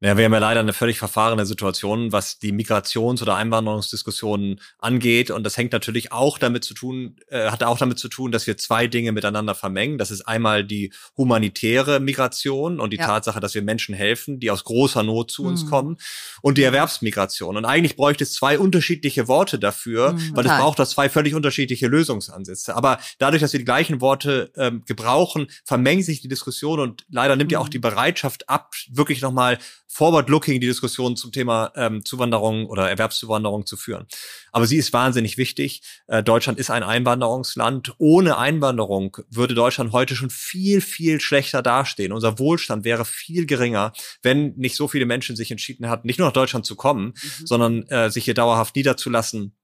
Ja, 0.03 0.17
wir 0.17 0.25
haben 0.25 0.33
ja 0.33 0.39
leider 0.39 0.61
eine 0.61 0.73
völlig 0.73 0.99
verfahrene 0.99 1.45
Situation, 1.45 2.11
was 2.11 2.39
die 2.39 2.53
Migrations- 2.53 3.21
oder 3.21 3.37
Einwanderungsdiskussionen 3.37 4.59
angeht. 4.79 5.31
Und 5.31 5.45
das 5.45 5.59
hängt 5.59 5.73
natürlich 5.73 6.11
auch 6.11 6.39
damit 6.39 6.65
zu 6.65 6.73
tun, 6.73 7.17
äh, 7.29 7.51
hat 7.51 7.63
auch 7.63 7.77
damit 7.77 7.99
zu 7.99 8.09
tun, 8.09 8.33
dass 8.33 8.47
wir 8.47 8.57
zwei 8.57 8.87
Dinge 8.87 9.13
miteinander 9.13 9.55
vermengen. 9.55 9.99
Das 9.99 10.11
ist 10.11 10.23
einmal 10.23 10.65
die 10.65 10.91
humanitäre 11.19 12.01
Migration 12.01 12.81
und 12.81 12.95
die 12.95 12.97
ja. 12.97 13.05
Tatsache, 13.05 13.41
dass 13.41 13.55
wir 13.55 13.61
Menschen 13.61 13.95
helfen, 13.95 14.41
die 14.41 14.51
aus 14.51 14.65
großer 14.65 15.03
Not 15.03 15.31
zu 15.31 15.45
uns 15.45 15.65
mhm. 15.65 15.69
kommen 15.69 15.97
und 16.41 16.57
die 16.57 16.63
Erwerbsmigration. 16.63 17.59
Und 17.59 17.67
eigentlich 17.67 17.97
bräuchte 17.97 18.25
es 18.25 18.33
zwei 18.33 18.59
unterschiedliche 18.59 19.29
Worte 19.29 19.59
dafür, 19.59 20.15
mhm, 20.15 20.35
weil 20.35 20.47
es 20.47 20.53
braucht 20.53 20.79
da 20.79 20.87
zwei 20.87 21.11
völlig 21.11 21.35
unterschiedliche 21.35 21.89
Lösungsansätze. 21.89 22.75
Aber 22.75 23.01
dadurch, 23.19 23.43
dass 23.43 23.53
wir 23.53 23.61
die 23.61 23.67
gleichen 23.67 24.01
Worte 24.01 24.51
ähm, 24.57 24.83
gebrauchen, 24.87 25.49
vermengen 25.67 26.03
sich 26.03 26.23
die 26.23 26.29
Diskussion 26.29 26.81
und 26.81 27.05
leider 27.11 27.37
nimmt 27.37 27.51
mhm. 27.51 27.53
ja 27.53 27.59
auch 27.59 27.67
mhm. 27.67 27.73
die 27.73 27.79
Bereitschaft 27.81 28.49
ab, 28.49 28.73
wirklich 28.89 29.21
nochmal 29.21 29.59
forward-looking 29.91 30.61
die 30.61 30.69
Diskussion 30.69 31.17
zum 31.17 31.33
Thema 31.33 31.73
ähm, 31.75 32.05
Zuwanderung 32.05 32.67
oder 32.67 32.89
Erwerbszuwanderung 32.89 33.67
zu 33.67 33.77
führen. 33.77 34.07
Aber 34.53 34.67
sie 34.67 34.77
ist 34.77 34.93
wahnsinnig 34.93 35.37
wichtig. 35.37 35.83
Äh, 36.07 36.23
Deutschland 36.23 36.59
ist 36.61 36.71
ein 36.71 36.85
Einwanderungsland. 36.85 37.95
Ohne 37.99 38.39
Einwanderung 38.39 39.17
würde 39.31 39.55
Deutschland 39.55 39.93
heute 39.93 40.15
schon 40.15 40.31
viel, 40.31 40.81
viel 40.81 41.21
schlechter 41.21 41.61
dastehen. 41.61 42.13
Unser 42.13 42.39
Wohlstand 42.39 42.85
wäre 42.85 43.05
viel 43.05 43.47
geringer, 43.47 43.93
wenn 44.23 44.55
nicht 44.57 44.77
so 44.77 44.87
viele 44.87 45.07
Menschen 45.07 45.35
sich 45.35 45.51
entschieden 45.51 45.89
hatten, 45.89 46.07
nicht 46.07 46.19
nur 46.19 46.29
nach 46.29 46.33
Deutschland 46.33 46.67
zu 46.67 46.77
kommen, 46.77 47.07
mhm. 47.07 47.47
sondern 47.47 47.83
äh, 47.89 48.11
sich 48.11 48.25
hier 48.25 48.35
dauerhaft 48.35 48.77
niederzulassen 48.77 49.57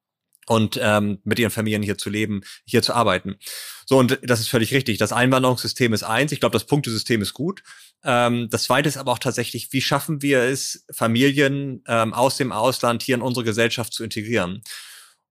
und 0.46 0.78
ähm, 0.80 1.18
mit 1.24 1.38
ihren 1.38 1.50
Familien 1.50 1.82
hier 1.82 1.98
zu 1.98 2.08
leben, 2.08 2.42
hier 2.64 2.82
zu 2.82 2.94
arbeiten. 2.94 3.36
So, 3.84 3.98
und 3.98 4.18
das 4.22 4.40
ist 4.40 4.48
völlig 4.48 4.72
richtig. 4.72 4.98
Das 4.98 5.12
Einwanderungssystem 5.12 5.92
ist 5.92 6.04
eins. 6.04 6.32
Ich 6.32 6.40
glaube, 6.40 6.54
das 6.54 6.66
Punktesystem 6.66 7.20
ist 7.20 7.34
gut. 7.34 7.62
Ähm, 8.04 8.48
das 8.50 8.64
zweite 8.64 8.88
ist 8.88 8.96
aber 8.96 9.12
auch 9.12 9.18
tatsächlich, 9.18 9.72
wie 9.72 9.80
schaffen 9.80 10.22
wir 10.22 10.42
es, 10.42 10.84
Familien 10.92 11.82
ähm, 11.86 12.14
aus 12.14 12.36
dem 12.36 12.52
Ausland 12.52 13.02
hier 13.02 13.16
in 13.16 13.22
unsere 13.22 13.44
Gesellschaft 13.44 13.92
zu 13.92 14.04
integrieren? 14.04 14.62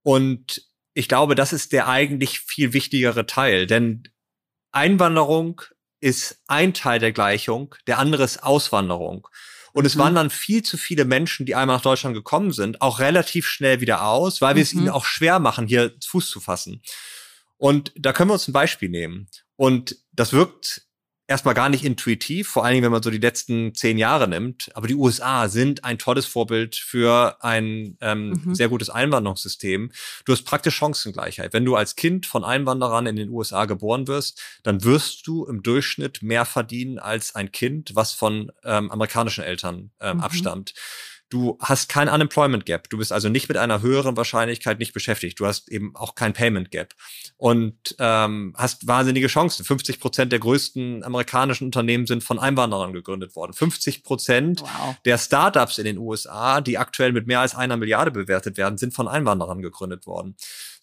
Und 0.03 0.67
ich 0.93 1.07
glaube, 1.07 1.35
das 1.35 1.53
ist 1.53 1.71
der 1.71 1.87
eigentlich 1.87 2.39
viel 2.41 2.73
wichtigere 2.73 3.25
Teil, 3.25 3.67
denn 3.67 4.03
Einwanderung 4.71 5.61
ist 6.01 6.41
ein 6.47 6.73
Teil 6.73 6.99
der 6.99 7.11
Gleichung, 7.11 7.75
der 7.87 7.97
andere 7.97 8.23
ist 8.23 8.43
Auswanderung. 8.43 9.27
Und 9.75 9.83
es 9.83 9.95
mhm. 9.95 9.99
wandern 9.99 10.29
viel 10.29 10.63
zu 10.63 10.77
viele 10.77 11.03
Menschen, 11.03 11.45
die 11.45 11.53
einmal 11.53 11.75
nach 11.75 11.83
Deutschland 11.83 12.15
gekommen 12.15 12.53
sind, 12.53 12.81
auch 12.81 12.99
relativ 12.99 13.45
schnell 13.45 13.81
wieder 13.81 14.05
aus, 14.05 14.39
weil 14.39 14.55
wir 14.55 14.63
es 14.63 14.71
ihnen 14.71 14.85
mhm. 14.85 14.91
auch 14.91 15.03
schwer 15.03 15.39
machen, 15.39 15.67
hier 15.67 15.93
Fuß 16.07 16.29
zu 16.29 16.39
fassen. 16.39 16.81
Und 17.57 17.91
da 17.97 18.13
können 18.13 18.29
wir 18.29 18.35
uns 18.35 18.47
ein 18.47 18.53
Beispiel 18.53 18.87
nehmen. 18.87 19.27
Und 19.57 19.97
das 20.13 20.31
wirkt 20.31 20.83
erstmal 21.27 21.55
gar 21.55 21.69
nicht 21.69 21.83
intuitiv, 21.83 22.49
vor 22.49 22.63
allen 22.63 22.73
Dingen, 22.73 22.85
wenn 22.85 22.91
man 22.91 23.01
so 23.01 23.09
die 23.09 23.17
letzten 23.17 23.73
zehn 23.73 23.97
Jahre 23.97 24.27
nimmt. 24.27 24.69
Aber 24.75 24.87
die 24.87 24.95
USA 24.95 25.49
sind 25.49 25.83
ein 25.83 25.97
tolles 25.97 26.25
Vorbild 26.25 26.75
für 26.75 27.37
ein 27.43 27.97
ähm, 28.01 28.41
mhm. 28.43 28.55
sehr 28.55 28.69
gutes 28.69 28.89
Einwanderungssystem. 28.89 29.91
Du 30.25 30.33
hast 30.33 30.43
praktisch 30.43 30.75
Chancengleichheit. 30.75 31.53
Wenn 31.53 31.65
du 31.65 31.75
als 31.75 31.95
Kind 31.95 32.25
von 32.25 32.43
Einwanderern 32.43 33.07
in 33.07 33.15
den 33.15 33.29
USA 33.29 33.65
geboren 33.65 34.07
wirst, 34.07 34.41
dann 34.63 34.83
wirst 34.83 35.25
du 35.25 35.45
im 35.45 35.63
Durchschnitt 35.63 36.21
mehr 36.21 36.45
verdienen 36.45 36.99
als 36.99 37.33
ein 37.33 37.51
Kind, 37.51 37.95
was 37.95 38.13
von 38.13 38.51
ähm, 38.63 38.91
amerikanischen 38.91 39.43
Eltern 39.43 39.91
ähm, 39.99 40.17
mhm. 40.17 40.23
abstammt. 40.23 40.73
Du 41.29 41.57
hast 41.59 41.89
kein 41.89 42.07
Unemployment 42.07 42.65
Gap. 42.65 42.89
Du 42.89 42.97
bist 42.97 43.11
also 43.11 43.29
nicht 43.29 43.47
mit 43.47 43.57
einer 43.57 43.81
höheren 43.81 44.15
Wahrscheinlichkeit 44.15 44.77
nicht 44.79 44.93
beschäftigt. 44.93 45.39
Du 45.39 45.47
hast 45.47 45.69
eben 45.69 45.95
auch 45.95 46.13
kein 46.13 46.33
Payment 46.33 46.69
Gap 46.69 46.93
und 47.37 47.95
ähm, 47.99 48.53
hast 48.55 48.87
wahnsinnige 48.87 49.27
Chancen. 49.27 49.65
50 49.65 49.99
Prozent 49.99 50.31
der 50.31 50.39
größten 50.39 51.03
amerikanischen 51.03 51.65
Unternehmen 51.65 52.05
sind 52.05 52.23
von 52.23 52.37
Einwanderern 52.37 52.93
gegründet 52.93 53.35
worden. 53.35 53.53
50 53.53 54.03
Prozent 54.03 54.61
wow. 54.61 54.95
der 55.05 55.17
Startups 55.17 55.79
in 55.79 55.85
den 55.85 55.97
USA, 55.97 56.61
die 56.61 56.77
aktuell 56.77 57.11
mit 57.11 57.25
mehr 57.25 57.39
als 57.39 57.55
einer 57.55 57.77
Milliarde 57.77 58.11
bewertet 58.11 58.57
werden, 58.57 58.77
sind 58.77 58.93
von 58.93 59.07
Einwanderern 59.07 59.61
gegründet 59.61 60.05
worden. 60.05 60.35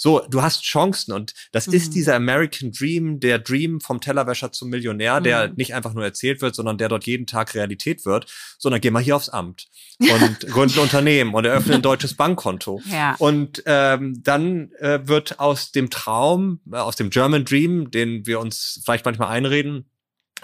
So, 0.03 0.21
du 0.29 0.43
hast 0.43 0.65
Chancen 0.65 1.13
und 1.13 1.33
das 1.53 1.69
mhm. 1.69 1.75
ist 1.75 1.95
dieser 1.95 2.17
American 2.17 2.73
Dream, 2.73 3.21
der 3.21 3.39
Dream 3.39 3.81
vom 3.81 4.01
Tellerwäscher 4.01 4.51
zum 4.51 4.69
Millionär, 4.69 5.21
der 5.21 5.51
mhm. 5.51 5.55
nicht 5.55 5.77
einfach 5.77 5.95
nur 5.95 6.03
erzählt 6.03 6.43
wird, 6.43 6.57
sondern 6.57 6.77
der 6.77 6.89
dort 6.89 7.07
jeden 7.07 7.25
Tag 7.25 7.55
Realität 7.55 8.05
wird, 8.05 8.27
sondern 8.59 8.81
geh 8.81 8.91
mal 8.91 9.01
hier 9.01 9.15
aufs 9.15 9.29
Amt. 9.29 9.69
Und 10.01 10.41
gründen 10.51 10.81
ein 10.81 10.83
Unternehmen 10.83 11.35
und 11.35 11.45
eröffnen 11.45 11.77
ein 11.77 11.83
deutsches 11.83 12.15
Bankkonto. 12.15 12.83
Ja. 12.91 13.15
Und 13.21 13.63
ähm, 13.67 14.21
dann 14.25 14.73
äh, 14.81 14.99
wird 15.05 15.39
aus 15.39 15.71
dem 15.71 15.89
Traum, 15.89 16.59
äh, 16.73 16.79
aus 16.79 16.97
dem 16.97 17.11
German 17.11 17.45
Dream, 17.45 17.93
den 17.93 18.27
wir 18.27 18.41
uns 18.41 18.81
vielleicht 18.85 19.05
manchmal 19.05 19.29
einreden, 19.29 19.89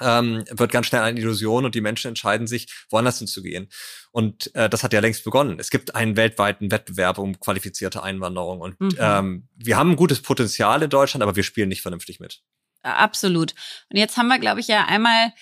ähm, 0.01 0.45
wird 0.51 0.73
ganz 0.73 0.87
schnell 0.87 1.03
eine 1.03 1.19
Illusion 1.19 1.65
und 1.65 1.75
die 1.75 1.81
Menschen 1.81 2.09
entscheiden 2.09 2.47
sich, 2.47 2.67
woanders 2.91 3.19
hinzugehen. 3.19 3.69
Und 4.11 4.55
äh, 4.55 4.69
das 4.69 4.83
hat 4.83 4.93
ja 4.93 5.01
längst 5.01 5.25
begonnen. 5.25 5.59
Es 5.59 5.71
gibt 5.71 5.95
einen 5.95 6.17
weltweiten 6.17 6.71
Wettbewerb 6.71 7.19
um 7.19 7.39
qualifizierte 7.39 8.03
Einwanderung. 8.03 8.61
Und 8.61 8.81
mhm. 8.81 8.97
ähm, 8.99 9.49
wir 9.57 9.77
haben 9.77 9.91
ein 9.91 9.97
gutes 9.97 10.23
Potenzial 10.23 10.83
in 10.83 10.91
Deutschland, 10.91 11.23
aber 11.23 11.37
wir 11.37 11.43
spielen 11.43 11.69
nicht 11.69 11.83
vernünftig 11.83 12.21
mit. 12.21 12.41
Absolut. 12.83 13.55
Und 13.91 13.99
jetzt 13.99 14.17
haben 14.17 14.29
wir, 14.29 14.39
glaube 14.39 14.61
ich, 14.61 14.69
ja 14.69 14.85
einmal 14.87 15.33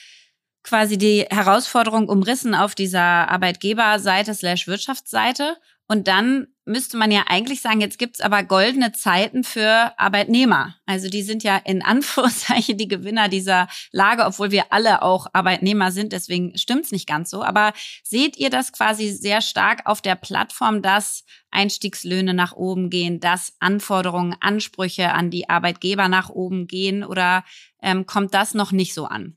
quasi 0.67 0.99
die 0.99 1.27
Herausforderung 1.31 2.09
umrissen 2.09 2.55
auf 2.55 2.75
dieser 2.75 3.01
Arbeitgeberseite 3.01 4.35
slash 4.35 4.67
Wirtschaftsseite. 4.67 5.57
Und 5.89 6.09
dann 6.09 6.49
müsste 6.65 6.97
man 6.97 7.13
ja 7.13 7.27
eigentlich 7.29 7.61
sagen, 7.61 7.81
jetzt 7.81 8.01
gibt's 8.01 8.21
aber 8.21 8.43
goldene 8.43 8.91
Zeiten 8.91 9.45
für 9.45 9.93
Arbeitnehmer. 9.97 10.75
Also 10.85 11.09
die 11.09 11.23
sind 11.23 11.45
ja 11.45 11.57
in 11.59 11.81
Anführungszeichen 11.83 12.77
die 12.77 12.89
Gewinner 12.89 13.29
dieser 13.29 13.69
Lage, 13.93 14.25
obwohl 14.25 14.51
wir 14.51 14.73
alle 14.73 15.03
auch 15.03 15.29
Arbeitnehmer 15.33 15.93
sind. 15.93 16.13
Deswegen 16.13 16.59
stimmt's 16.59 16.91
nicht 16.91 17.07
ganz 17.07 17.31
so. 17.31 17.45
Aber 17.45 17.73
seht 18.03 18.37
ihr 18.37 18.51
das 18.51 18.73
quasi 18.73 19.11
sehr 19.11 19.41
stark 19.41 19.83
auf 19.85 20.03
der 20.03 20.17
Plattform, 20.17 20.83
dass 20.83 21.25
Einstiegslöhne 21.53 22.35
nach 22.35 22.55
oben 22.55 22.91
gehen, 22.91 23.21
dass 23.21 23.55
Anforderungen, 23.61 24.35
Ansprüche 24.41 25.13
an 25.13 25.31
die 25.31 25.49
Arbeitgeber 25.49 26.09
nach 26.09 26.31
oben 26.31 26.67
gehen? 26.67 27.05
Oder 27.05 27.45
ähm, 27.81 28.07
kommt 28.07 28.35
das 28.35 28.55
noch 28.55 28.73
nicht 28.73 28.93
so 28.93 29.05
an? 29.05 29.37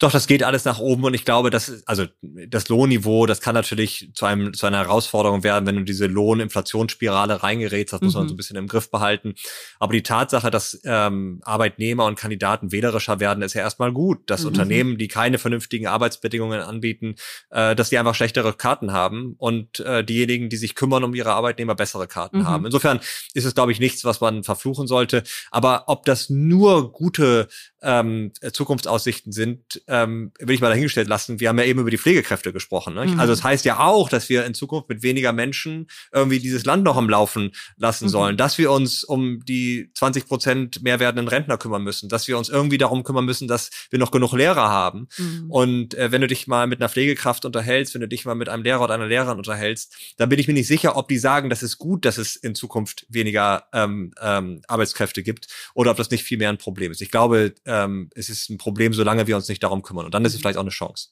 Doch, 0.00 0.10
das 0.10 0.26
geht 0.26 0.42
alles 0.42 0.64
nach 0.64 0.78
oben 0.78 1.04
und 1.04 1.12
ich 1.12 1.26
glaube, 1.26 1.50
dass 1.50 1.86
also 1.86 2.06
das 2.22 2.70
Lohnniveau, 2.70 3.26
das 3.26 3.42
kann 3.42 3.54
natürlich 3.54 4.10
zu 4.14 4.24
einem 4.24 4.54
zu 4.54 4.64
einer 4.64 4.78
Herausforderung 4.78 5.44
werden, 5.44 5.66
wenn 5.66 5.76
du 5.76 5.82
diese 5.82 6.06
Lohninflationsspirale 6.06 7.42
reingerätst. 7.42 7.92
Das 7.92 8.00
mhm. 8.00 8.06
muss 8.06 8.14
man 8.14 8.28
so 8.28 8.32
ein 8.32 8.36
bisschen 8.38 8.56
im 8.56 8.66
Griff 8.66 8.90
behalten. 8.90 9.34
Aber 9.78 9.92
die 9.92 10.02
Tatsache, 10.02 10.50
dass 10.50 10.80
ähm, 10.84 11.42
Arbeitnehmer 11.44 12.06
und 12.06 12.18
Kandidaten 12.18 12.72
wählerischer 12.72 13.20
werden, 13.20 13.42
ist 13.42 13.52
ja 13.52 13.60
erstmal 13.60 13.92
gut. 13.92 14.30
Dass 14.30 14.40
mhm. 14.40 14.48
Unternehmen, 14.48 14.96
die 14.96 15.06
keine 15.06 15.36
vernünftigen 15.36 15.86
Arbeitsbedingungen 15.86 16.62
anbieten, 16.62 17.16
äh, 17.50 17.76
dass 17.76 17.90
die 17.90 17.98
einfach 17.98 18.14
schlechtere 18.14 18.54
Karten 18.54 18.92
haben 18.92 19.34
und 19.36 19.80
äh, 19.80 20.02
diejenigen, 20.02 20.48
die 20.48 20.56
sich 20.56 20.74
kümmern 20.74 21.04
um 21.04 21.14
ihre 21.14 21.32
Arbeitnehmer, 21.32 21.74
bessere 21.74 22.08
Karten 22.08 22.38
mhm. 22.38 22.46
haben. 22.46 22.64
Insofern 22.64 23.00
ist 23.34 23.44
es, 23.44 23.54
glaube 23.54 23.72
ich, 23.72 23.80
nichts, 23.80 24.02
was 24.06 24.22
man 24.22 24.44
verfluchen 24.44 24.86
sollte. 24.86 25.24
Aber 25.50 25.84
ob 25.88 26.06
das 26.06 26.30
nur 26.30 26.90
gute 26.90 27.48
ähm, 27.82 28.32
Zukunftsaussichten 28.52 29.32
sind, 29.32 29.82
ähm, 29.90 30.32
will 30.38 30.54
ich 30.54 30.60
mal 30.60 30.68
dahingestellt 30.68 31.08
lassen. 31.08 31.40
Wir 31.40 31.48
haben 31.48 31.58
ja 31.58 31.64
eben 31.64 31.80
über 31.80 31.90
die 31.90 31.98
Pflegekräfte 31.98 32.52
gesprochen. 32.52 32.94
Ne? 32.94 33.06
Mhm. 33.06 33.20
Also 33.20 33.32
das 33.32 33.42
heißt 33.42 33.64
ja 33.64 33.80
auch, 33.80 34.08
dass 34.08 34.28
wir 34.28 34.46
in 34.46 34.54
Zukunft 34.54 34.88
mit 34.88 35.02
weniger 35.02 35.32
Menschen 35.32 35.88
irgendwie 36.12 36.38
dieses 36.38 36.64
Land 36.64 36.84
noch 36.84 36.96
am 36.96 37.10
Laufen 37.10 37.52
lassen 37.76 38.04
mhm. 38.04 38.10
sollen, 38.10 38.36
dass 38.36 38.56
wir 38.56 38.70
uns 38.70 39.02
um 39.02 39.44
die 39.44 39.90
20 39.94 40.26
Prozent 40.26 40.82
mehr 40.82 41.00
werdenden 41.00 41.28
Rentner 41.28 41.58
kümmern 41.58 41.82
müssen, 41.82 42.08
dass 42.08 42.28
wir 42.28 42.38
uns 42.38 42.48
irgendwie 42.48 42.78
darum 42.78 43.02
kümmern 43.02 43.24
müssen, 43.24 43.48
dass 43.48 43.70
wir 43.90 43.98
noch 43.98 44.12
genug 44.12 44.32
Lehrer 44.32 44.70
haben. 44.70 45.08
Mhm. 45.18 45.50
Und 45.50 45.94
äh, 45.94 46.12
wenn 46.12 46.20
du 46.20 46.28
dich 46.28 46.46
mal 46.46 46.68
mit 46.68 46.80
einer 46.80 46.88
Pflegekraft 46.88 47.44
unterhältst, 47.44 47.94
wenn 47.94 48.00
du 48.00 48.08
dich 48.08 48.24
mal 48.24 48.36
mit 48.36 48.48
einem 48.48 48.62
Lehrer 48.62 48.84
oder 48.84 48.94
einer 48.94 49.08
Lehrerin 49.08 49.38
unterhältst, 49.38 49.96
dann 50.16 50.28
bin 50.28 50.38
ich 50.38 50.46
mir 50.46 50.54
nicht 50.54 50.68
sicher, 50.68 50.96
ob 50.96 51.08
die 51.08 51.18
sagen, 51.18 51.50
das 51.50 51.64
ist 51.64 51.78
gut, 51.78 52.04
dass 52.04 52.16
es 52.16 52.36
in 52.36 52.54
Zukunft 52.54 53.06
weniger 53.08 53.64
ähm, 53.72 54.12
ähm, 54.22 54.62
Arbeitskräfte 54.68 55.24
gibt 55.24 55.48
oder 55.74 55.90
ob 55.90 55.96
das 55.96 56.10
nicht 56.10 56.22
viel 56.22 56.38
mehr 56.38 56.48
ein 56.48 56.58
Problem 56.58 56.92
ist. 56.92 57.02
Ich 57.02 57.10
glaube, 57.10 57.54
ähm, 57.64 58.10
es 58.14 58.28
ist 58.28 58.50
ein 58.50 58.58
Problem, 58.58 58.94
solange 58.94 59.26
wir 59.26 59.34
uns 59.34 59.48
nicht 59.48 59.62
darum 59.62 59.79
kümmern. 59.82 60.04
Und 60.06 60.14
dann 60.14 60.24
ist 60.24 60.34
es 60.34 60.40
vielleicht 60.40 60.58
auch 60.58 60.62
eine 60.62 60.70
Chance. 60.70 61.10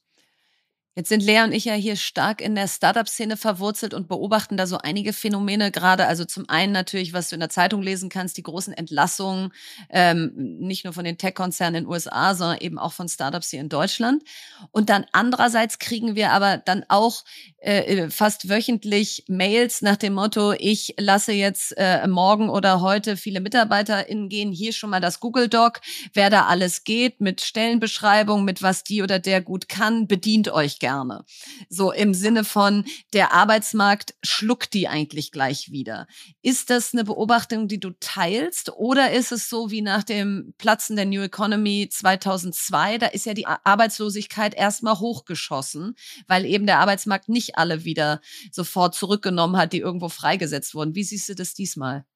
Jetzt 0.98 1.11
sind 1.11 1.22
Lea 1.22 1.44
und 1.44 1.52
ich 1.52 1.64
ja 1.64 1.74
hier 1.74 1.94
stark 1.94 2.40
in 2.40 2.56
der 2.56 2.66
Startup-Szene 2.66 3.37
verwurzelt 3.37 3.94
und 3.94 4.08
beobachten 4.08 4.56
da 4.56 4.66
so 4.66 4.78
einige 4.78 5.12
Phänomene 5.12 5.70
gerade. 5.70 6.08
Also 6.08 6.24
zum 6.24 6.48
einen 6.48 6.72
natürlich, 6.72 7.12
was 7.12 7.28
du 7.28 7.37
in 7.37 7.40
der 7.40 7.50
Zeitung 7.50 7.82
lesen 7.82 8.08
kannst, 8.08 8.37
die 8.37 8.42
großen 8.42 8.72
Entlassungen, 8.72 9.52
ähm, 9.90 10.32
nicht 10.34 10.82
nur 10.82 10.92
von 10.92 11.04
den 11.04 11.16
Tech-Konzernen 11.16 11.76
in 11.76 11.84
den 11.84 11.92
USA, 11.92 12.34
sondern 12.34 12.58
eben 12.58 12.80
auch 12.80 12.92
von 12.92 13.08
Startups 13.08 13.50
hier 13.50 13.61
in 13.61 13.68
Deutschland. 13.68 14.24
Und 14.72 14.90
dann 14.90 15.06
andererseits 15.12 15.78
kriegen 15.78 16.16
wir 16.16 16.32
aber 16.32 16.56
dann 16.56 16.84
auch 16.88 17.22
äh, 17.61 18.06
äh, 18.06 18.11
fast 18.11 18.48
wöchentlich 18.48 19.22
Mails 19.28 19.82
nach 19.82 19.96
dem 19.96 20.14
Motto, 20.14 20.52
ich 20.52 20.94
lasse 20.98 21.30
jetzt 21.32 21.74
äh, 21.76 22.08
morgen 22.08 22.50
oder 22.50 22.80
heute 22.80 23.16
viele 23.16 23.40
MitarbeiterInnen 23.40 24.28
gehen, 24.28 24.50
hier 24.50 24.72
schon 24.72 24.90
mal 24.90 25.00
das 25.00 25.20
Google 25.20 25.48
Doc, 25.48 25.80
wer 26.12 26.28
da 26.28 26.46
alles 26.46 26.82
geht, 26.82 27.20
mit 27.20 27.40
Stellenbeschreibung, 27.40 28.44
mit 28.44 28.62
was 28.62 28.82
die 28.82 29.02
oder 29.02 29.20
der 29.20 29.40
gut 29.40 29.68
kann, 29.68 30.08
bedient 30.08 30.48
euch 30.48 30.80
gerne 30.80 30.88
gerne. 30.88 31.22
So 31.68 31.92
im 31.92 32.14
Sinne 32.14 32.44
von, 32.44 32.87
der 33.12 33.35
Arbeitsmarkt 33.35 34.14
schluckt 34.22 34.72
die 34.72 34.88
eigentlich 34.88 35.33
gleich 35.33 35.70
wieder. 35.70 36.07
Ist 36.40 36.70
das 36.70 36.94
eine 36.94 37.05
Beobachtung, 37.05 37.68
die 37.68 37.79
du 37.79 37.90
teilst? 38.01 38.70
Oder 38.70 39.12
ist 39.12 39.31
es 39.31 39.51
so 39.51 39.70
wie 39.70 39.83
nach 39.83 40.03
dem 40.03 40.55
Platzen 40.57 40.96
der 40.96 41.05
New 41.05 41.20
Economy 41.20 41.90
2002? 41.92 42.96
Da 42.96 43.07
ist 43.09 43.27
ja 43.27 43.35
die 43.35 43.46
Arbeitslosigkeit 43.46 44.55
erstmal 44.55 44.98
hochgeschossen, 44.98 45.94
weil 46.27 46.46
eben 46.46 46.64
der 46.64 46.79
Arbeitsmarkt 46.79 47.29
nicht 47.29 47.59
alle 47.59 47.85
wieder 47.85 48.22
sofort 48.51 48.94
zurückgenommen 48.94 49.59
hat, 49.59 49.74
die 49.74 49.81
irgendwo 49.81 50.09
freigesetzt 50.09 50.74
wurden. 50.74 50.94
Wie 50.94 51.05
siehst 51.05 51.29
du 51.29 51.35
das 51.35 51.53
diesmal? 51.53 52.07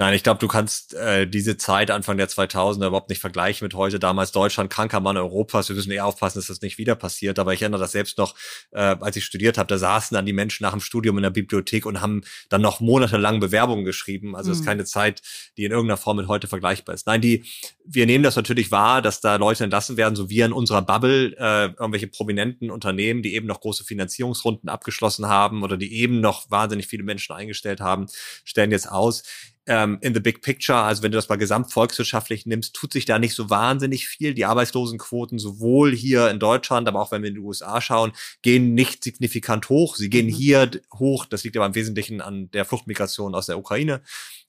Nein, 0.00 0.14
ich 0.14 0.22
glaube, 0.22 0.38
du 0.38 0.46
kannst 0.46 0.94
äh, 0.94 1.26
diese 1.26 1.56
Zeit 1.56 1.90
Anfang 1.90 2.16
der 2.18 2.28
2000er 2.28 2.86
überhaupt 2.86 3.10
nicht 3.10 3.18
vergleichen 3.18 3.64
mit 3.64 3.74
heute. 3.74 3.98
Damals 3.98 4.30
Deutschland, 4.30 4.70
kranker 4.70 5.00
Mann 5.00 5.16
Europas. 5.16 5.68
Wir 5.68 5.74
müssen 5.74 5.90
eher 5.90 6.06
aufpassen, 6.06 6.38
dass 6.38 6.46
das 6.46 6.62
nicht 6.62 6.78
wieder 6.78 6.94
passiert. 6.94 7.40
Aber 7.40 7.52
ich 7.52 7.62
erinnere 7.62 7.80
das 7.80 7.90
selbst 7.90 8.16
noch, 8.16 8.36
äh, 8.70 8.78
als 8.78 9.16
ich 9.16 9.24
studiert 9.24 9.58
habe, 9.58 9.66
da 9.66 9.76
saßen 9.76 10.14
dann 10.14 10.24
die 10.24 10.32
Menschen 10.32 10.62
nach 10.62 10.70
dem 10.70 10.80
Studium 10.80 11.18
in 11.18 11.24
der 11.24 11.30
Bibliothek 11.30 11.84
und 11.84 12.00
haben 12.00 12.20
dann 12.48 12.62
noch 12.62 12.78
monatelang 12.78 13.40
Bewerbungen 13.40 13.84
geschrieben. 13.84 14.36
Also 14.36 14.52
es 14.52 14.58
mhm. 14.58 14.62
ist 14.62 14.66
keine 14.68 14.84
Zeit, 14.84 15.20
die 15.56 15.64
in 15.64 15.72
irgendeiner 15.72 15.96
Form 15.96 16.18
mit 16.18 16.28
heute 16.28 16.46
vergleichbar 16.46 16.94
ist. 16.94 17.08
Nein, 17.08 17.20
die, 17.20 17.44
wir 17.84 18.06
nehmen 18.06 18.22
das 18.22 18.36
natürlich 18.36 18.70
wahr, 18.70 19.02
dass 19.02 19.20
da 19.20 19.34
Leute 19.34 19.64
entlassen 19.64 19.96
werden, 19.96 20.14
so 20.14 20.30
wie 20.30 20.42
in 20.42 20.52
unserer 20.52 20.82
Bubble 20.82 21.34
äh, 21.36 21.74
irgendwelche 21.76 22.06
prominenten 22.06 22.70
Unternehmen, 22.70 23.24
die 23.24 23.34
eben 23.34 23.48
noch 23.48 23.60
große 23.60 23.82
Finanzierungsrunden 23.82 24.68
abgeschlossen 24.68 25.26
haben 25.26 25.64
oder 25.64 25.76
die 25.76 25.92
eben 25.92 26.20
noch 26.20 26.48
wahnsinnig 26.52 26.86
viele 26.86 27.02
Menschen 27.02 27.34
eingestellt 27.34 27.80
haben, 27.80 28.06
stellen 28.44 28.70
jetzt 28.70 28.88
aus 28.88 29.24
ähm, 29.68 29.98
in 30.00 30.14
the 30.14 30.20
big 30.20 30.42
picture, 30.42 30.78
also 30.78 31.02
wenn 31.02 31.12
du 31.12 31.16
das 31.16 31.28
mal 31.28 31.36
gesamtvolkswirtschaftlich 31.36 32.46
nimmst, 32.46 32.74
tut 32.74 32.92
sich 32.92 33.04
da 33.04 33.18
nicht 33.18 33.34
so 33.34 33.50
wahnsinnig 33.50 34.08
viel. 34.08 34.34
Die 34.34 34.46
Arbeitslosenquoten 34.46 35.38
sowohl 35.38 35.94
hier 35.94 36.30
in 36.30 36.40
Deutschland, 36.40 36.88
aber 36.88 37.00
auch 37.00 37.12
wenn 37.12 37.22
wir 37.22 37.28
in 37.28 37.34
die 37.34 37.40
USA 37.40 37.80
schauen, 37.80 38.12
gehen 38.42 38.74
nicht 38.74 39.04
signifikant 39.04 39.68
hoch. 39.68 39.96
Sie 39.96 40.10
gehen 40.10 40.26
mhm. 40.26 40.32
hier 40.32 40.70
hoch. 40.98 41.26
Das 41.26 41.44
liegt 41.44 41.56
aber 41.56 41.66
im 41.66 41.74
Wesentlichen 41.74 42.20
an 42.20 42.50
der 42.50 42.64
Fluchtmigration 42.64 43.34
aus 43.34 43.46
der 43.46 43.58
Ukraine. 43.58 44.00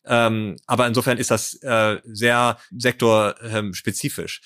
Ähm, 0.05 0.55
aber 0.65 0.88
insofern 0.88 1.17
ist 1.17 1.32
das 1.32 1.55
äh, 1.62 1.97
sehr 2.05 2.58
sektorspezifisch. 2.75 4.41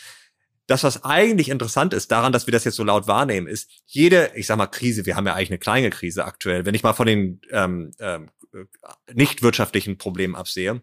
Das, 0.68 0.84
was 0.84 1.04
eigentlich 1.04 1.50
interessant 1.50 1.94
ist 1.94 2.12
daran, 2.12 2.32
dass 2.32 2.48
wir 2.48 2.52
das 2.52 2.64
jetzt 2.64 2.76
so 2.76 2.84
laut 2.84 3.08
wahrnehmen, 3.08 3.48
ist, 3.48 3.70
jede, 3.86 4.32
ich 4.36 4.48
sag 4.48 4.58
mal, 4.58 4.68
Krise, 4.68 5.06
wir 5.06 5.16
haben 5.16 5.28
ja 5.28 5.34
eigentlich 5.34 5.50
eine 5.50 5.60
kleine 5.60 5.90
Krise 5.90 6.24
aktuell, 6.24 6.66
wenn 6.66 6.76
ich 6.76 6.84
mal 6.84 6.94
von 6.94 7.08
den 7.08 7.42
ähm, 7.52 7.92
ähm, 8.00 8.30
äh, 8.54 8.66
nicht 9.14 9.42
wirtschaftlichen 9.42 9.98
Problemen 9.98 10.36
absehe, 10.36 10.82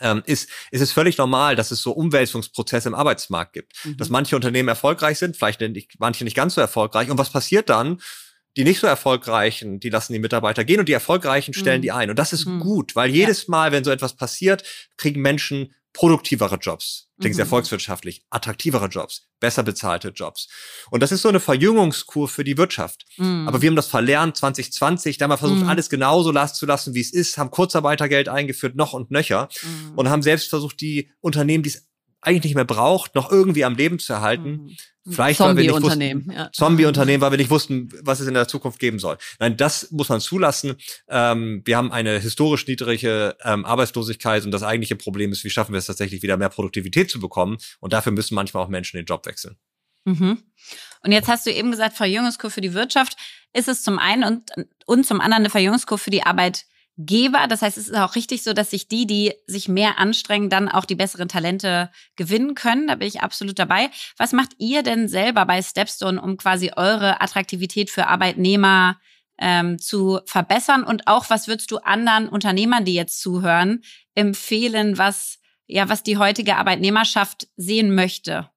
ähm, 0.00 0.22
ist, 0.26 0.48
ist 0.70 0.80
es 0.80 0.92
völlig 0.92 1.18
normal, 1.18 1.56
dass 1.56 1.70
es 1.70 1.82
so 1.82 1.92
Umwälzungsprozesse 1.92 2.88
im 2.88 2.94
Arbeitsmarkt 2.94 3.52
gibt. 3.52 3.84
Mhm. 3.84 3.96
Dass 3.96 4.08
manche 4.08 4.36
Unternehmen 4.36 4.68
erfolgreich 4.68 5.18
sind, 5.18 5.36
vielleicht 5.36 5.60
nicht, 5.60 5.98
manche 5.98 6.24
nicht 6.24 6.36
ganz 6.36 6.54
so 6.54 6.60
erfolgreich. 6.60 7.10
Und 7.10 7.18
was 7.18 7.30
passiert 7.30 7.68
dann? 7.68 8.00
Die 8.56 8.64
nicht 8.64 8.80
so 8.80 8.86
erfolgreichen, 8.86 9.78
die 9.78 9.90
lassen 9.90 10.12
die 10.12 10.18
Mitarbeiter 10.18 10.64
gehen 10.64 10.80
und 10.80 10.88
die 10.88 10.92
erfolgreichen 10.92 11.54
stellen 11.54 11.80
mhm. 11.80 11.82
die 11.82 11.92
ein. 11.92 12.10
Und 12.10 12.18
das 12.18 12.32
ist 12.32 12.46
mhm. 12.46 12.60
gut, 12.60 12.96
weil 12.96 13.10
jedes 13.10 13.46
Mal, 13.46 13.70
wenn 13.70 13.84
so 13.84 13.90
etwas 13.90 14.16
passiert, 14.16 14.64
kriegen 14.96 15.20
Menschen 15.20 15.74
produktivere 15.92 16.56
Jobs. 16.56 17.08
Klingt 17.20 17.34
mhm. 17.34 17.38
sehr 17.38 17.46
volkswirtschaftlich. 17.46 18.24
Attraktivere 18.30 18.86
Jobs, 18.86 19.28
besser 19.40 19.62
bezahlte 19.62 20.08
Jobs. 20.08 20.48
Und 20.90 21.02
das 21.02 21.12
ist 21.12 21.22
so 21.22 21.28
eine 21.28 21.40
Verjüngungskur 21.40 22.28
für 22.28 22.44
die 22.44 22.56
Wirtschaft. 22.56 23.04
Mhm. 23.18 23.46
Aber 23.46 23.60
wir 23.60 23.68
haben 23.68 23.76
das 23.76 23.88
verlernt 23.88 24.36
2020. 24.36 25.18
Da 25.18 25.24
haben 25.24 25.30
wir 25.30 25.38
versucht, 25.38 25.62
mhm. 25.62 25.68
alles 25.68 25.90
genauso 25.90 26.32
zu 26.46 26.66
lassen, 26.66 26.94
wie 26.94 27.00
es 27.00 27.12
ist, 27.12 27.36
haben 27.36 27.50
Kurzarbeitergeld 27.50 28.28
eingeführt, 28.28 28.76
noch 28.76 28.92
und 28.92 29.10
nöcher. 29.10 29.48
Mhm. 29.62 29.98
Und 29.98 30.08
haben 30.08 30.22
selbst 30.22 30.48
versucht, 30.48 30.80
die 30.80 31.10
Unternehmen, 31.20 31.62
die 31.62 31.70
es 31.70 31.89
eigentlich 32.22 32.44
nicht 32.44 32.54
mehr 32.54 32.64
braucht, 32.64 33.14
noch 33.14 33.30
irgendwie 33.30 33.64
am 33.64 33.74
Leben 33.74 33.98
zu 33.98 34.12
erhalten. 34.12 34.50
Mhm. 34.50 34.76
Vielleicht 35.12 35.38
Zombie-Unternehmen. 35.38 36.30
Ja. 36.30 36.50
Zombie-Unternehmen, 36.52 37.22
weil 37.22 37.30
wir 37.30 37.38
nicht 37.38 37.50
wussten, 37.50 37.88
was 38.02 38.20
es 38.20 38.28
in 38.28 38.34
der 38.34 38.46
Zukunft 38.46 38.78
geben 38.78 38.98
soll. 38.98 39.16
Nein, 39.38 39.56
das 39.56 39.90
muss 39.90 40.10
man 40.10 40.20
zulassen. 40.20 40.76
Ähm, 41.08 41.62
wir 41.64 41.76
haben 41.76 41.90
eine 41.90 42.18
historisch 42.18 42.66
niedrige 42.66 43.36
ähm, 43.42 43.64
Arbeitslosigkeit 43.64 44.44
und 44.44 44.50
das 44.50 44.62
eigentliche 44.62 44.96
Problem 44.96 45.32
ist, 45.32 45.42
wie 45.44 45.50
schaffen 45.50 45.72
wir 45.72 45.78
es 45.78 45.86
tatsächlich 45.86 46.22
wieder 46.22 46.36
mehr 46.36 46.50
Produktivität 46.50 47.10
zu 47.10 47.18
bekommen? 47.18 47.56
Und 47.80 47.92
dafür 47.94 48.12
müssen 48.12 48.34
manchmal 48.34 48.62
auch 48.62 48.68
Menschen 48.68 48.98
den 48.98 49.06
Job 49.06 49.24
wechseln. 49.24 49.56
Mhm. 50.04 50.42
Und 51.02 51.12
jetzt 51.12 51.28
hast 51.28 51.46
du 51.46 51.50
eben 51.50 51.70
gesagt, 51.70 51.96
Verjüngungskurve 51.96 52.54
für 52.54 52.60
die 52.60 52.74
Wirtschaft 52.74 53.16
ist 53.54 53.68
es 53.68 53.82
zum 53.82 53.98
einen 53.98 54.24
und, 54.24 54.50
und 54.86 55.06
zum 55.06 55.20
anderen 55.20 55.42
eine 55.42 55.50
Verjüngungskurve 55.50 56.04
für 56.04 56.10
die 56.10 56.22
Arbeit 56.22 56.66
Geber. 57.06 57.46
Das 57.48 57.62
heißt, 57.62 57.78
es 57.78 57.88
ist 57.88 57.96
auch 57.96 58.14
richtig 58.14 58.42
so, 58.42 58.52
dass 58.52 58.70
sich 58.70 58.86
die, 58.86 59.06
die 59.06 59.32
sich 59.46 59.68
mehr 59.68 59.98
anstrengen, 59.98 60.50
dann 60.50 60.68
auch 60.68 60.84
die 60.84 60.94
besseren 60.94 61.28
Talente 61.28 61.90
gewinnen 62.16 62.54
können. 62.54 62.88
Da 62.88 62.96
bin 62.96 63.08
ich 63.08 63.22
absolut 63.22 63.58
dabei. 63.58 63.88
Was 64.18 64.32
macht 64.32 64.50
ihr 64.58 64.82
denn 64.82 65.08
selber 65.08 65.46
bei 65.46 65.62
Stepstone, 65.62 66.20
um 66.20 66.36
quasi 66.36 66.72
eure 66.76 67.22
Attraktivität 67.22 67.88
für 67.88 68.06
Arbeitnehmer 68.06 68.98
ähm, 69.38 69.78
zu 69.78 70.20
verbessern? 70.26 70.84
Und 70.84 71.06
auch, 71.06 71.30
was 71.30 71.48
würdest 71.48 71.70
du 71.70 71.78
anderen 71.78 72.28
Unternehmern, 72.28 72.84
die 72.84 72.94
jetzt 72.94 73.22
zuhören, 73.22 73.82
empfehlen, 74.14 74.98
was, 74.98 75.38
ja, 75.66 75.88
was 75.88 76.02
die 76.02 76.18
heutige 76.18 76.56
Arbeitnehmerschaft 76.56 77.48
sehen 77.56 77.94
möchte? 77.94 78.50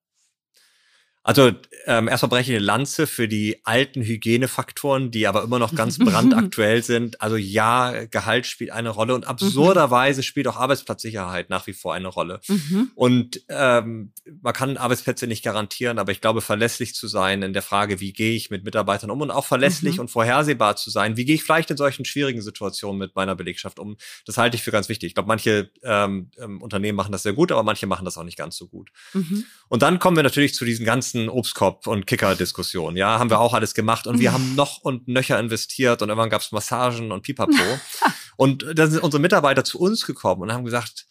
Also 1.23 1.51
ähm, 1.85 2.09
erstmal 2.09 2.29
breche 2.29 2.51
ich 2.51 2.57
eine 2.57 2.65
Lanze 2.65 3.07
für 3.07 3.29
die 3.29 3.61
alten 3.63 4.01
Hygienefaktoren, 4.01 5.09
die 5.09 5.25
aber 5.25 5.43
immer 5.43 5.57
noch 5.57 5.73
ganz 5.73 5.97
brandaktuell 5.97 6.83
sind. 6.83 7.21
Also 7.21 7.37
ja, 7.37 8.05
Gehalt 8.05 8.45
spielt 8.45 8.71
eine 8.71 8.89
Rolle 8.89 9.15
und 9.15 9.25
absurderweise 9.25 10.19
mhm. 10.19 10.23
spielt 10.23 10.47
auch 10.49 10.57
Arbeitsplatzsicherheit 10.57 11.49
nach 11.49 11.65
wie 11.65 11.73
vor 11.73 11.93
eine 11.93 12.09
Rolle. 12.09 12.41
Mhm. 12.49 12.91
Und 12.95 13.41
ähm, 13.47 14.11
man 14.41 14.53
kann 14.53 14.75
Arbeitsplätze 14.75 15.25
nicht 15.25 15.43
garantieren, 15.43 15.97
aber 15.97 16.11
ich 16.11 16.19
glaube, 16.19 16.41
verlässlich 16.41 16.93
zu 16.93 17.07
sein 17.07 17.41
in 17.41 17.53
der 17.53 17.61
Frage, 17.61 18.01
wie 18.01 18.11
gehe 18.11 18.35
ich 18.35 18.49
mit 18.49 18.65
Mitarbeitern 18.65 19.09
um 19.09 19.21
und 19.21 19.31
auch 19.31 19.45
verlässlich 19.45 19.95
mhm. 19.95 20.01
und 20.01 20.07
vorhersehbar 20.09 20.75
zu 20.75 20.89
sein, 20.89 21.15
wie 21.15 21.23
gehe 21.23 21.35
ich 21.35 21.43
vielleicht 21.43 21.71
in 21.71 21.77
solchen 21.77 22.03
schwierigen 22.03 22.41
Situationen 22.41 22.99
mit 22.99 23.15
meiner 23.15 23.35
Belegschaft 23.35 23.79
um, 23.79 23.95
das 24.25 24.37
halte 24.37 24.57
ich 24.57 24.63
für 24.63 24.71
ganz 24.71 24.89
wichtig. 24.89 25.07
Ich 25.07 25.13
glaube, 25.15 25.27
manche 25.27 25.71
ähm, 25.83 26.31
ähm 26.37 26.61
Unternehmen 26.61 26.97
machen 26.97 27.13
das 27.13 27.23
sehr 27.23 27.33
gut, 27.33 27.51
aber 27.53 27.63
manche 27.63 27.87
machen 27.87 28.03
das 28.03 28.17
auch 28.17 28.23
nicht 28.23 28.37
ganz 28.37 28.57
so 28.57 28.67
gut. 28.67 28.89
Mhm. 29.13 29.45
Und 29.69 29.81
dann 29.81 29.99
kommen 29.99 30.17
wir 30.17 30.23
natürlich 30.23 30.53
zu 30.53 30.65
diesen 30.65 30.85
ganzen 30.85 31.12
ganzen 31.13 31.29
Obstkorb- 31.29 31.87
und 31.87 32.05
Kicker-Diskussionen. 32.05 32.97
Ja, 32.97 33.19
haben 33.19 33.29
wir 33.29 33.39
auch 33.39 33.53
alles 33.53 33.73
gemacht 33.73 34.07
und 34.07 34.19
wir 34.19 34.33
haben 34.33 34.55
noch 34.55 34.79
und 34.79 35.07
nöcher 35.07 35.39
investiert 35.39 36.01
und 36.01 36.09
irgendwann 36.09 36.29
gab's 36.29 36.51
Massagen 36.51 37.11
und 37.11 37.21
Pipapo. 37.21 37.53
und 38.37 38.65
dann 38.75 38.91
sind 38.91 39.03
unsere 39.03 39.21
Mitarbeiter 39.21 39.63
zu 39.63 39.79
uns 39.79 40.05
gekommen 40.05 40.41
und 40.41 40.53
haben 40.53 40.65
gesagt, 40.65 41.05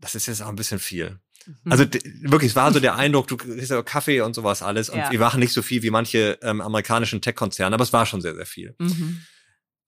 das 0.00 0.14
ist 0.14 0.26
jetzt 0.26 0.42
auch 0.42 0.48
ein 0.48 0.56
bisschen 0.56 0.78
viel. 0.78 1.18
Mhm. 1.46 1.72
Also 1.72 1.84
wirklich, 2.22 2.50
es 2.50 2.56
war 2.56 2.72
so 2.72 2.80
der 2.80 2.96
Eindruck, 2.96 3.28
du 3.28 3.36
kriegst 3.36 3.70
ja 3.70 3.82
Kaffee 3.82 4.20
und 4.20 4.34
sowas 4.34 4.62
alles 4.62 4.88
und 4.88 4.98
ja. 4.98 5.10
wir 5.10 5.18
machen 5.18 5.40
nicht 5.40 5.52
so 5.52 5.62
viel 5.62 5.82
wie 5.82 5.90
manche 5.90 6.38
ähm, 6.42 6.60
amerikanischen 6.60 7.20
Tech-Konzerne, 7.20 7.74
aber 7.74 7.84
es 7.84 7.92
war 7.92 8.06
schon 8.06 8.20
sehr, 8.20 8.34
sehr 8.34 8.46
viel. 8.46 8.74
Mhm. 8.78 9.22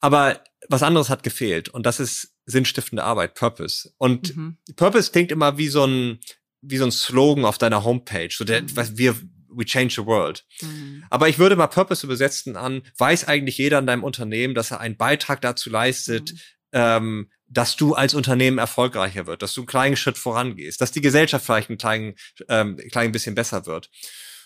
Aber 0.00 0.42
was 0.68 0.82
anderes 0.82 1.08
hat 1.08 1.22
gefehlt 1.22 1.68
und 1.68 1.86
das 1.86 2.00
ist 2.00 2.34
sinnstiftende 2.44 3.04
Arbeit, 3.04 3.34
Purpose. 3.34 3.90
Und 3.96 4.36
mhm. 4.36 4.58
Purpose 4.76 5.10
klingt 5.10 5.32
immer 5.32 5.56
wie 5.56 5.68
so 5.68 5.86
ein 5.86 6.18
wie 6.66 6.76
so 6.76 6.84
ein 6.84 6.92
Slogan 6.92 7.44
auf 7.44 7.58
deiner 7.58 7.84
Homepage, 7.84 8.30
so 8.30 8.44
der, 8.44 8.62
mhm. 8.62 8.76
was 8.76 8.96
wir 8.96 9.14
We 9.56 9.64
change 9.64 9.94
the 9.94 10.06
world. 10.06 10.44
Mhm. 10.62 11.04
Aber 11.10 11.28
ich 11.28 11.38
würde 11.38 11.54
mal 11.54 11.68
Purpose 11.68 12.04
übersetzen 12.04 12.56
an, 12.56 12.82
weiß 12.98 13.28
eigentlich 13.28 13.58
jeder 13.58 13.78
in 13.78 13.86
deinem 13.86 14.02
Unternehmen, 14.02 14.54
dass 14.54 14.72
er 14.72 14.80
einen 14.80 14.96
Beitrag 14.96 15.40
dazu 15.42 15.70
leistet, 15.70 16.32
mhm. 16.32 16.38
ähm, 16.72 17.30
dass 17.46 17.76
du 17.76 17.94
als 17.94 18.14
Unternehmen 18.14 18.58
erfolgreicher 18.58 19.26
wird, 19.26 19.42
dass 19.42 19.54
du 19.54 19.60
einen 19.60 19.68
kleinen 19.68 19.96
Schritt 19.96 20.18
vorangehst, 20.18 20.80
dass 20.80 20.90
die 20.90 21.00
Gesellschaft 21.00 21.46
vielleicht 21.46 21.70
ein 21.70 21.78
klein, 21.78 22.14
ähm, 22.48 22.76
klein 22.90 23.12
bisschen 23.12 23.36
besser 23.36 23.66
wird. 23.66 23.90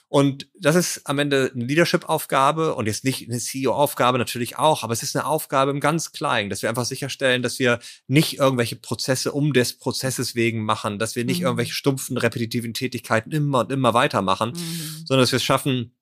Und 0.08 0.48
das 0.58 0.74
ist 0.74 1.02
am 1.04 1.18
Ende 1.18 1.50
eine 1.54 1.64
Leadership-Aufgabe 1.66 2.74
und 2.74 2.86
jetzt 2.86 3.04
nicht 3.04 3.28
eine 3.28 3.38
CEO-Aufgabe 3.38 4.16
natürlich 4.16 4.56
auch, 4.56 4.82
aber 4.82 4.94
es 4.94 5.02
ist 5.02 5.14
eine 5.14 5.26
Aufgabe 5.26 5.70
im 5.70 5.80
ganz 5.80 6.12
Kleinen, 6.12 6.48
dass 6.48 6.62
wir 6.62 6.70
einfach 6.70 6.86
sicherstellen, 6.86 7.42
dass 7.42 7.58
wir 7.58 7.78
nicht 8.06 8.38
irgendwelche 8.38 8.76
Prozesse 8.76 9.32
um 9.32 9.52
des 9.52 9.76
Prozesses 9.76 10.34
wegen 10.34 10.64
machen, 10.64 10.98
dass 10.98 11.14
wir 11.14 11.26
nicht 11.26 11.40
mhm. 11.40 11.46
irgendwelche 11.46 11.74
stumpfen, 11.74 12.16
repetitiven 12.16 12.72
Tätigkeiten 12.72 13.32
immer 13.32 13.60
und 13.60 13.72
immer 13.72 13.92
weitermachen, 13.92 14.52
mhm. 14.52 15.04
sondern 15.04 15.24
dass 15.24 15.32
wir 15.32 15.36
es 15.36 15.44
schaffen, 15.44 15.92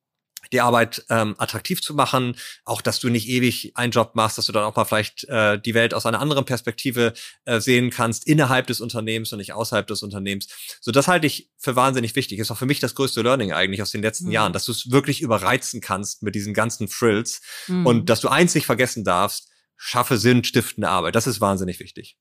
die 0.53 0.61
Arbeit 0.61 1.05
ähm, 1.11 1.35
attraktiv 1.39 1.83
zu 1.83 1.95
machen, 1.95 2.37
auch 2.65 2.81
dass 2.81 3.01
du 3.01 3.09
nicht 3.09 3.29
ewig 3.29 3.73
einen 3.75 3.93
Job 3.93 4.13
machst, 4.15 4.39
dass 4.39 4.47
du 4.47 4.53
dann 4.53 4.65
auch 4.65 4.77
mal 4.77 4.85
vielleicht 4.85 5.25
äh, 5.25 5.59
die 5.59 5.75
Welt 5.75 5.95
aus 5.95 6.07
einer 6.07 6.21
anderen 6.21 6.45
Perspektive 6.45 7.15
äh, 7.45 7.61
sehen 7.61 7.91
kannst, 7.91 8.27
innerhalb 8.27 8.67
des 8.67 8.81
Unternehmens 8.81 9.33
und 9.33 9.39
nicht 9.39 9.53
außerhalb 9.53 9.87
des 9.87 10.03
Unternehmens. 10.03 10.49
So, 10.81 10.93
das 10.93 11.09
halte 11.09 11.27
ich 11.27 11.51
für 11.59 11.77
wahnsinnig 11.77 12.15
wichtig. 12.17 12.39
Ist 12.39 12.51
auch 12.51 12.59
für 12.59 12.67
mich 12.67 12.81
das 12.81 12.95
größte 12.95 13.23
Learning 13.23 13.53
eigentlich 13.53 13.83
aus 13.83 13.91
den 13.91 14.03
letzten 14.03 14.27
mhm. 14.27 14.33
Jahren, 14.33 14.53
dass 14.53 14.65
du 14.65 14.73
es 14.73 14.91
wirklich 14.91 15.21
überreizen 15.21 15.81
kannst 15.81 16.23
mit 16.23 16.35
diesen 16.35 16.55
ganzen 16.55 16.89
Frills 16.89 17.41
mhm. 17.67 17.87
und 17.87 18.11
dass 18.11 18.21
du 18.21 18.29
eins 18.29 18.55
nicht 18.55 18.67
vergessen 18.67 19.05
darfst, 19.05 19.49
schaffe 19.77 20.17
sinnstiftende 20.17 20.89
Arbeit. 20.89 21.15
Das 21.15 21.27
ist 21.27 21.41
wahnsinnig 21.41 21.81
wichtig. 21.81 22.17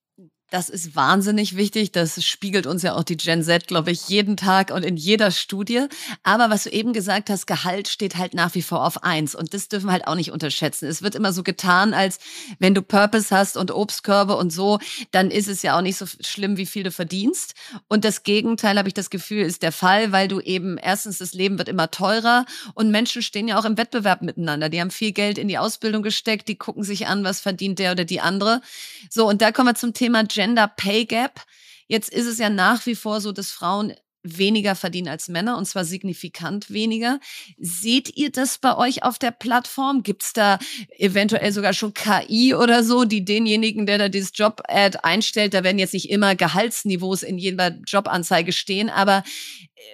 Das 0.55 0.69
ist 0.69 0.95
wahnsinnig 0.95 1.57
wichtig. 1.57 1.91
Das 1.91 2.23
spiegelt 2.23 2.65
uns 2.65 2.81
ja 2.81 2.95
auch 2.95 3.03
die 3.03 3.17
Gen 3.17 3.43
Z, 3.43 3.67
glaube 3.67 3.91
ich, 3.91 4.07
jeden 4.07 4.37
Tag 4.37 4.71
und 4.71 4.85
in 4.85 4.95
jeder 4.95 5.31
Studie. 5.31 5.87
Aber 6.23 6.49
was 6.49 6.63
du 6.63 6.69
eben 6.69 6.93
gesagt 6.93 7.29
hast, 7.29 7.45
Gehalt 7.45 7.89
steht 7.89 8.15
halt 8.15 8.33
nach 8.33 8.55
wie 8.55 8.61
vor 8.61 8.85
auf 8.85 9.03
eins. 9.03 9.35
Und 9.35 9.53
das 9.53 9.67
dürfen 9.67 9.87
wir 9.87 9.91
halt 9.91 10.07
auch 10.07 10.15
nicht 10.15 10.31
unterschätzen. 10.31 10.87
Es 10.87 11.01
wird 11.01 11.13
immer 11.13 11.33
so 11.33 11.43
getan, 11.43 11.93
als 11.93 12.19
wenn 12.57 12.73
du 12.73 12.81
Purpose 12.81 13.35
hast 13.35 13.57
und 13.57 13.69
Obstkörbe 13.69 14.37
und 14.37 14.49
so, 14.49 14.79
dann 15.11 15.29
ist 15.29 15.49
es 15.49 15.61
ja 15.61 15.77
auch 15.77 15.81
nicht 15.81 15.97
so 15.97 16.05
schlimm, 16.21 16.55
wie 16.55 16.65
viel 16.65 16.83
du 16.83 16.91
verdienst. 16.91 17.55
Und 17.89 18.05
das 18.05 18.23
Gegenteil, 18.23 18.77
habe 18.77 18.87
ich 18.87 18.93
das 18.93 19.09
Gefühl, 19.09 19.41
ist 19.41 19.61
der 19.61 19.73
Fall, 19.73 20.13
weil 20.13 20.29
du 20.29 20.39
eben 20.39 20.77
erstens, 20.77 21.17
das 21.17 21.33
Leben 21.33 21.57
wird 21.57 21.67
immer 21.67 21.91
teurer 21.91 22.45
und 22.75 22.91
Menschen 22.91 23.23
stehen 23.23 23.49
ja 23.49 23.59
auch 23.59 23.65
im 23.65 23.77
Wettbewerb 23.77 24.21
miteinander. 24.21 24.69
Die 24.69 24.79
haben 24.79 24.91
viel 24.91 25.11
Geld 25.11 25.37
in 25.37 25.49
die 25.49 25.57
Ausbildung 25.57 26.01
gesteckt, 26.01 26.47
die 26.47 26.55
gucken 26.55 26.83
sich 26.83 27.07
an, 27.07 27.25
was 27.25 27.41
verdient 27.41 27.77
der 27.77 27.91
oder 27.91 28.05
die 28.05 28.21
andere. 28.21 28.61
So, 29.09 29.27
und 29.27 29.41
da 29.41 29.51
kommen 29.51 29.67
wir 29.67 29.75
zum 29.75 29.93
Thema 29.93 30.19
Gender 30.45 30.67
Pay 30.67 31.05
Gap. 31.05 31.41
Jetzt 31.87 32.13
ist 32.13 32.27
es 32.27 32.37
ja 32.37 32.51
nach 32.51 32.85
wie 32.85 32.93
vor 32.93 33.19
so, 33.19 33.31
dass 33.31 33.49
Frauen 33.49 33.93
weniger 34.21 34.75
verdienen 34.75 35.07
als 35.07 35.27
Männer 35.27 35.57
und 35.57 35.65
zwar 35.65 35.85
signifikant 35.85 36.71
weniger. 36.71 37.19
Seht 37.57 38.15
ihr 38.15 38.31
das 38.31 38.59
bei 38.59 38.77
euch 38.77 39.03
auf 39.03 39.17
der 39.17 39.31
Plattform? 39.31 40.03
Gibt 40.03 40.21
es 40.21 40.33
da 40.33 40.59
eventuell 40.99 41.51
sogar 41.51 41.73
schon 41.73 41.95
KI 41.95 42.53
oder 42.53 42.83
so, 42.83 43.05
die 43.05 43.25
denjenigen, 43.25 43.87
der 43.87 43.97
da 43.97 44.09
dieses 44.09 44.31
Job-Ad 44.35 44.99
einstellt, 45.01 45.55
da 45.55 45.63
werden 45.63 45.79
jetzt 45.79 45.93
nicht 45.93 46.11
immer 46.11 46.35
Gehaltsniveaus 46.35 47.23
in 47.23 47.39
jeder 47.39 47.79
Jobanzeige 47.87 48.51
stehen, 48.51 48.89
aber 48.89 49.23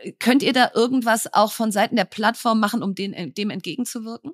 äh, 0.03 0.11
könnt 0.19 0.43
ihr 0.43 0.53
da 0.53 0.71
irgendwas 0.73 1.33
auch 1.33 1.53
von 1.53 1.71
Seiten 1.71 1.95
der 1.95 2.05
Plattform 2.05 2.59
machen, 2.59 2.83
um 2.83 2.93
dem 2.93 3.13
entgegenzuwirken? 3.13 4.31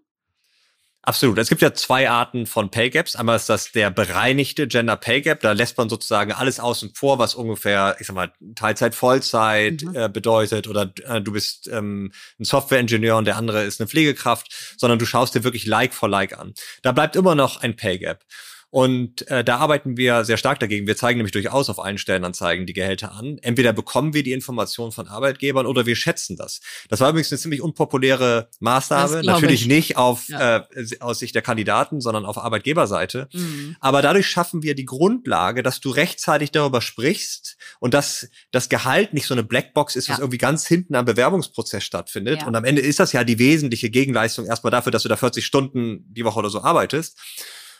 Absolut. 1.08 1.38
Es 1.38 1.48
gibt 1.48 1.62
ja 1.62 1.74
zwei 1.74 2.10
Arten 2.10 2.46
von 2.46 2.70
Pay 2.70 2.90
Gaps. 2.90 3.16
Einmal 3.16 3.38
ist 3.38 3.48
das 3.48 3.72
der 3.72 3.90
bereinigte 3.90 4.68
Gender 4.68 4.98
Pay 4.98 5.22
Gap. 5.22 5.40
Da 5.40 5.54
lässt 5.54 5.78
man 5.78 5.88
sozusagen 5.88 6.34
alles 6.34 6.60
außen 6.60 6.92
vor, 6.96 7.18
was 7.18 7.34
ungefähr, 7.34 7.96
ich 8.02 8.08
sag 8.08 8.14
mal, 8.14 8.34
Teilzeit, 8.56 8.94
Vollzeit 8.94 9.84
mhm. 9.84 9.96
äh, 9.96 10.10
bedeutet. 10.10 10.68
Oder 10.68 10.92
äh, 11.06 11.22
du 11.22 11.32
bist 11.32 11.70
ähm, 11.72 12.12
ein 12.38 12.44
Software-Ingenieur 12.44 13.16
und 13.16 13.24
der 13.24 13.38
andere 13.38 13.64
ist 13.64 13.80
eine 13.80 13.88
Pflegekraft, 13.88 14.76
sondern 14.76 15.00
du 15.00 15.06
schaust 15.06 15.34
dir 15.34 15.46
wirklich 15.46 15.66
Like 15.66 15.94
for 15.94 16.10
Like 16.10 16.38
an. 16.38 16.54
Da 16.82 16.92
bleibt 16.92 17.16
immer 17.16 17.36
noch 17.36 17.62
ein 17.62 17.78
Pay 17.78 18.00
Gap. 18.00 18.26
Und 18.70 19.26
äh, 19.30 19.46
da 19.46 19.58
arbeiten 19.58 19.96
wir 19.96 20.26
sehr 20.26 20.36
stark 20.36 20.60
dagegen. 20.60 20.88
Wir 20.88 20.98
zeigen 20.98 21.18
nämlich 21.18 21.32
durchaus 21.32 21.70
auf 21.70 21.80
allen 21.80 21.98
Stellenanzeigen 21.98 22.66
die 22.66 22.74
Gehälter 22.74 23.14
an. 23.14 23.38
Entweder 23.42 23.72
bekommen 23.72 24.14
wir 24.14 24.24
die 24.24 24.34
Informationen 24.34 24.92
von 24.92 25.08
Arbeitgebern 25.08 25.66
oder 25.66 25.86
wir 25.86 25.96
schätzen 25.96 26.36
das. 26.36 26.60
Das 26.90 27.00
war 27.00 27.10
übrigens 27.10 27.32
eine 27.32 27.40
ziemlich 27.40 27.62
unpopuläre 27.62 28.50
Maßnahme. 28.60 29.24
Natürlich 29.24 29.62
ich. 29.62 29.68
nicht 29.68 29.98
auf, 29.98 30.28
ja. 30.28 30.58
äh, 30.58 30.86
aus 31.00 31.20
Sicht 31.20 31.34
der 31.34 31.42
Kandidaten, 31.42 32.02
sondern 32.02 32.26
auf 32.26 32.38
Arbeitgeberseite. 32.38 33.30
Mhm. 33.32 33.78
Aber 33.80 34.02
dadurch 34.02 34.28
schaffen 34.28 34.64
wir 34.64 34.76
die 34.76 34.86
Grundlage, 34.86 35.64
dass 35.64 35.80
du 35.80 35.90
rechtzeitig 35.90 36.52
darüber 36.52 36.82
sprichst 36.82 37.56
und 37.80 37.94
dass 37.94 38.30
das 38.52 38.68
Gehalt 38.68 39.14
nicht 39.14 39.28
so 39.28 39.34
eine 39.34 39.44
Blackbox 39.44 39.96
ist, 39.96 40.10
was 40.10 40.20
irgendwie 40.20 40.40
ganz 40.40 40.68
hinten 40.68 40.96
am 40.96 41.06
Bewerbungsprozess 41.06 41.86
stattfindet. 41.86 42.42
Ja. 42.42 42.48
Und 42.48 42.56
am 42.56 42.66
Ende 42.66 42.82
ist 42.82 43.00
das 43.00 43.14
ja 43.14 43.24
die 43.24 43.40
wesentliche 43.40 43.90
Gegenleistung 43.90 44.46
erstmal 44.46 44.72
dafür, 44.72 44.92
dass 44.92 45.04
du 45.04 45.10
da 45.10 45.16
40 45.16 45.46
Stunden 45.46 46.04
die 46.10 46.26
Woche 46.26 46.40
oder 46.40 46.50
so 46.50 46.62
arbeitest. 46.62 47.18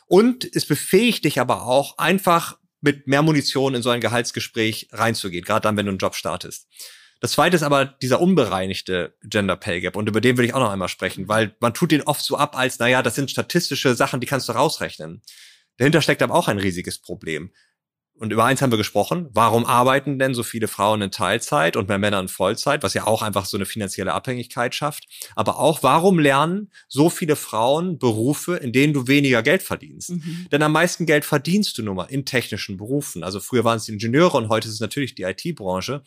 Und 0.08 0.50
es 0.56 0.66
befähigt 0.66 1.26
dich 1.26 1.40
aber 1.40 1.64
auch 1.64 1.98
einfach 1.98 2.58
mit 2.82 3.08
mehr 3.08 3.22
Munition 3.22 3.76
in 3.76 3.82
so 3.82 3.90
ein 3.90 4.02
Gehaltsgespräch 4.02 4.90
reinzugehen, 4.92 5.44
gerade 5.44 5.62
dann, 5.62 5.78
wenn 5.78 5.86
du 5.86 5.92
einen 5.92 6.00
Job 6.00 6.16
startest. 6.16 6.68
Das 7.20 7.32
zweite 7.32 7.56
ist 7.56 7.64
aber 7.64 7.86
dieser 7.86 8.22
unbereinigte 8.22 9.16
Gender 9.24 9.56
Pay 9.56 9.82
Gap 9.82 9.96
und 9.96 10.08
über 10.08 10.22
den 10.22 10.38
will 10.38 10.46
ich 10.46 10.54
auch 10.54 10.60
noch 10.60 10.72
einmal 10.72 10.88
sprechen, 10.88 11.28
weil 11.28 11.56
man 11.60 11.74
tut 11.74 11.92
den 11.92 12.04
oft 12.04 12.24
so 12.24 12.38
ab 12.38 12.56
als, 12.56 12.78
naja, 12.78 13.02
das 13.02 13.16
sind 13.16 13.32
statistische 13.32 13.96
Sachen, 13.96 14.20
die 14.20 14.28
kannst 14.28 14.48
du 14.50 14.54
rausrechnen. 14.54 15.24
Dahinter 15.78 16.02
steckt 16.02 16.22
aber 16.22 16.36
auch 16.36 16.48
ein 16.48 16.60
riesiges 16.60 17.00
Problem. 17.00 17.52
Und 18.20 18.32
über 18.32 18.46
eins 18.46 18.62
haben 18.62 18.72
wir 18.72 18.78
gesprochen. 18.78 19.30
Warum 19.32 19.66
arbeiten 19.66 20.18
denn 20.18 20.34
so 20.34 20.44
viele 20.44 20.68
Frauen 20.68 21.02
in 21.02 21.12
Teilzeit 21.12 21.76
und 21.76 21.88
mehr 21.88 22.00
Männer 22.00 22.20
in 22.20 22.28
Vollzeit, 22.28 22.82
was 22.84 22.94
ja 22.94 23.06
auch 23.06 23.22
einfach 23.22 23.46
so 23.46 23.58
eine 23.58 23.66
finanzielle 23.66 24.14
Abhängigkeit 24.14 24.74
schafft? 24.74 25.06
Aber 25.36 25.60
auch, 25.60 25.84
warum 25.84 26.18
lernen 26.18 26.72
so 26.88 27.10
viele 27.10 27.36
Frauen 27.36 28.00
Berufe, 28.00 28.56
in 28.56 28.74
denen 28.74 28.94
du 28.94 29.08
weniger 29.08 29.44
Geld 29.44 29.62
verdienst? 29.62 30.12
Mhm. 30.12 30.48
Denn 30.52 30.64
am 30.64 30.72
meisten 30.72 31.06
Geld 31.06 31.26
verdienst 31.26 31.78
du 31.78 31.84
nun 31.84 31.96
mal 31.96 32.06
in 32.06 32.26
technischen 32.26 32.78
Berufen. 32.78 33.24
Also 33.24 33.40
früher 33.40 33.64
waren 33.64 33.78
es 33.78 33.86
die 33.86 33.94
Ingenieure 33.94 34.38
und 34.38 34.50
heute 34.50 34.68
ist 34.68 34.76
es 34.76 34.80
natürlich 34.80 35.14
die 35.14 35.24
IT-Branche 35.24 36.02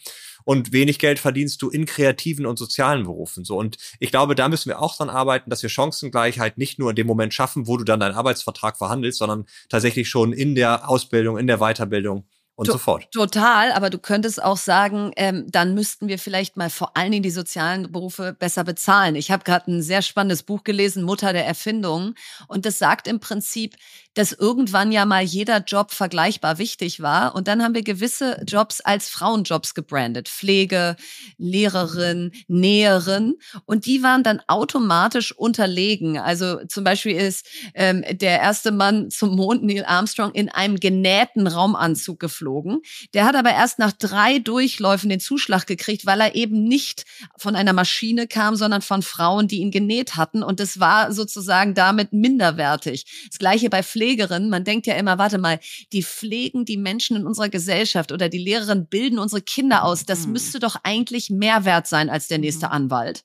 und 0.45 0.73
wenig 0.73 0.99
Geld 0.99 1.19
verdienst 1.19 1.63
du 1.63 1.71
in 1.71 1.87
kreativen 1.87 2.47
und 2.47 2.59
sozialen 2.59 3.05
Berufen. 3.05 3.45
So 3.45 3.59
und 3.59 3.77
ich 3.99 4.11
glaube, 4.11 4.35
da 4.35 4.49
müssen 4.49 4.69
wir 4.69 4.81
auch 4.81 4.97
dran 4.97 5.11
arbeiten, 5.11 5.51
dass 5.51 5.63
wir 5.63 5.71
Chancengleichheit 5.71 6.59
nicht 6.59 6.79
nur 6.79 6.91
in 6.91 6.97
dem 6.97 7.07
Moment 7.07 7.35
schaffen, 7.35 7.67
wo 7.67 7.77
du 7.77 7.85
dann 7.85 8.01
deinen 8.01 8.15
Arbeitsvertrag 8.15 8.77
verhandelst, 8.77 9.19
sondern 9.19 9.47
tatsächlich 9.69 10.09
schon 10.09 10.33
in 10.33 10.55
der 10.55 10.89
Ausbildung, 10.89 11.39
in 11.39 11.47
der 11.47 11.59
Weiterbildung 11.59 12.25
und 12.61 12.67
to 12.67 12.73
so 12.73 12.79
fort. 12.79 13.09
Total, 13.11 13.73
aber 13.73 13.89
du 13.89 13.99
könntest 13.99 14.43
auch 14.43 14.59
sagen, 14.59 15.13
ähm, 15.17 15.47
dann 15.51 15.75
müssten 15.75 16.09
wir 16.09 16.19
vielleicht 16.19 16.59
mal 16.59 16.69
vor 16.69 16.95
allen 16.95 17.11
Dingen 17.11 17.23
die 17.23 17.31
sozialen 17.31 17.91
Berufe 17.91 18.35
besser 18.39 18.65
bezahlen. 18.65 19.15
Ich 19.15 19.31
habe 19.31 19.45
gerade 19.45 19.71
ein 19.71 19.83
sehr 19.83 20.03
spannendes 20.03 20.43
Buch 20.43 20.63
gelesen, 20.63 21.03
Mutter 21.03 21.33
der 21.33 21.47
Erfindung, 21.47 22.15
und 22.49 22.67
das 22.67 22.79
sagt 22.79 23.09
im 23.09 23.19
Prinzip, 23.19 23.77
dass 24.15 24.33
irgendwann 24.33 24.91
ja 24.91 25.05
mal 25.07 25.23
jeder 25.23 25.59
Job 25.59 25.93
vergleichbar 25.93 26.59
wichtig 26.59 27.01
war. 27.01 27.35
Und 27.35 27.47
dann 27.49 27.63
haben 27.63 27.75
wir 27.75 27.83
gewisse 27.83 28.43
Jobs 28.47 28.81
als 28.81 29.09
Frauenjobs 29.09 29.75
gebrandet. 29.75 30.29
Pflege, 30.29 30.97
Lehrerin, 31.39 32.33
Näherin. 32.49 33.37
Und 33.67 33.87
die 33.87 34.03
waren 34.03 34.23
dann 34.23 34.41
automatisch 34.49 35.33
unterlegen. 35.33 36.19
Also 36.19 36.65
zum 36.67 36.83
Beispiel 36.83 37.17
ist 37.17 37.47
ähm, 37.75 38.05
der 38.11 38.41
erste 38.41 38.73
Mann 38.73 39.11
zum 39.11 39.37
Mond, 39.37 39.63
Neil 39.63 39.85
Armstrong, 39.85 40.33
in 40.33 40.49
einem 40.49 40.81
genähten 40.81 41.47
Raumanzug 41.47 42.19
geflogen. 42.19 42.81
Der 43.15 43.25
hat 43.25 43.37
aber 43.37 43.53
erst 43.53 43.79
nach 43.79 43.93
drei 43.93 44.41
Durchläufen 44.41 45.09
den 45.09 45.21
Zuschlag 45.21 45.67
gekriegt, 45.67 46.05
weil 46.05 46.21
er 46.21 46.35
eben 46.35 46.65
nicht 46.65 47.05
von 47.39 47.55
einer 47.55 47.73
Maschine 47.73 48.27
kam, 48.27 48.57
sondern 48.57 48.83
von 48.83 49.03
Frauen, 49.03 49.47
die 49.47 49.59
ihn 49.59 49.71
genäht 49.71 50.17
hatten. 50.17 50.43
Und 50.43 50.59
das 50.59 50.81
war 50.81 51.13
sozusagen 51.13 51.75
damit 51.75 52.13
minderwertig. 52.13 53.29
Das 53.29 53.39
gleiche 53.39 53.71
bei 53.71 53.83
Pflegerinnen. 54.01 54.49
Man 54.49 54.65
denkt 54.65 54.87
ja 54.87 54.95
immer, 54.95 55.19
warte 55.19 55.37
mal, 55.37 55.61
die 55.93 56.03
pflegen 56.03 56.65
die 56.65 56.79
Menschen 56.79 57.17
in 57.17 57.27
unserer 57.27 57.51
Gesellschaft 57.51 58.13
oder 58.13 58.31
die 58.31 58.39
Lehrerinnen 58.39 58.87
bilden 58.87 59.19
unsere 59.19 59.43
Kinder 59.43 59.85
aus. 59.85 60.07
Das 60.07 60.27
mhm. 60.27 60.33
müsste 60.33 60.59
doch 60.59 60.77
eigentlich 60.85 61.29
mehr 61.29 61.67
wert 61.67 61.87
sein 61.87 62.09
als 62.09 62.27
der 62.27 62.39
nächste 62.39 62.67
mhm. 62.67 62.73
Anwalt. 62.73 63.25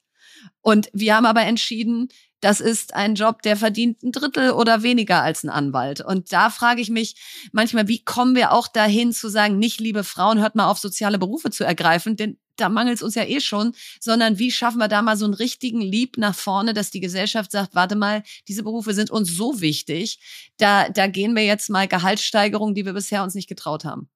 Und 0.61 0.89
wir 0.91 1.15
haben 1.15 1.25
aber 1.25 1.43
entschieden, 1.43 2.09
das 2.41 2.59
ist 2.59 2.93
ein 2.93 3.15
Job, 3.15 3.41
der 3.41 3.55
verdient 3.55 4.03
ein 4.03 4.11
Drittel 4.11 4.51
oder 4.51 4.83
weniger 4.83 5.23
als 5.23 5.43
ein 5.43 5.49
Anwalt. 5.49 6.01
Und 6.01 6.33
da 6.33 6.49
frage 6.49 6.81
ich 6.81 6.89
mich 6.89 7.15
manchmal, 7.53 7.87
wie 7.87 8.03
kommen 8.03 8.35
wir 8.35 8.51
auch 8.51 8.67
dahin 8.67 9.13
zu 9.13 9.29
sagen, 9.29 9.57
nicht 9.57 9.79
liebe 9.79 10.03
Frauen, 10.03 10.41
hört 10.41 10.55
mal 10.55 10.69
auf, 10.69 10.77
soziale 10.77 11.17
Berufe 11.17 11.51
zu 11.51 11.63
ergreifen, 11.63 12.17
denn 12.17 12.37
da 12.57 12.69
mangelt 12.69 12.97
es 12.97 13.03
uns 13.03 13.15
ja 13.15 13.23
eh 13.23 13.39
schon, 13.39 13.73
sondern 13.99 14.39
wie 14.39 14.51
schaffen 14.51 14.79
wir 14.79 14.87
da 14.87 15.01
mal 15.01 15.17
so 15.17 15.25
einen 15.25 15.33
richtigen 15.33 15.81
Lieb 15.81 16.17
nach 16.17 16.35
vorne, 16.35 16.73
dass 16.73 16.91
die 16.91 16.99
Gesellschaft 16.99 17.51
sagt, 17.51 17.75
warte 17.75 17.95
mal, 17.95 18.23
diese 18.47 18.63
Berufe 18.63 18.93
sind 18.93 19.11
uns 19.11 19.29
so 19.29 19.61
wichtig, 19.61 20.19
da, 20.57 20.89
da 20.89 21.07
gehen 21.07 21.35
wir 21.35 21.45
jetzt 21.45 21.69
mal 21.69 21.87
Gehaltssteigerungen, 21.87 22.75
die 22.75 22.85
wir 22.85 22.93
bisher 22.93 23.23
uns 23.23 23.35
nicht 23.35 23.49
getraut 23.49 23.85
haben. 23.85 24.09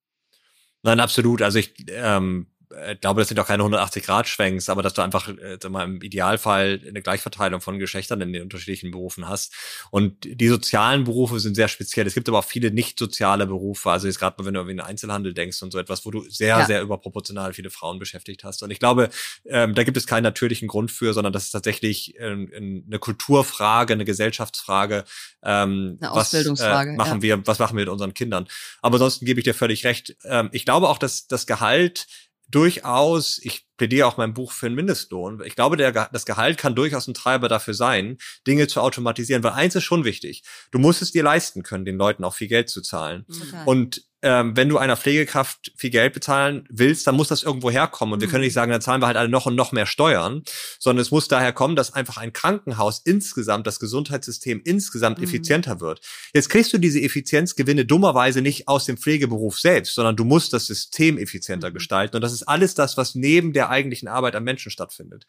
Nein, 0.83 0.99
absolut. 0.99 1.41
Also 1.41 1.59
ich 1.59 1.73
ähm, 1.89 2.47
äh, 2.71 2.95
glaube, 2.95 3.21
das 3.21 3.29
sind 3.29 3.39
auch 3.39 3.47
keine 3.47 3.63
180-Grad-Schwenks, 3.63 4.69
aber 4.69 4.83
dass 4.83 4.93
du 4.93 5.01
einfach 5.01 5.27
äh, 5.27 5.57
sag 5.61 5.71
mal, 5.71 5.83
im 5.83 6.01
Idealfall 6.01 6.81
eine 6.87 7.01
Gleichverteilung 7.01 7.61
von 7.61 7.79
Geschlechtern 7.79 8.21
in 8.21 8.33
den 8.33 8.43
unterschiedlichen 8.43 8.91
Berufen 8.91 9.27
hast. 9.27 9.53
Und 9.91 10.17
die 10.23 10.47
sozialen 10.47 11.03
Berufe 11.03 11.39
sind 11.39 11.55
sehr 11.55 11.67
speziell. 11.67 12.05
Es 12.07 12.13
gibt 12.13 12.29
aber 12.29 12.39
auch 12.39 12.45
viele 12.45 12.71
nicht 12.71 12.99
soziale 12.99 13.47
Berufe. 13.47 13.89
Also 13.89 14.07
jetzt 14.07 14.19
gerade, 14.19 14.45
wenn 14.45 14.53
du 14.53 14.61
in 14.61 14.67
den 14.67 14.81
Einzelhandel 14.81 15.33
denkst 15.33 15.61
und 15.63 15.71
so 15.71 15.79
etwas, 15.79 16.05
wo 16.05 16.11
du 16.11 16.29
sehr, 16.29 16.59
ja. 16.59 16.65
sehr 16.65 16.81
überproportional 16.81 17.53
viele 17.53 17.69
Frauen 17.69 17.99
beschäftigt 17.99 18.43
hast. 18.43 18.61
Und 18.63 18.71
ich 18.71 18.79
glaube, 18.79 19.09
ähm, 19.45 19.73
da 19.73 19.83
gibt 19.83 19.97
es 19.97 20.05
keinen 20.05 20.23
natürlichen 20.23 20.67
Grund 20.67 20.91
für, 20.91 21.13
sondern 21.13 21.33
das 21.33 21.45
ist 21.45 21.51
tatsächlich 21.51 22.15
ähm, 22.19 22.83
eine 22.87 22.99
Kulturfrage, 22.99 23.93
eine 23.93 24.05
Gesellschaftsfrage. 24.05 25.05
Ähm, 25.43 25.97
eine 26.01 26.11
Ausbildungsfrage. 26.11 26.91
Was, 26.91 26.93
äh, 26.93 26.97
machen 26.97 27.17
ja. 27.17 27.37
wir, 27.37 27.47
was 27.47 27.59
machen 27.59 27.77
wir 27.77 27.85
mit 27.85 27.89
unseren 27.89 28.13
Kindern? 28.13 28.47
Aber 28.81 28.95
ansonsten 28.95 29.25
gebe 29.25 29.39
ich 29.39 29.43
dir 29.43 29.53
völlig 29.53 29.85
recht. 29.85 30.15
Ähm, 30.23 30.49
ich 30.51 30.65
glaube 30.65 30.89
auch, 30.89 30.97
dass 30.97 31.27
das 31.27 31.47
Gehalt 31.47 32.07
durchaus, 32.49 33.39
ich 33.43 33.65
plädiere 33.77 34.07
auch 34.07 34.17
mein 34.17 34.33
Buch 34.33 34.51
für 34.51 34.65
einen 34.65 34.75
Mindestlohn. 34.75 35.41
Ich 35.45 35.55
glaube, 35.55 35.77
der, 35.77 35.91
das 35.91 36.25
Gehalt 36.25 36.57
kann 36.57 36.75
durchaus 36.75 37.07
ein 37.07 37.13
Treiber 37.13 37.47
dafür 37.47 37.73
sein, 37.73 38.17
Dinge 38.45 38.67
zu 38.67 38.81
automatisieren, 38.81 39.43
weil 39.43 39.53
eins 39.53 39.75
ist 39.75 39.83
schon 39.83 40.03
wichtig. 40.03 40.43
Du 40.71 40.79
musst 40.79 41.01
es 41.01 41.11
dir 41.11 41.23
leisten 41.23 41.63
können, 41.63 41.85
den 41.85 41.97
Leuten 41.97 42.23
auch 42.23 42.33
viel 42.33 42.47
Geld 42.47 42.69
zu 42.69 42.81
zahlen. 42.81 43.25
Total. 43.27 43.65
Und 43.65 44.08
ähm, 44.21 44.55
wenn 44.57 44.67
du 44.67 44.77
einer 44.77 44.97
Pflegekraft 44.97 45.71
viel 45.77 45.89
Geld 45.89 46.13
bezahlen 46.13 46.65
willst, 46.69 47.07
dann 47.07 47.15
muss 47.15 47.29
das 47.29 47.43
irgendwo 47.43 47.71
herkommen. 47.71 48.13
Und 48.13 48.21
wir 48.21 48.27
können 48.27 48.41
mhm. 48.41 48.47
nicht 48.47 48.53
sagen, 48.53 48.71
dann 48.71 48.81
zahlen 48.81 49.01
wir 49.01 49.07
halt 49.07 49.15
alle 49.15 49.29
noch 49.29 49.45
und 49.45 49.55
noch 49.55 49.71
mehr 49.71 49.85
Steuern, 49.85 50.43
sondern 50.77 51.01
es 51.01 51.11
muss 51.11 51.27
daher 51.27 51.53
kommen, 51.53 51.75
dass 51.75 51.93
einfach 51.93 52.17
ein 52.17 52.33
Krankenhaus 52.33 53.01
insgesamt, 53.05 53.65
das 53.65 53.79
Gesundheitssystem 53.79 54.61
insgesamt 54.63 55.19
mhm. 55.19 55.23
effizienter 55.23 55.79
wird. 55.79 56.01
Jetzt 56.33 56.49
kriegst 56.49 56.73
du 56.73 56.77
diese 56.77 57.01
Effizienzgewinne 57.01 57.85
dummerweise 57.85 58.41
nicht 58.41 58.67
aus 58.67 58.85
dem 58.85 58.97
Pflegeberuf 58.97 59.59
selbst, 59.59 59.95
sondern 59.95 60.17
du 60.17 60.25
musst 60.25 60.51
das 60.51 60.67
System 60.67 61.17
effizienter 61.17 61.69
mhm. 61.69 61.75
gestalten. 61.75 62.17
Und 62.17 62.21
das 62.21 62.33
ist 62.33 62.43
alles 62.43 62.75
das, 62.75 62.97
was 62.97 63.15
neben 63.15 63.53
der 63.53 63.69
eigentlichen 63.69 64.09
Arbeit 64.09 64.35
am 64.35 64.43
Menschen 64.43 64.71
stattfindet. 64.71 65.25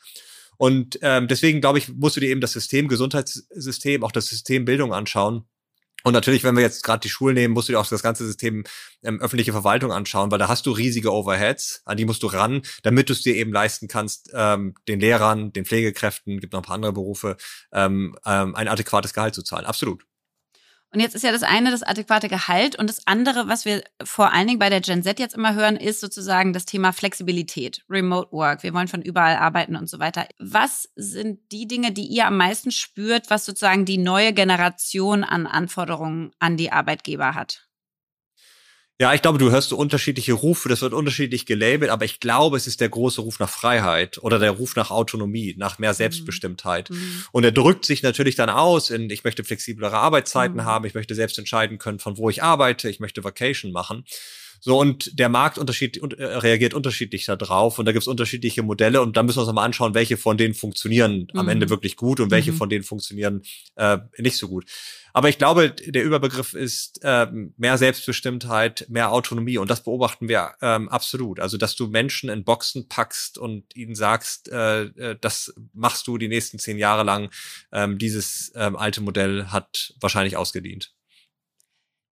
Und 0.57 0.99
ähm, 1.03 1.29
deswegen 1.29 1.61
glaube 1.61 1.79
ich, 1.79 1.89
musst 1.89 2.17
du 2.17 2.21
dir 2.21 2.29
eben 2.29 2.41
das 2.41 2.53
System 2.53 2.89
Gesundheitssystem, 2.89 4.03
auch 4.03 4.13
das 4.13 4.27
System 4.27 4.65
Bildung 4.65 4.93
anschauen 4.93 5.45
und 6.05 6.13
natürlich, 6.13 6.45
wenn 6.45 6.57
wir 6.57 6.63
jetzt 6.63 6.83
gerade 6.83 7.01
die 7.01 7.09
Schulen 7.09 7.35
nehmen, 7.35 7.55
musst 7.55 7.69
du 7.69 7.73
dir 7.73 7.81
auch 7.81 7.87
das 7.87 8.03
ganze 8.03 8.27
System 8.27 8.65
ähm, 9.03 9.21
öffentliche 9.21 9.53
Verwaltung 9.53 9.93
anschauen, 9.93 10.31
weil 10.31 10.39
da 10.39 10.49
hast 10.49 10.67
du 10.67 10.73
riesige 10.73 11.13
Overheads, 11.13 11.83
an 11.85 11.97
die 11.97 12.05
musst 12.05 12.23
du 12.23 12.27
ran, 12.29 12.63
damit 12.83 13.09
du 13.09 13.13
es 13.13 13.23
dir 13.23 13.35
eben 13.35 13.53
leisten 13.53 13.89
kannst, 13.89 14.31
ähm, 14.35 14.75
den 14.89 15.01
Lehrern, 15.01 15.53
den 15.53 15.65
Pflegekräften, 15.65 16.41
gibt 16.41 16.53
noch 16.53 16.61
ein 16.61 16.65
paar 16.65 16.77
andere 16.77 16.93
Berufe, 16.93 17.37
ähm, 17.73 18.17
ähm, 18.27 18.55
ein 18.55 18.69
adäquates 18.69 19.15
Gehalt 19.15 19.35
zu 19.35 19.43
zahlen. 19.43 19.67
Absolut. 19.67 20.10
Und 20.93 20.99
jetzt 20.99 21.15
ist 21.15 21.23
ja 21.23 21.31
das 21.31 21.45
eine 21.45 21.71
das 21.71 21.85
adäquate 21.85 22.29
Gehalt 22.29 22.77
und 22.77 22.91
das 22.91 23.07
andere, 23.07 23.47
was 23.47 23.65
wir 23.65 23.85
vor 24.03 24.33
allen 24.33 24.49
Dingen 24.49 24.59
bei 24.59 24.71
der 24.71 24.81
Gen 24.81 25.05
Z 25.05 25.21
jetzt 25.21 25.37
immer 25.37 25.55
hören, 25.55 25.77
ist 25.77 26.01
sozusagen 26.01 26.53
das 26.53 26.65
Thema 26.65 26.93
Flexibilität, 26.93 27.85
Remote 27.89 28.33
Work. 28.33 28.65
Wir 28.65 28.75
wollen 28.75 28.89
von 28.89 29.01
überall 29.01 29.37
arbeiten 29.37 29.77
und 29.77 29.89
so 29.89 30.01
weiter. 30.01 30.27
Was 30.41 30.89
sind 30.97 31.53
die 31.53 31.69
Dinge, 31.69 31.93
die 31.93 32.07
ihr 32.07 32.27
am 32.27 32.37
meisten 32.37 32.73
spürt, 32.73 33.31
was 33.31 33.45
sozusagen 33.45 33.85
die 33.85 33.99
neue 33.99 34.33
Generation 34.33 35.23
an 35.23 35.47
Anforderungen 35.47 36.33
an 36.41 36.57
die 36.57 36.73
Arbeitgeber 36.73 37.35
hat? 37.35 37.70
Ja, 39.01 39.15
ich 39.15 39.23
glaube, 39.23 39.39
du 39.39 39.51
hörst 39.51 39.71
so 39.71 39.79
unterschiedliche 39.79 40.35
Rufe, 40.35 40.69
das 40.69 40.83
wird 40.83 40.93
unterschiedlich 40.93 41.47
gelabelt, 41.47 41.91
aber 41.91 42.05
ich 42.05 42.21
glaube, 42.21 42.59
es 42.59 42.67
ist 42.67 42.83
der 42.83 42.91
große 42.91 43.23
Ruf 43.23 43.39
nach 43.39 43.49
Freiheit 43.49 44.19
oder 44.19 44.39
der 44.39 44.51
Ruf 44.51 44.77
nach 44.77 44.91
Autonomie, 44.91 45.55
nach 45.57 45.79
mehr 45.79 45.93
mhm. 45.93 45.97
Selbstbestimmtheit. 45.97 46.91
Mhm. 46.91 47.25
Und 47.33 47.45
er 47.45 47.53
drückt 47.53 47.87
sich 47.87 48.03
natürlich 48.03 48.35
dann 48.35 48.51
aus 48.51 48.91
in, 48.91 49.09
ich 49.09 49.25
möchte 49.25 49.43
flexiblere 49.43 49.97
Arbeitszeiten 49.97 50.59
mhm. 50.59 50.65
haben, 50.67 50.85
ich 50.85 50.93
möchte 50.93 51.15
selbst 51.15 51.39
entscheiden 51.39 51.79
können, 51.79 51.99
von 51.99 52.19
wo 52.19 52.29
ich 52.29 52.43
arbeite, 52.43 52.91
ich 52.91 53.01
möchte 53.01 53.25
Vacation 53.25 53.73
machen. 53.73 54.05
So, 54.61 54.79
und 54.79 55.19
der 55.19 55.29
Markt 55.29 55.59
unterschied, 55.59 55.97
äh, 55.97 56.25
reagiert 56.25 56.75
unterschiedlich 56.75 57.25
darauf 57.25 57.79
und 57.79 57.87
da 57.87 57.93
gibt's 57.93 58.07
unterschiedliche 58.07 58.63
Modelle 58.63 59.01
und 59.01 59.17
da 59.17 59.23
müssen 59.23 59.39
wir 59.39 59.47
uns 59.47 59.55
mal 59.55 59.65
anschauen, 59.65 59.95
welche 59.95 60.17
von 60.17 60.37
denen 60.37 60.55
funktionieren 60.55 61.29
mhm. 61.33 61.39
am 61.39 61.49
Ende 61.49 61.67
mhm. 61.67 61.71
wirklich 61.71 61.97
gut 61.97 62.21
und 62.21 62.31
welche 62.31 62.53
mhm. 62.53 62.57
von 62.57 62.69
denen 62.69 62.85
funktionieren 62.85 63.43
äh, 63.77 63.99
nicht 64.19 64.37
so 64.37 64.49
gut. 64.49 64.67
Aber 65.13 65.29
ich 65.29 65.39
glaube, 65.39 65.71
der 65.71 66.05
Überbegriff 66.05 66.55
ist 66.55 67.01
äh, 67.03 67.27
mehr 67.57 67.79
Selbstbestimmtheit, 67.79 68.87
mehr 68.89 69.11
Autonomie 69.11 69.59
und 69.59 69.71
das 69.71 69.83
beobachten 69.83 70.29
wir 70.29 70.53
ähm, 70.61 70.89
absolut. 70.89 71.41
Also, 71.41 71.57
dass 71.57 71.75
du 71.75 71.89
Menschen 71.89 72.31
in 72.31 72.45
Boxen 72.45 72.89
packst 72.89 73.39
und 73.39 73.65
ihnen 73.75 73.95
sagst, 73.95 74.51
äh, 74.51 74.83
äh, 74.83 75.17
das 75.21 75.53
machst 75.73 76.07
du 76.07 76.19
die 76.19 76.29
nächsten 76.29 76.59
zehn 76.59 76.79
Jahre 76.79 77.03
lang. 77.03 77.31
Ähm, 77.73 77.99
dieses 77.99 78.53
ähm, 78.55 78.77
alte 78.77 79.01
Modell 79.01 79.47
hat 79.47 79.95
wahrscheinlich 80.01 80.37
ausgedient. 80.37 80.93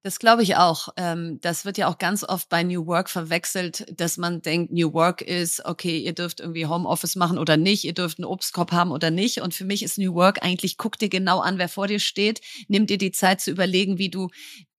Das 0.05 0.21
glaube 0.21 0.43
ich 0.45 0.55
auch. 0.57 0.91
Ähm, 0.97 1.41
das 1.41 1.65
wird 1.65 1.77
ja 1.77 1.89
auch 1.89 1.99
ganz 1.99 2.23
oft 2.23 2.49
bei 2.49 2.63
New 2.63 2.87
Work 2.87 3.11
verwechselt, 3.11 3.85
dass 4.01 4.17
man 4.17 4.41
denkt, 4.43 4.73
New 4.73 4.93
Work 4.93 5.23
ist, 5.23 5.65
okay, 5.65 5.99
ihr 5.99 6.13
dürft 6.15 6.41
irgendwie 6.41 6.67
Homeoffice 6.67 7.17
machen 7.17 7.37
oder 7.37 7.57
nicht, 7.57 7.85
ihr 7.85 7.95
dürft 7.95 8.19
einen 8.19 8.25
Obstkorb 8.25 8.71
haben 8.73 8.93
oder 8.93 9.11
nicht. 9.11 9.41
Und 9.41 9.55
für 9.55 9.65
mich 9.65 9.83
ist 9.83 9.99
New 9.99 10.15
Work 10.15 10.43
eigentlich, 10.43 10.77
guck 10.79 10.99
dir 10.99 11.09
genau 11.09 11.41
an, 11.41 11.59
wer 11.59 11.69
vor 11.69 11.89
dir 11.89 11.99
steht, 11.99 12.41
nimm 12.69 12.87
dir 12.87 12.99
die 12.99 13.11
Zeit 13.11 13.41
zu 13.41 13.51
überlegen, 13.51 13.99
wie 13.99 14.09
du 14.09 14.29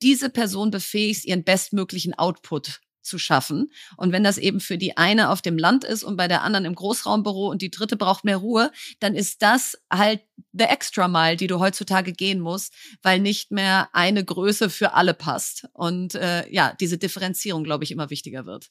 diese 0.01 0.29
Person 0.29 0.71
befähigst, 0.71 1.25
ihren 1.25 1.43
bestmöglichen 1.43 2.13
Output 2.17 2.79
zu 3.09 3.17
schaffen. 3.17 3.71
Und 3.97 4.13
wenn 4.13 4.23
das 4.23 4.37
eben 4.37 4.61
für 4.61 4.77
die 4.77 4.95
eine 4.95 5.29
auf 5.29 5.41
dem 5.41 5.57
Land 5.57 5.83
ist 5.83 6.03
und 6.03 6.15
bei 6.15 6.29
der 6.29 6.43
anderen 6.43 6.65
im 6.65 6.75
Großraumbüro 6.75 7.49
und 7.49 7.61
die 7.61 7.71
dritte 7.71 7.97
braucht 7.97 8.23
mehr 8.23 8.37
Ruhe, 8.37 8.71
dann 9.01 9.15
ist 9.15 9.41
das 9.41 9.77
halt 9.91 10.21
the 10.53 10.63
extra 10.65 11.07
mile, 11.07 11.35
die 11.35 11.47
du 11.47 11.59
heutzutage 11.59 12.13
gehen 12.13 12.39
musst, 12.39 12.73
weil 13.01 13.19
nicht 13.19 13.51
mehr 13.51 13.89
eine 13.91 14.23
Größe 14.23 14.69
für 14.69 14.93
alle 14.93 15.13
passt. 15.13 15.67
Und 15.73 16.15
äh, 16.15 16.49
ja, 16.49 16.73
diese 16.79 16.97
Differenzierung, 16.97 17.63
glaube 17.63 17.83
ich, 17.83 17.91
immer 17.91 18.09
wichtiger 18.09 18.45
wird. 18.45 18.69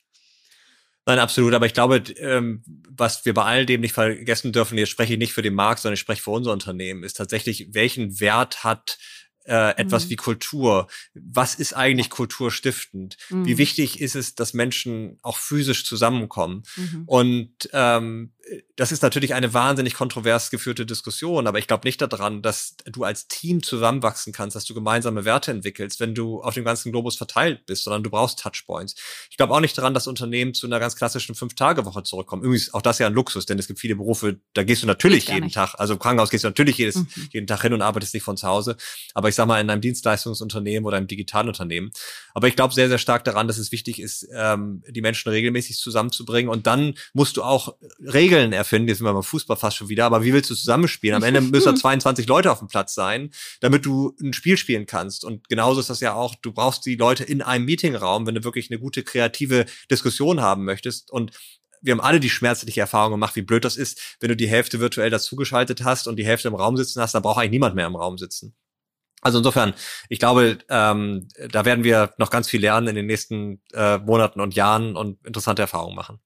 Nein, 1.09 1.20
absolut. 1.20 1.55
Aber 1.55 1.64
ich 1.64 1.72
glaube, 1.72 2.03
ähm, 2.18 2.62
was 2.86 3.24
wir 3.24 3.32
bei 3.32 3.45
all 3.45 3.64
dem 3.64 3.80
nicht 3.80 3.95
vergessen 3.95 4.53
dürfen, 4.53 4.76
jetzt 4.76 4.91
spreche 4.91 5.14
ich 5.14 5.18
nicht 5.18 5.32
für 5.32 5.41
den 5.41 5.55
Markt, 5.55 5.80
sondern 5.80 5.95
ich 5.95 6.01
spreche 6.01 6.20
für 6.20 6.32
unser 6.32 6.53
Unternehmen, 6.53 7.03
ist 7.03 7.16
tatsächlich, 7.16 7.68
welchen 7.72 8.20
Wert 8.20 8.62
hat 8.62 8.99
äh, 9.49 9.76
etwas 9.76 10.05
mhm. 10.05 10.11
wie 10.11 10.16
Kultur. 10.16 10.88
Was 11.14 11.55
ist 11.55 11.72
eigentlich 11.72 12.11
kulturstiftend? 12.11 13.16
Mhm. 13.30 13.46
Wie 13.46 13.59
wichtig 13.59 14.01
ist 14.01 14.14
es, 14.14 14.34
dass 14.34 14.55
Menschen 14.55 15.18
auch 15.22 15.38
physisch 15.38 15.84
zusammenkommen? 15.84 16.62
Mhm. 16.76 17.03
Und 17.07 17.70
ähm, 17.72 18.32
das 18.76 18.92
ist 18.92 19.03
natürlich 19.03 19.34
eine 19.34 19.53
wahnsinnig 19.55 19.94
kontrovers 19.94 20.51
geführte 20.51 20.86
Diskussion, 20.86 21.46
aber 21.46 21.59
ich 21.59 21.66
glaube 21.66 21.86
nicht 21.86 22.01
daran, 22.01 22.42
dass 22.42 22.76
du 22.86 23.05
als 23.05 23.28
Team 23.28 23.62
zusammenwachsen 23.62 24.32
kannst, 24.32 24.57
dass 24.57 24.64
du 24.64 24.74
gemeinsame 24.74 25.24
Werte 25.24 25.51
entwickelst, 25.51 26.01
wenn 26.01 26.14
du 26.14 26.42
auf 26.42 26.55
dem 26.55 26.64
ganzen 26.64 26.92
Globus 26.92 27.16
verteilt 27.16 27.66
bist, 27.66 27.84
sondern 27.84 28.03
du 28.03 28.11
brauchst 28.11 28.38
Touchpoints. 28.38 28.94
Ich 29.30 29.36
glaube 29.36 29.55
auch 29.55 29.61
nicht 29.61 29.76
daran, 29.76 29.94
dass 29.94 30.07
Unternehmen 30.07 30.55
zu 30.55 30.66
einer 30.66 30.80
ganz 30.80 30.96
klassischen 30.96 31.34
Fünf-Tage-Woche 31.34 32.03
zurückkommen. 32.05 32.42
Übrigens, 32.42 32.72
auch 32.72 32.82
das 32.82 32.96
ist 32.96 33.01
ja 33.01 33.09
ein 33.09 33.14
Luxus, 33.14 33.46
denn 33.46 33.59
es 33.59 33.66
gibt 33.66 33.80
viele 33.80 33.96
Berufe, 33.96 34.40
da 34.55 34.62
gehst 34.62 34.82
du 34.82 34.86
natürlich 34.86 35.28
jeden. 35.28 35.49
Tag, 35.51 35.74
also 35.78 35.94
im 35.94 35.99
Krankenhaus 35.99 36.30
gehst 36.30 36.44
du 36.44 36.49
natürlich 36.49 36.78
jedes, 36.78 36.96
mhm. 36.96 37.09
jeden 37.32 37.46
Tag 37.46 37.62
hin 37.62 37.72
und 37.72 37.82
arbeitest 37.82 38.14
nicht 38.14 38.22
von 38.22 38.36
zu 38.36 38.46
Hause. 38.46 38.76
Aber 39.14 39.28
ich 39.28 39.34
sag 39.34 39.46
mal, 39.46 39.61
in 39.61 39.70
einem 39.70 39.80
Dienstleistungsunternehmen 39.80 40.86
oder 40.86 40.96
einem 40.96 41.07
Digitalunternehmen. 41.07 41.90
Aber 42.34 42.49
ich 42.49 42.57
glaube 42.57 42.74
sehr, 42.74 42.88
sehr 42.88 42.99
stark 42.99 43.24
daran, 43.24 43.49
dass 43.49 43.59
es 43.59 43.72
wichtig 43.72 44.01
ist, 44.01 44.28
ähm, 44.32 44.82
die 44.88 45.01
Menschen 45.01 45.30
regelmäßig 45.30 45.78
zusammenzubringen 45.78 46.51
und 46.51 46.66
dann 46.66 46.94
musst 47.12 47.36
du 47.36 47.42
auch 47.42 47.74
Regeln 48.01 48.38
erfinden 48.39 48.64
finden. 48.64 48.89
Jetzt 48.89 48.99
sind 48.99 49.07
wir 49.07 49.12
beim 49.12 49.22
Fußball 49.22 49.57
fast 49.57 49.76
schon 49.76 49.89
wieder. 49.89 50.07
Aber 50.07 50.22
wie 50.22 50.32
willst 50.32 50.51
du 50.51 50.55
zusammenspielen? 50.55 51.16
Am 51.16 51.22
Ende 51.22 51.41
müssen 51.41 51.74
da 51.74 51.74
22 51.80 52.26
Leute 52.26 52.51
auf 52.51 52.61
dem 52.61 52.68
Platz 52.68 52.95
sein, 52.95 53.30
damit 53.61 53.84
du 53.84 54.16
ein 54.20 54.32
Spiel 54.32 54.57
spielen 54.57 54.86
kannst. 54.86 55.24
Und 55.24 55.49
genauso 55.49 55.80
ist 55.80 55.91
das 55.91 56.01
ja 56.01 56.14
auch, 56.14 56.34
du 56.36 56.53
brauchst 56.53 56.86
die 56.86 56.97
Leute 56.97 57.24
in 57.24 57.43
einem 57.43 57.64
Meetingraum, 57.64 58.26
wenn 58.26 58.34
du 58.34 58.45
wirklich 58.45 58.70
eine 58.70 58.78
gute 58.78 59.03
kreative 59.03 59.66
Diskussion 59.91 60.41
haben 60.41 60.64
möchtest. 60.64 61.11
Und 61.11 61.32
wir 61.80 61.93
haben 61.93 62.01
alle 62.01 62.20
die 62.20 62.30
schmerzliche 62.30 62.80
Erfahrung 62.80 63.12
gemacht, 63.12 63.36
wie 63.36 63.43
blöd 63.43 63.64
das 63.64 63.76
ist, 63.76 64.16
wenn 64.20 64.28
du 64.28 64.36
die 64.36 64.49
Hälfte 64.49 64.80
virtuell 64.80 65.11
dazugeschaltet 65.11 65.84
hast 65.84 66.09
und 66.09 66.16
die 66.16 66.26
Hälfte 66.26 66.49
im 66.49 66.55
Raum 66.55 66.76
sitzen 66.76 67.01
hast, 67.01 67.14
dann 67.14 67.22
braucht 67.22 67.39
eigentlich 67.39 67.53
niemand 67.53 67.74
mehr 67.74 67.86
im 67.86 67.97
Raum 67.97 68.18
sitzen. 68.18 68.55
Also 69.20 69.39
insofern, 69.39 69.74
ich 70.09 70.20
glaube, 70.20 70.59
ähm, 70.68 71.28
da 71.51 71.64
werden 71.64 71.82
wir 71.82 72.14
noch 72.18 72.30
ganz 72.30 72.49
viel 72.49 72.61
lernen 72.61 72.89
in 72.89 72.95
den 72.95 73.07
nächsten 73.07 73.61
äh, 73.72 73.99
Monaten 73.99 74.41
und 74.41 74.55
Jahren 74.55 74.97
und 74.97 75.24
interessante 75.26 75.62
Erfahrungen 75.62 75.97
machen. 75.97 76.20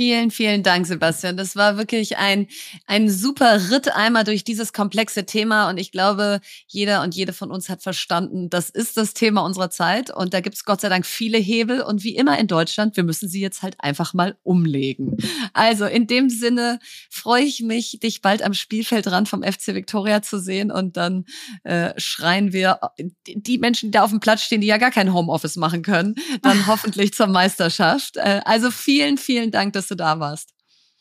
Vielen, 0.00 0.30
vielen 0.30 0.62
Dank, 0.62 0.86
Sebastian. 0.86 1.36
Das 1.36 1.56
war 1.56 1.76
wirklich 1.76 2.16
ein, 2.16 2.46
ein 2.86 3.10
super 3.10 3.70
Ritt 3.70 3.94
einmal 3.94 4.24
durch 4.24 4.44
dieses 4.44 4.72
komplexe 4.72 5.26
Thema. 5.26 5.68
Und 5.68 5.76
ich 5.76 5.92
glaube, 5.92 6.40
jeder 6.66 7.02
und 7.02 7.14
jede 7.14 7.34
von 7.34 7.50
uns 7.50 7.68
hat 7.68 7.82
verstanden, 7.82 8.48
das 8.48 8.70
ist 8.70 8.96
das 8.96 9.12
Thema 9.12 9.44
unserer 9.44 9.68
Zeit. 9.68 10.08
Und 10.08 10.32
da 10.32 10.40
gibt 10.40 10.56
es 10.56 10.64
Gott 10.64 10.80
sei 10.80 10.88
Dank 10.88 11.04
viele 11.04 11.36
Hebel. 11.36 11.82
Und 11.82 12.02
wie 12.02 12.16
immer 12.16 12.38
in 12.38 12.46
Deutschland, 12.46 12.96
wir 12.96 13.04
müssen 13.04 13.28
sie 13.28 13.42
jetzt 13.42 13.62
halt 13.62 13.76
einfach 13.78 14.14
mal 14.14 14.38
umlegen. 14.42 15.18
Also 15.52 15.84
in 15.84 16.06
dem 16.06 16.30
Sinne 16.30 16.78
freue 17.10 17.42
ich 17.42 17.60
mich, 17.60 18.00
dich 18.02 18.22
bald 18.22 18.40
am 18.40 18.54
Spielfeldrand 18.54 19.28
vom 19.28 19.42
FC 19.42 19.74
Victoria 19.74 20.22
zu 20.22 20.40
sehen. 20.40 20.70
Und 20.70 20.96
dann 20.96 21.26
äh, 21.62 21.92
schreien 21.98 22.54
wir 22.54 22.80
die 23.26 23.58
Menschen, 23.58 23.88
die 23.88 23.98
da 23.98 24.02
auf 24.02 24.10
dem 24.12 24.20
Platz 24.20 24.44
stehen, 24.44 24.62
die 24.62 24.66
ja 24.66 24.78
gar 24.78 24.92
kein 24.92 25.12
Homeoffice 25.12 25.56
machen 25.56 25.82
können, 25.82 26.14
dann 26.40 26.66
hoffentlich 26.66 27.12
zur 27.12 27.26
Meisterschaft. 27.26 28.16
Äh, 28.16 28.40
also 28.46 28.70
vielen, 28.70 29.18
vielen 29.18 29.50
Dank, 29.50 29.74
dass 29.74 29.89
du 29.90 29.94
da 29.94 30.18
warst. 30.20 30.54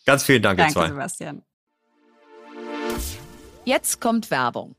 Ganz 0.05 0.23
vielen 0.23 0.41
Dank, 0.41 0.57
Danke, 0.57 0.71
ihr 0.71 0.73
zwei. 0.73 0.87
Sebastian. 0.87 1.43
Jetzt 3.65 4.01
kommt 4.01 4.31
Werbung. 4.31 4.75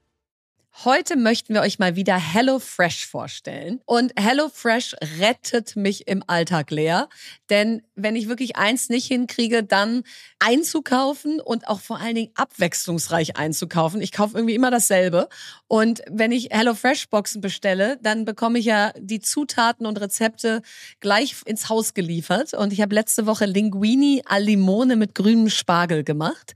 Heute 0.85 1.17
möchten 1.17 1.53
wir 1.53 1.61
euch 1.61 1.79
mal 1.79 1.97
wieder 1.97 2.17
HelloFresh 2.17 3.07
vorstellen. 3.07 3.81
Und 3.87 4.13
HelloFresh 4.19 4.97
rettet 5.19 5.77
mich 5.77 6.07
im 6.09 6.23
Alltag 6.27 6.71
leer. 6.71 7.09
Denn 7.51 7.83
wenn 7.97 8.17
ich 8.17 8.29
wirklich 8.29 8.57
eins 8.57 8.89
nicht 8.89 9.07
hinkriege, 9.07 9.63
dann 9.63 10.05
einzukaufen 10.39 11.41
und 11.41 11.69
auch 11.69 11.81
vor 11.81 11.99
allen 11.99 12.15
Dingen 12.15 12.31
abwechslungsreich 12.35 13.37
einzukaufen. 13.37 14.01
Ich 14.01 14.13
kaufe 14.13 14.37
irgendwie 14.39 14.55
immer 14.55 14.71
dasselbe. 14.71 15.29
Und 15.67 16.03
wenn 16.09 16.33
ich 16.33 16.49
HelloFresh-Boxen 16.51 17.43
bestelle, 17.43 17.99
dann 18.01 18.25
bekomme 18.25 18.59
ich 18.59 18.65
ja 18.65 18.93
die 18.99 19.21
Zutaten 19.21 19.87
und 19.87 20.01
Rezepte 20.01 20.63
gleich 21.01 21.37
ins 21.45 21.69
Haus 21.69 21.93
geliefert. 21.93 22.55
Und 22.55 22.73
ich 22.73 22.81
habe 22.81 22.95
letzte 22.95 23.27
Woche 23.27 23.45
Linguini 23.45 24.23
al 24.25 24.45
Limone 24.45 24.97
mit 24.97 25.15
grünem 25.15 25.51
Spargel 25.51 26.05
gemacht. 26.05 26.55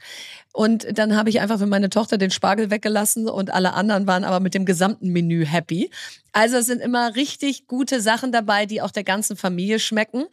Und 0.56 0.86
dann 0.96 1.16
habe 1.16 1.30
ich 1.30 1.40
einfach 1.40 1.58
für 1.58 1.66
meine 1.66 1.90
Tochter 1.90 2.16
den 2.16 2.30
Spargel 2.30 2.70
weggelassen 2.70 3.28
und 3.28 3.52
alle 3.52 3.74
anderen 3.74 4.03
waren 4.06 4.24
aber 4.24 4.40
mit 4.40 4.54
dem 4.54 4.64
gesamten 4.64 5.08
Menü 5.08 5.44
happy. 5.44 5.90
Also 6.32 6.56
es 6.56 6.66
sind 6.66 6.80
immer 6.80 7.14
richtig 7.14 7.66
gute 7.66 8.00
Sachen 8.00 8.32
dabei, 8.32 8.66
die 8.66 8.82
auch 8.82 8.90
der 8.90 9.04
ganzen 9.04 9.36
Familie 9.36 9.78
schmecken. 9.78 10.24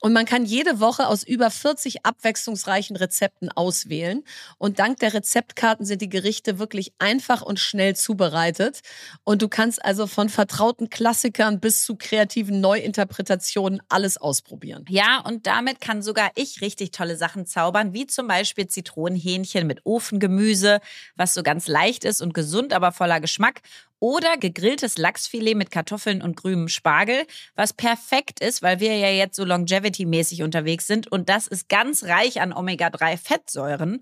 Und 0.00 0.12
man 0.12 0.24
kann 0.24 0.44
jede 0.44 0.80
Woche 0.80 1.06
aus 1.06 1.22
über 1.22 1.50
40 1.50 2.04
abwechslungsreichen 2.04 2.96
Rezepten 2.96 3.50
auswählen. 3.50 4.24
Und 4.58 4.78
dank 4.78 4.98
der 4.98 5.14
Rezeptkarten 5.14 5.84
sind 5.86 6.02
die 6.02 6.08
Gerichte 6.08 6.58
wirklich 6.58 6.92
einfach 6.98 7.42
und 7.42 7.60
schnell 7.60 7.94
zubereitet. 7.94 8.80
Und 9.24 9.42
du 9.42 9.48
kannst 9.48 9.84
also 9.84 10.06
von 10.06 10.28
vertrauten 10.28 10.90
Klassikern 10.90 11.60
bis 11.60 11.84
zu 11.84 11.96
kreativen 11.96 12.60
Neuinterpretationen 12.60 13.82
alles 13.88 14.16
ausprobieren. 14.16 14.84
Ja, 14.88 15.20
und 15.20 15.46
damit 15.46 15.80
kann 15.80 16.02
sogar 16.02 16.30
ich 16.34 16.60
richtig 16.60 16.90
tolle 16.92 17.16
Sachen 17.16 17.46
zaubern, 17.46 17.92
wie 17.92 18.06
zum 18.06 18.26
Beispiel 18.26 18.66
Zitronenhähnchen 18.66 19.66
mit 19.66 19.84
Ofengemüse, 19.84 20.80
was 21.14 21.34
so 21.34 21.42
ganz 21.42 21.68
leicht 21.68 22.04
ist 22.04 22.22
und 22.22 22.34
gesund, 22.34 22.72
aber 22.72 22.92
voller 22.92 23.20
Geschmack. 23.20 23.60
Oder 24.00 24.38
gegrilltes 24.38 24.96
Lachsfilet 24.96 25.54
mit 25.54 25.70
Kartoffeln 25.70 26.22
und 26.22 26.34
grünem 26.34 26.68
Spargel, 26.68 27.26
was 27.54 27.74
perfekt 27.74 28.40
ist, 28.40 28.62
weil 28.62 28.80
wir 28.80 28.96
ja 28.96 29.10
jetzt 29.10 29.36
so 29.36 29.44
Longevity-mäßig 29.44 30.42
unterwegs 30.42 30.86
sind. 30.86 31.12
Und 31.12 31.28
das 31.28 31.46
ist 31.46 31.68
ganz 31.68 32.04
reich 32.04 32.40
an 32.40 32.54
Omega-3-Fettsäuren. 32.54 34.00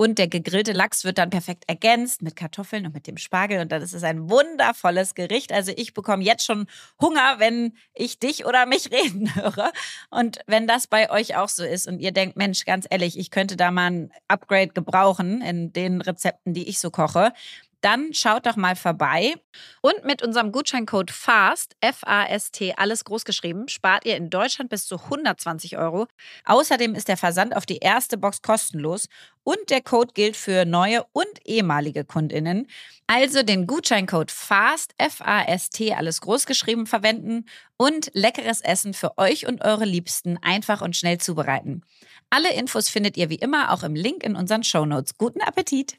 Und 0.00 0.18
der 0.18 0.28
gegrillte 0.28 0.72
Lachs 0.72 1.04
wird 1.04 1.18
dann 1.18 1.28
perfekt 1.28 1.64
ergänzt 1.66 2.22
mit 2.22 2.34
Kartoffeln 2.34 2.86
und 2.86 2.94
mit 2.94 3.06
dem 3.06 3.18
Spargel. 3.18 3.60
Und 3.60 3.70
dann 3.70 3.82
ist 3.82 3.92
es 3.92 4.02
ein 4.02 4.30
wundervolles 4.30 5.14
Gericht. 5.14 5.52
Also 5.52 5.72
ich 5.76 5.92
bekomme 5.92 6.24
jetzt 6.24 6.46
schon 6.46 6.68
Hunger, 7.02 7.34
wenn 7.36 7.74
ich 7.92 8.18
dich 8.18 8.46
oder 8.46 8.64
mich 8.64 8.90
reden 8.92 9.34
höre. 9.34 9.70
Und 10.10 10.40
wenn 10.46 10.66
das 10.66 10.86
bei 10.86 11.10
euch 11.10 11.36
auch 11.36 11.50
so 11.50 11.64
ist 11.64 11.86
und 11.86 11.98
ihr 11.98 12.12
denkt, 12.12 12.38
Mensch, 12.38 12.64
ganz 12.64 12.86
ehrlich, 12.88 13.18
ich 13.18 13.30
könnte 13.30 13.58
da 13.58 13.70
mal 13.70 13.90
ein 13.90 14.12
Upgrade 14.26 14.68
gebrauchen 14.68 15.42
in 15.42 15.70
den 15.74 16.00
Rezepten, 16.00 16.54
die 16.54 16.66
ich 16.66 16.78
so 16.78 16.90
koche, 16.90 17.34
dann 17.80 18.12
schaut 18.12 18.46
doch 18.46 18.56
mal 18.56 18.76
vorbei. 18.76 19.34
Und 19.80 20.04
mit 20.04 20.22
unserem 20.22 20.52
Gutscheincode 20.52 21.10
FAST, 21.10 21.76
F-A-S-T, 21.80 22.74
alles 22.76 23.04
groß 23.04 23.24
geschrieben, 23.24 23.68
spart 23.68 24.04
ihr 24.04 24.16
in 24.16 24.30
Deutschland 24.30 24.70
bis 24.70 24.86
zu 24.86 24.96
120 24.96 25.78
Euro. 25.78 26.06
Außerdem 26.44 26.94
ist 26.94 27.08
der 27.08 27.16
Versand 27.16 27.56
auf 27.56 27.66
die 27.66 27.78
erste 27.78 28.18
Box 28.18 28.42
kostenlos 28.42 29.08
und 29.42 29.58
der 29.70 29.80
Code 29.80 30.12
gilt 30.14 30.36
für 30.36 30.64
neue 30.64 31.04
und 31.12 31.26
ehemalige 31.44 32.04
KundInnen. 32.04 32.66
Also 33.06 33.42
den 33.42 33.66
Gutscheincode 33.66 34.30
FAST, 34.30 34.94
F-A-S-T, 34.98 35.94
alles 35.94 36.20
groß 36.20 36.46
geschrieben 36.46 36.86
verwenden 36.86 37.46
und 37.76 38.10
leckeres 38.14 38.60
Essen 38.60 38.94
für 38.94 39.18
euch 39.18 39.46
und 39.46 39.64
eure 39.64 39.84
Liebsten 39.84 40.38
einfach 40.42 40.82
und 40.82 40.96
schnell 40.96 41.18
zubereiten. 41.18 41.82
Alle 42.28 42.52
Infos 42.52 42.88
findet 42.88 43.16
ihr 43.16 43.30
wie 43.30 43.36
immer 43.36 43.72
auch 43.72 43.82
im 43.82 43.94
Link 43.94 44.22
in 44.22 44.36
unseren 44.36 44.62
Shownotes. 44.62 45.16
Guten 45.16 45.40
Appetit! 45.40 45.98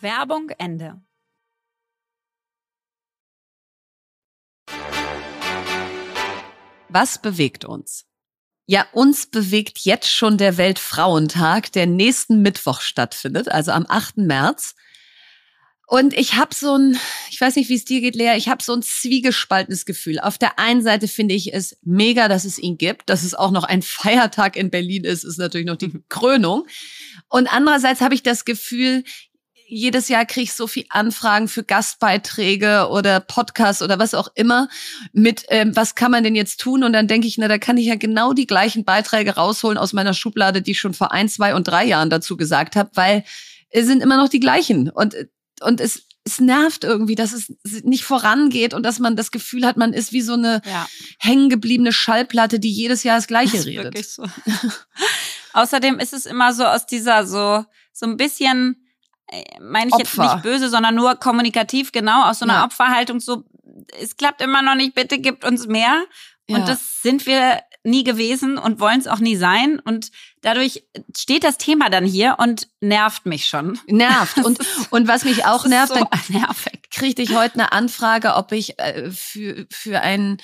Werbung 0.00 0.50
Ende. 0.58 1.00
Was 6.88 7.20
bewegt 7.20 7.64
uns? 7.64 8.06
Ja, 8.66 8.86
uns 8.92 9.26
bewegt 9.26 9.80
jetzt 9.80 10.10
schon 10.10 10.38
der 10.38 10.56
Weltfrauentag, 10.56 11.72
der 11.72 11.86
nächsten 11.86 12.42
Mittwoch 12.42 12.80
stattfindet, 12.80 13.50
also 13.50 13.72
am 13.72 13.86
8. 13.88 14.18
März. 14.18 14.74
Und 15.86 16.12
ich 16.12 16.34
habe 16.34 16.54
so 16.54 16.76
ein, 16.76 17.00
ich 17.30 17.40
weiß 17.40 17.56
nicht, 17.56 17.70
wie 17.70 17.74
es 17.74 17.86
dir 17.86 18.02
geht, 18.02 18.14
Lea, 18.14 18.34
ich 18.36 18.50
habe 18.50 18.62
so 18.62 18.74
ein 18.74 18.82
zwiegespaltenes 18.82 19.86
Gefühl. 19.86 20.20
Auf 20.20 20.36
der 20.36 20.58
einen 20.58 20.82
Seite 20.82 21.08
finde 21.08 21.34
ich 21.34 21.54
es 21.54 21.78
mega, 21.82 22.28
dass 22.28 22.44
es 22.44 22.58
ihn 22.58 22.76
gibt, 22.76 23.08
dass 23.08 23.22
es 23.22 23.34
auch 23.34 23.50
noch 23.50 23.64
ein 23.64 23.80
Feiertag 23.80 24.56
in 24.56 24.70
Berlin 24.70 25.04
ist, 25.04 25.24
ist 25.24 25.38
natürlich 25.38 25.66
noch 25.66 25.76
die 25.76 25.90
Krönung. 26.10 26.66
Und 27.30 27.50
andererseits 27.50 28.02
habe 28.02 28.14
ich 28.14 28.22
das 28.22 28.44
Gefühl, 28.44 29.02
jedes 29.68 30.08
Jahr 30.08 30.24
kriege 30.24 30.44
ich 30.44 30.54
so 30.54 30.66
viel 30.66 30.86
Anfragen 30.88 31.46
für 31.46 31.62
Gastbeiträge 31.62 32.88
oder 32.90 33.20
Podcasts 33.20 33.82
oder 33.82 33.98
was 33.98 34.14
auch 34.14 34.28
immer 34.34 34.68
mit, 35.12 35.44
ähm, 35.48 35.76
was 35.76 35.94
kann 35.94 36.10
man 36.10 36.24
denn 36.24 36.34
jetzt 36.34 36.60
tun? 36.60 36.82
Und 36.84 36.94
dann 36.94 37.06
denke 37.06 37.26
ich, 37.26 37.36
na, 37.36 37.48
da 37.48 37.58
kann 37.58 37.76
ich 37.76 37.86
ja 37.86 37.96
genau 37.96 38.32
die 38.32 38.46
gleichen 38.46 38.84
Beiträge 38.84 39.34
rausholen 39.34 39.76
aus 39.76 39.92
meiner 39.92 40.14
Schublade, 40.14 40.62
die 40.62 40.70
ich 40.70 40.80
schon 40.80 40.94
vor 40.94 41.12
ein, 41.12 41.28
zwei 41.28 41.54
und 41.54 41.68
drei 41.68 41.84
Jahren 41.84 42.08
dazu 42.08 42.36
gesagt 42.36 42.76
habe, 42.76 42.90
weil 42.94 43.24
es 43.68 43.86
sind 43.86 44.02
immer 44.02 44.16
noch 44.16 44.30
die 44.30 44.40
gleichen. 44.40 44.88
Und, 44.88 45.14
und 45.60 45.80
es, 45.82 46.06
es 46.24 46.40
nervt 46.40 46.84
irgendwie, 46.84 47.14
dass 47.14 47.32
es 47.34 47.52
nicht 47.82 48.04
vorangeht 48.04 48.72
und 48.72 48.84
dass 48.84 48.98
man 48.98 49.16
das 49.16 49.30
Gefühl 49.30 49.66
hat, 49.66 49.76
man 49.76 49.92
ist 49.92 50.12
wie 50.12 50.22
so 50.22 50.32
eine 50.32 50.62
ja. 50.64 50.88
hängengebliebene 51.18 51.92
Schallplatte, 51.92 52.58
die 52.58 52.72
jedes 52.72 53.02
Jahr 53.02 53.16
das 53.16 53.26
Gleiche 53.26 53.58
das 53.58 53.66
redet. 53.66 53.84
Wirklich 53.84 54.08
so. 54.08 54.24
Außerdem 55.52 55.98
ist 55.98 56.14
es 56.14 56.24
immer 56.24 56.54
so 56.54 56.64
aus 56.64 56.86
dieser 56.86 57.26
so 57.26 57.64
so 57.92 58.06
ein 58.06 58.16
bisschen 58.16 58.87
meine 59.60 59.88
ich 59.88 59.94
Opfer. 59.94 60.22
jetzt 60.22 60.34
nicht 60.34 60.42
böse, 60.42 60.68
sondern 60.68 60.94
nur 60.94 61.16
kommunikativ, 61.16 61.92
genau, 61.92 62.28
aus 62.28 62.38
so 62.40 62.44
einer 62.44 62.54
ja. 62.54 62.64
Opferhaltung, 62.64 63.20
so, 63.20 63.44
es 64.00 64.16
klappt 64.16 64.40
immer 64.40 64.62
noch 64.62 64.74
nicht, 64.74 64.94
bitte 64.94 65.18
gibt 65.18 65.44
uns 65.44 65.66
mehr. 65.66 66.04
Und 66.50 66.60
ja. 66.60 66.66
das 66.66 67.02
sind 67.02 67.26
wir 67.26 67.60
nie 67.84 68.04
gewesen 68.04 68.58
und 68.58 68.80
wollen 68.80 69.00
es 69.00 69.06
auch 69.06 69.18
nie 69.18 69.36
sein. 69.36 69.80
Und 69.80 70.10
dadurch 70.40 70.84
steht 71.16 71.44
das 71.44 71.58
Thema 71.58 71.90
dann 71.90 72.04
hier 72.04 72.36
und 72.38 72.68
nervt 72.80 73.26
mich 73.26 73.46
schon. 73.46 73.78
Nervt. 73.86 74.38
Und, 74.44 74.58
und 74.90 75.08
was 75.08 75.24
mich 75.24 75.44
auch 75.44 75.66
nervt, 75.66 75.88
so 75.88 75.94
dann 75.94 76.08
kriegte 76.90 77.22
ich 77.22 77.34
heute 77.34 77.54
eine 77.54 77.72
Anfrage, 77.72 78.34
ob 78.34 78.52
ich 78.52 78.78
äh, 78.78 79.10
für, 79.10 79.66
für 79.70 80.00
einen 80.00 80.38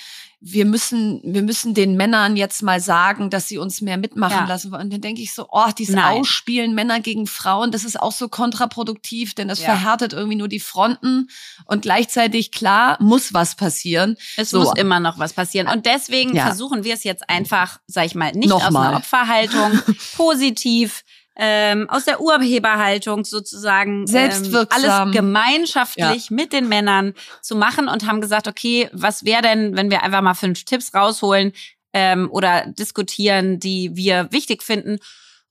wir 0.47 0.66
müssen, 0.66 1.22
wir 1.24 1.40
müssen 1.40 1.72
den 1.72 1.97
Männern 1.97 2.36
jetzt 2.36 2.62
mal 2.62 2.78
sagen, 2.78 3.30
dass 3.30 3.49
sie 3.49 3.57
uns 3.57 3.80
mehr 3.80 3.97
mitmachen 3.97 4.40
ja. 4.40 4.47
lassen 4.47 4.70
wollen. 4.70 4.82
Und 4.82 4.92
dann 4.92 5.01
denke 5.01 5.22
ich 5.22 5.32
so, 5.32 5.47
oh, 5.51 5.70
dieses 5.78 5.95
Nein. 5.95 6.20
Ausspielen 6.20 6.74
Männer 6.74 7.01
gegen 7.01 7.26
Frauen, 7.26 7.72
das 7.72 7.82
ist 7.82 7.99
auch 7.99 8.12
so 8.12 8.28
kontraproduktiv, 8.28 9.34
denn 9.34 9.49
das 9.49 9.61
ja. 9.61 9.64
verhärtet 9.64 10.12
irgendwie 10.12 10.36
nur 10.36 10.49
die 10.49 10.61
Fronten 10.61 11.30
und 11.64 11.80
gleichzeitig, 11.80 12.53
klar, 12.53 12.99
muss 13.01 13.32
was 13.32 13.55
passieren. 13.55 14.18
Es 14.36 14.51
so. 14.51 14.59
muss 14.59 14.74
immer 14.76 15.01
noch 15.01 15.18
was 15.18 15.32
passieren. 15.32 15.66
Und 15.66 15.86
deswegen 15.86 16.36
ja. 16.36 16.45
versuchen 16.45 16.84
wir 16.84 16.92
es 16.92 17.05
jetzt 17.05 17.30
einfach, 17.30 17.80
sag 17.86 18.05
ich 18.05 18.14
mal, 18.14 18.32
nicht 18.32 18.51
Nochmal. 18.51 18.68
aus 18.68 18.88
einer 18.88 18.97
Opferhaltung, 18.99 19.80
positiv 20.16 21.05
ähm, 21.37 21.89
aus 21.91 22.05
der 22.05 22.20
Urheberhaltung 22.20 23.24
sozusagen 23.24 24.07
ähm, 24.12 24.66
alles 24.70 25.12
gemeinschaftlich 25.12 26.30
ja. 26.30 26.37
mit 26.37 26.53
den 26.53 26.68
Männern 26.68 27.14
zu 27.43 27.57
machen 27.57 27.89
und 27.89 28.07
haben 28.07 28.20
gesagt, 28.20 28.47
okay, 28.47 28.89
was 28.93 29.24
wäre 29.24 29.43
denn, 29.43 29.76
wenn 29.76 29.91
wir 29.91 30.03
einfach 30.03 30.22
mal 30.22 30.35
fünf 30.35 30.64
Tipps 30.64 30.95
rausholen, 30.95 31.53
ähm, 31.95 32.28
oder 32.30 32.66
diskutieren, 32.66 33.59
die 33.59 33.93
wir 33.95 34.30
wichtig 34.32 34.62
finden. 34.62 34.99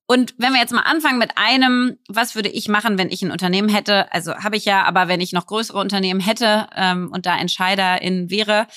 Und 0.05 0.35
wenn 0.37 0.51
wir 0.51 0.59
jetzt 0.59 0.73
mal 0.73 0.81
anfangen 0.81 1.17
mit 1.17 1.37
einem, 1.37 1.97
was 2.09 2.35
würde 2.35 2.49
ich 2.49 2.67
machen, 2.67 2.97
wenn 2.97 3.09
ich 3.09 3.23
ein 3.23 3.31
Unternehmen 3.31 3.69
hätte? 3.69 4.11
Also 4.13 4.35
habe 4.35 4.57
ich 4.57 4.65
ja, 4.65 4.83
aber 4.83 5.07
wenn 5.07 5.21
ich 5.21 5.31
noch 5.31 5.47
größere 5.47 5.79
Unternehmen 5.79 6.19
hätte 6.19 6.67
ähm, 6.75 7.09
und 7.11 7.25
da 7.25 7.37
Entscheiderin 7.37 8.29
wäre, 8.29 8.67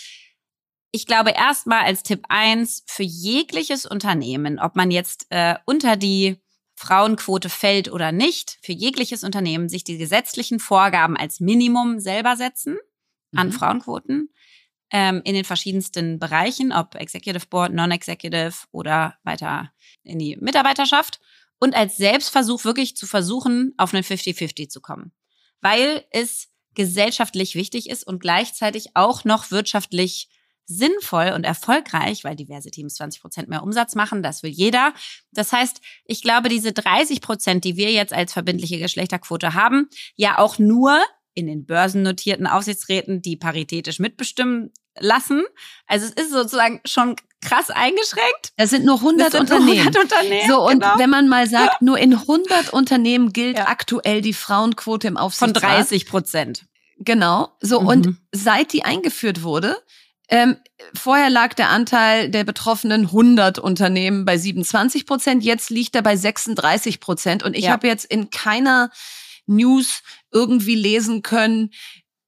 ich 0.93 1.05
glaube 1.05 1.31
erstmal 1.31 1.85
als 1.85 2.05
Tipp 2.05 2.25
eins 2.29 2.85
für 2.87 3.03
jegliches 3.03 3.85
Unternehmen, 3.85 4.61
ob 4.61 4.77
man 4.77 4.93
jetzt 4.93 5.27
äh, 5.31 5.57
unter 5.67 5.97
die 5.97 6.41
Frauenquote 6.77 7.49
fällt 7.49 7.91
oder 7.91 8.13
nicht, 8.13 8.59
für 8.63 8.73
jegliches 8.73 9.25
Unternehmen 9.25 9.69
sich 9.69 9.83
die 9.83 9.99
gesetzlichen 9.99 10.61
Vorgaben 10.61 11.17
als 11.17 11.41
Minimum 11.41 12.01
selber 12.01 12.37
setzen 12.37 12.77
an 13.35 13.49
mhm. 13.49 13.53
Frauenquoten 13.53 14.31
ähm, 14.93 15.23
in 15.25 15.35
den 15.35 15.45
verschiedensten 15.45 16.19
Bereichen, 16.19 16.73
ob 16.73 16.95
Executive 16.95 17.47
Board, 17.49 17.73
Non-Executive 17.73 18.55
oder 18.71 19.17
weiter 19.25 19.73
in 20.05 20.19
die 20.19 20.37
Mitarbeiterschaft 20.37 21.21
und 21.59 21.75
als 21.75 21.97
Selbstversuch 21.97 22.65
wirklich 22.65 22.97
zu 22.97 23.07
versuchen, 23.07 23.75
auf 23.79 23.95
einen 23.95 24.05
50-50 24.05 24.69
zu 24.69 24.81
kommen. 24.81 25.13
Weil 25.61 26.05
es 26.11 26.49
gesellschaftlich 26.75 27.55
wichtig 27.55 27.89
ist 27.89 28.07
und 28.07 28.21
gleichzeitig 28.21 28.89
auch 28.95 29.25
noch 29.25 29.51
wirtschaftlich 29.51 30.29
sinnvoll 30.67 31.33
und 31.35 31.45
erfolgreich, 31.45 32.25
weil 32.25 32.37
diverse 32.37 32.71
Teams 32.71 32.95
20 32.97 33.23
Prozent 33.23 33.49
mehr 33.49 33.63
Umsatz 33.63 33.95
machen, 33.95 34.23
das 34.23 34.43
will 34.43 34.51
jeder. 34.51 34.93
Das 35.33 35.53
heißt, 35.53 35.81
ich 36.05 36.23
glaube, 36.23 36.49
diese 36.49 36.73
30 36.73 37.21
Prozent, 37.21 37.65
die 37.65 37.77
wir 37.77 37.93
jetzt 37.93 38.13
als 38.13 38.33
verbindliche 38.33 38.79
Geschlechterquote 38.79 39.55
haben, 39.55 39.89
ja 40.17 40.39
auch 40.39 40.59
nur 40.59 41.01
in 41.35 41.47
den 41.47 41.67
börsennotierten 41.67 42.47
Aufsichtsräten, 42.47 43.23
die 43.23 43.37
paritätisch 43.37 43.99
mitbestimmen 43.99 44.73
lassen. 44.99 45.45
Also 45.87 46.07
es 46.07 46.13
ist 46.13 46.33
sozusagen 46.33 46.81
schon 46.85 47.17
krass 47.43 47.71
eingeschränkt. 47.71 48.53
Das 48.57 48.71
sind 48.71 48.85
nur 48.85 48.97
100 48.97 49.35
Unternehmen. 49.35 49.67
Nur 49.67 49.79
100 49.79 50.03
Unternehmen. 50.03 50.49
So 50.49 50.67
und 50.67 50.81
genau. 50.81 50.99
wenn 50.99 51.11
man 51.11 51.29
mal 51.29 51.47
sagt, 51.47 51.83
nur 51.83 51.99
in 51.99 52.15
100 52.15 52.73
Unternehmen 52.73 53.33
gilt 53.33 53.59
ja. 53.59 53.69
aktuell 53.69 54.21
die 54.21 54.33
Frauenquote 54.33 55.07
im 55.07 55.17
Aufsichtsrat. 55.17 55.63
Von 55.63 55.71
30 55.71 56.07
Prozent. 56.07 56.65
Genau. 56.99 57.51
So 57.61 57.81
mhm. 57.81 57.87
und 57.87 58.17
seit 58.33 58.73
die 58.73 58.85
eingeführt 58.85 59.43
wurde, 59.43 59.77
ähm, 60.29 60.57
vorher 60.95 61.31
lag 61.31 61.55
der 61.55 61.71
Anteil 61.71 62.31
der 62.31 62.45
betroffenen 62.45 63.03
100 63.03 63.59
Unternehmen 63.59 64.25
bei 64.25 64.39
27 64.39 65.07
Prozent, 65.07 65.45
jetzt 65.45 65.71
liegt 65.71 65.95
er 65.95 66.03
bei 66.03 66.17
36 66.17 67.01
Prozent. 67.01 67.43
Und 67.43 67.57
ich 67.57 67.65
ja. 67.65 67.73
habe 67.73 67.87
jetzt 67.87 68.05
in 68.05 68.31
keiner 68.31 68.91
News 69.47 70.03
irgendwie 70.33 70.75
lesen 70.75 71.23
können, 71.23 71.71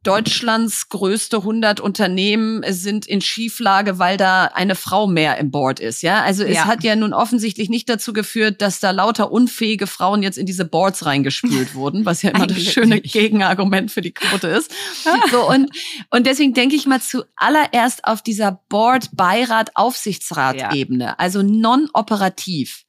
Deutschlands 0.05 0.89
größte 0.91 1.39
100 1.39 1.81
Unternehmen 1.81 2.63
sind 2.69 3.05
in 3.07 3.21
Schieflage, 3.21 3.99
weil 3.99 4.17
da 4.17 4.45
eine 4.45 4.77
Frau 4.77 5.09
mehr 5.09 5.39
im 5.39 5.51
Board 5.51 5.81
ist. 5.81 6.03
Ja, 6.03 6.23
also 6.23 6.45
es 6.45 6.55
ja. 6.55 6.67
hat 6.67 6.85
ja 6.85 6.95
nun 6.95 7.13
offensichtlich 7.13 7.69
nicht 7.69 7.89
dazu 7.89 8.13
geführt, 8.13 8.63
dass 8.63 8.79
da 8.79 8.93
lauter 8.93 9.33
unfähige 9.33 9.89
Frauen 9.89 10.23
jetzt 10.23 10.39
in 10.39 10.47
diese 10.47 10.65
Boards 10.65 11.05
reingespült 11.05 11.75
wurden, 11.75 12.07
was 12.07 12.23
ja 12.23 12.31
immer 12.31 12.47
das 12.47 12.63
schöne 12.63 13.01
Gegenargument 13.01 13.91
für 13.91 14.01
die 14.01 14.13
Quote 14.13 14.47
ist. 14.47 14.73
so 15.33 15.49
und 15.49 15.69
und 16.11 16.27
deswegen 16.27 16.55
denke 16.55 16.77
ich 16.77 16.87
mal 16.87 17.01
zuallererst 17.01 18.05
auf 18.05 18.23
dieser 18.23 18.61
Board, 18.69 19.11
Beirat, 19.13 19.75
Aufsichtsrat-Ebene, 19.75 21.05
ja. 21.05 21.15
also 21.19 21.43
non-operativ. 21.43 22.85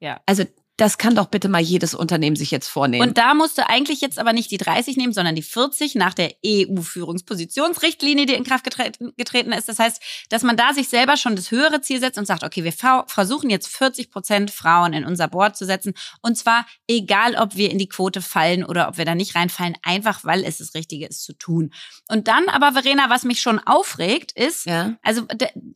Ja. 0.00 0.20
Also 0.26 0.44
das 0.78 0.96
kann 0.96 1.16
doch 1.16 1.26
bitte 1.26 1.48
mal 1.48 1.60
jedes 1.60 1.92
Unternehmen 1.92 2.36
sich 2.36 2.52
jetzt 2.52 2.68
vornehmen. 2.68 3.08
Und 3.08 3.18
da 3.18 3.34
musst 3.34 3.58
du 3.58 3.68
eigentlich 3.68 4.00
jetzt 4.00 4.16
aber 4.16 4.32
nicht 4.32 4.48
die 4.52 4.58
30 4.58 4.96
nehmen, 4.96 5.12
sondern 5.12 5.34
die 5.34 5.42
40 5.42 5.96
nach 5.96 6.14
der 6.14 6.32
EU-Führungspositionsrichtlinie, 6.46 8.26
die 8.26 8.34
in 8.34 8.44
Kraft 8.44 8.62
getreten, 8.62 9.12
getreten 9.16 9.50
ist. 9.50 9.68
Das 9.68 9.80
heißt, 9.80 10.00
dass 10.28 10.44
man 10.44 10.56
da 10.56 10.72
sich 10.72 10.88
selber 10.88 11.16
schon 11.16 11.34
das 11.34 11.50
höhere 11.50 11.80
Ziel 11.80 11.98
setzt 11.98 12.16
und 12.16 12.26
sagt, 12.26 12.44
okay, 12.44 12.62
wir 12.62 12.72
versuchen 12.72 13.50
jetzt 13.50 13.66
40 13.66 14.12
Prozent 14.12 14.52
Frauen 14.52 14.92
in 14.92 15.04
unser 15.04 15.26
Board 15.26 15.56
zu 15.56 15.66
setzen. 15.66 15.94
Und 16.22 16.38
zwar 16.38 16.64
egal, 16.86 17.34
ob 17.34 17.56
wir 17.56 17.72
in 17.72 17.78
die 17.78 17.88
Quote 17.88 18.22
fallen 18.22 18.64
oder 18.64 18.86
ob 18.86 18.98
wir 18.98 19.04
da 19.04 19.16
nicht 19.16 19.34
reinfallen, 19.34 19.74
einfach 19.82 20.22
weil 20.22 20.44
es 20.44 20.58
das 20.58 20.74
Richtige 20.74 21.06
ist 21.06 21.24
zu 21.24 21.32
tun. 21.32 21.72
Und 22.06 22.28
dann 22.28 22.48
aber, 22.48 22.80
Verena, 22.80 23.10
was 23.10 23.24
mich 23.24 23.40
schon 23.40 23.58
aufregt, 23.58 24.30
ist, 24.30 24.66
ja. 24.66 24.96
also 25.02 25.26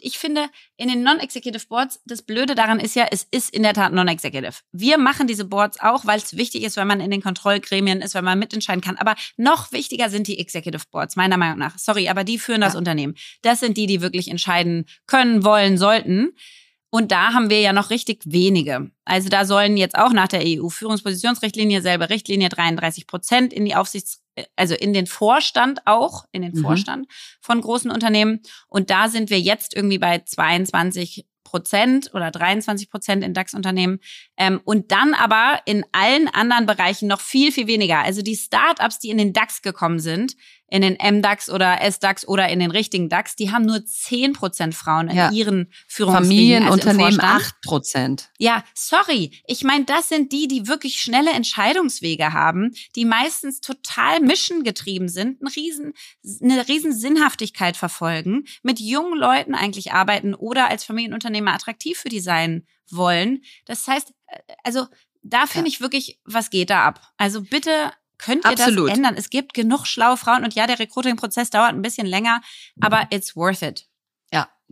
ich 0.00 0.18
finde, 0.18 0.46
in 0.76 0.86
den 0.86 1.02
Non-Executive 1.02 1.66
Boards, 1.66 2.00
das 2.06 2.22
Blöde 2.22 2.54
daran 2.54 2.78
ist 2.78 2.94
ja, 2.94 3.08
es 3.10 3.26
ist 3.32 3.50
in 3.50 3.64
der 3.64 3.74
Tat 3.74 3.92
Non-Executive. 3.92 4.54
Wir 4.70 4.91
wir 4.92 4.98
machen 4.98 5.26
diese 5.26 5.46
Boards 5.46 5.80
auch, 5.80 6.04
weil 6.04 6.18
es 6.18 6.36
wichtig 6.36 6.64
ist, 6.64 6.76
wenn 6.76 6.86
man 6.86 7.00
in 7.00 7.10
den 7.10 7.22
Kontrollgremien 7.22 8.02
ist, 8.02 8.14
wenn 8.14 8.24
man 8.24 8.38
mitentscheiden 8.38 8.82
kann. 8.82 8.98
Aber 8.98 9.14
noch 9.38 9.72
wichtiger 9.72 10.10
sind 10.10 10.26
die 10.26 10.38
Executive 10.38 10.84
Boards, 10.90 11.16
meiner 11.16 11.38
Meinung 11.38 11.58
nach. 11.58 11.78
Sorry, 11.78 12.10
aber 12.10 12.24
die 12.24 12.38
führen 12.38 12.60
das 12.60 12.74
ja. 12.74 12.78
Unternehmen. 12.78 13.14
Das 13.40 13.60
sind 13.60 13.78
die, 13.78 13.86
die 13.86 14.02
wirklich 14.02 14.28
entscheiden 14.28 14.84
können, 15.06 15.44
wollen, 15.44 15.78
sollten. 15.78 16.32
Und 16.90 17.10
da 17.10 17.32
haben 17.32 17.48
wir 17.48 17.60
ja 17.62 17.72
noch 17.72 17.88
richtig 17.88 18.20
wenige. 18.26 18.90
Also 19.06 19.30
da 19.30 19.46
sollen 19.46 19.78
jetzt 19.78 19.96
auch 19.96 20.12
nach 20.12 20.28
der 20.28 20.42
EU-Führungspositionsrichtlinie, 20.44 21.80
selbe 21.80 22.10
Richtlinie, 22.10 22.50
33 22.50 23.06
Prozent 23.06 23.54
in 23.54 23.64
die 23.64 23.74
Aufsichts, 23.74 24.20
also 24.56 24.74
in 24.74 24.92
den 24.92 25.06
Vorstand 25.06 25.80
auch, 25.86 26.26
in 26.32 26.42
den 26.42 26.52
mhm. 26.52 26.60
Vorstand 26.60 27.06
von 27.40 27.62
großen 27.62 27.90
Unternehmen. 27.90 28.40
Und 28.68 28.90
da 28.90 29.08
sind 29.08 29.30
wir 29.30 29.40
jetzt 29.40 29.74
irgendwie 29.74 29.96
bei 29.96 30.18
22 30.18 31.24
Prozent 31.52 32.10
oder 32.14 32.30
23 32.30 32.88
Prozent 32.90 33.22
in 33.22 33.34
DAX-Unternehmen 33.34 34.00
ähm, 34.38 34.60
und 34.64 34.90
dann 34.90 35.12
aber 35.12 35.60
in 35.66 35.84
allen 35.92 36.28
anderen 36.28 36.64
Bereichen 36.64 37.08
noch 37.08 37.20
viel, 37.20 37.52
viel 37.52 37.66
weniger. 37.66 37.98
Also 37.98 38.22
die 38.22 38.36
Startups, 38.36 38.98
die 38.98 39.10
in 39.10 39.18
den 39.18 39.34
DAX 39.34 39.60
gekommen 39.60 40.00
sind, 40.00 40.34
in 40.72 40.80
den 40.80 40.96
MDAX 40.96 41.50
oder 41.50 41.80
SDAX 41.82 42.26
oder 42.26 42.48
in 42.48 42.58
den 42.58 42.70
richtigen 42.70 43.10
DAX, 43.10 43.36
die 43.36 43.52
haben 43.52 43.66
nur 43.66 43.84
10 43.84 44.32
Prozent 44.32 44.74
Frauen 44.74 45.10
in 45.10 45.16
ja. 45.16 45.30
ihren 45.30 45.70
Führungsriegen. 45.86 46.24
Familienunternehmen 46.24 47.20
also 47.20 47.44
8 47.44 47.60
Prozent. 47.60 48.30
Ja, 48.38 48.64
sorry. 48.74 49.38
Ich 49.46 49.64
meine, 49.64 49.84
das 49.84 50.08
sind 50.08 50.32
die, 50.32 50.48
die 50.48 50.68
wirklich 50.68 51.02
schnelle 51.02 51.32
Entscheidungswege 51.32 52.32
haben, 52.32 52.72
die 52.96 53.04
meistens 53.04 53.60
total 53.60 54.20
mischengetrieben 54.20 55.10
sind, 55.10 55.42
eine 55.42 55.54
riesen, 55.54 55.92
eine 56.40 56.66
riesen 56.66 56.94
Sinnhaftigkeit 56.94 57.76
verfolgen, 57.76 58.44
mit 58.62 58.80
jungen 58.80 59.18
Leuten 59.18 59.54
eigentlich 59.54 59.92
arbeiten 59.92 60.34
oder 60.34 60.70
als 60.70 60.84
Familienunternehmer 60.84 61.52
attraktiv 61.52 61.98
für 61.98 62.08
die 62.08 62.20
sein 62.20 62.66
wollen. 62.90 63.42
Das 63.66 63.86
heißt, 63.86 64.14
äh, 64.28 64.38
also 64.64 64.86
da 65.22 65.46
finde 65.46 65.68
ja. 65.68 65.74
ich 65.74 65.80
wirklich, 65.82 66.18
was 66.24 66.48
geht 66.48 66.70
da 66.70 66.86
ab? 66.86 67.12
Also 67.18 67.42
bitte 67.42 67.92
Könnt 68.24 68.44
ihr 68.44 68.50
Absolut. 68.50 68.88
das 68.88 68.96
ändern? 68.96 69.14
Es 69.16 69.30
gibt 69.30 69.52
genug 69.52 69.86
schlaue 69.86 70.16
Frauen 70.16 70.44
und 70.44 70.54
ja, 70.54 70.66
der 70.66 70.78
Recruiting-Prozess 70.78 71.50
dauert 71.50 71.70
ein 71.70 71.82
bisschen 71.82 72.06
länger, 72.06 72.40
aber 72.80 73.08
it's 73.10 73.34
worth 73.34 73.62
it. 73.62 73.86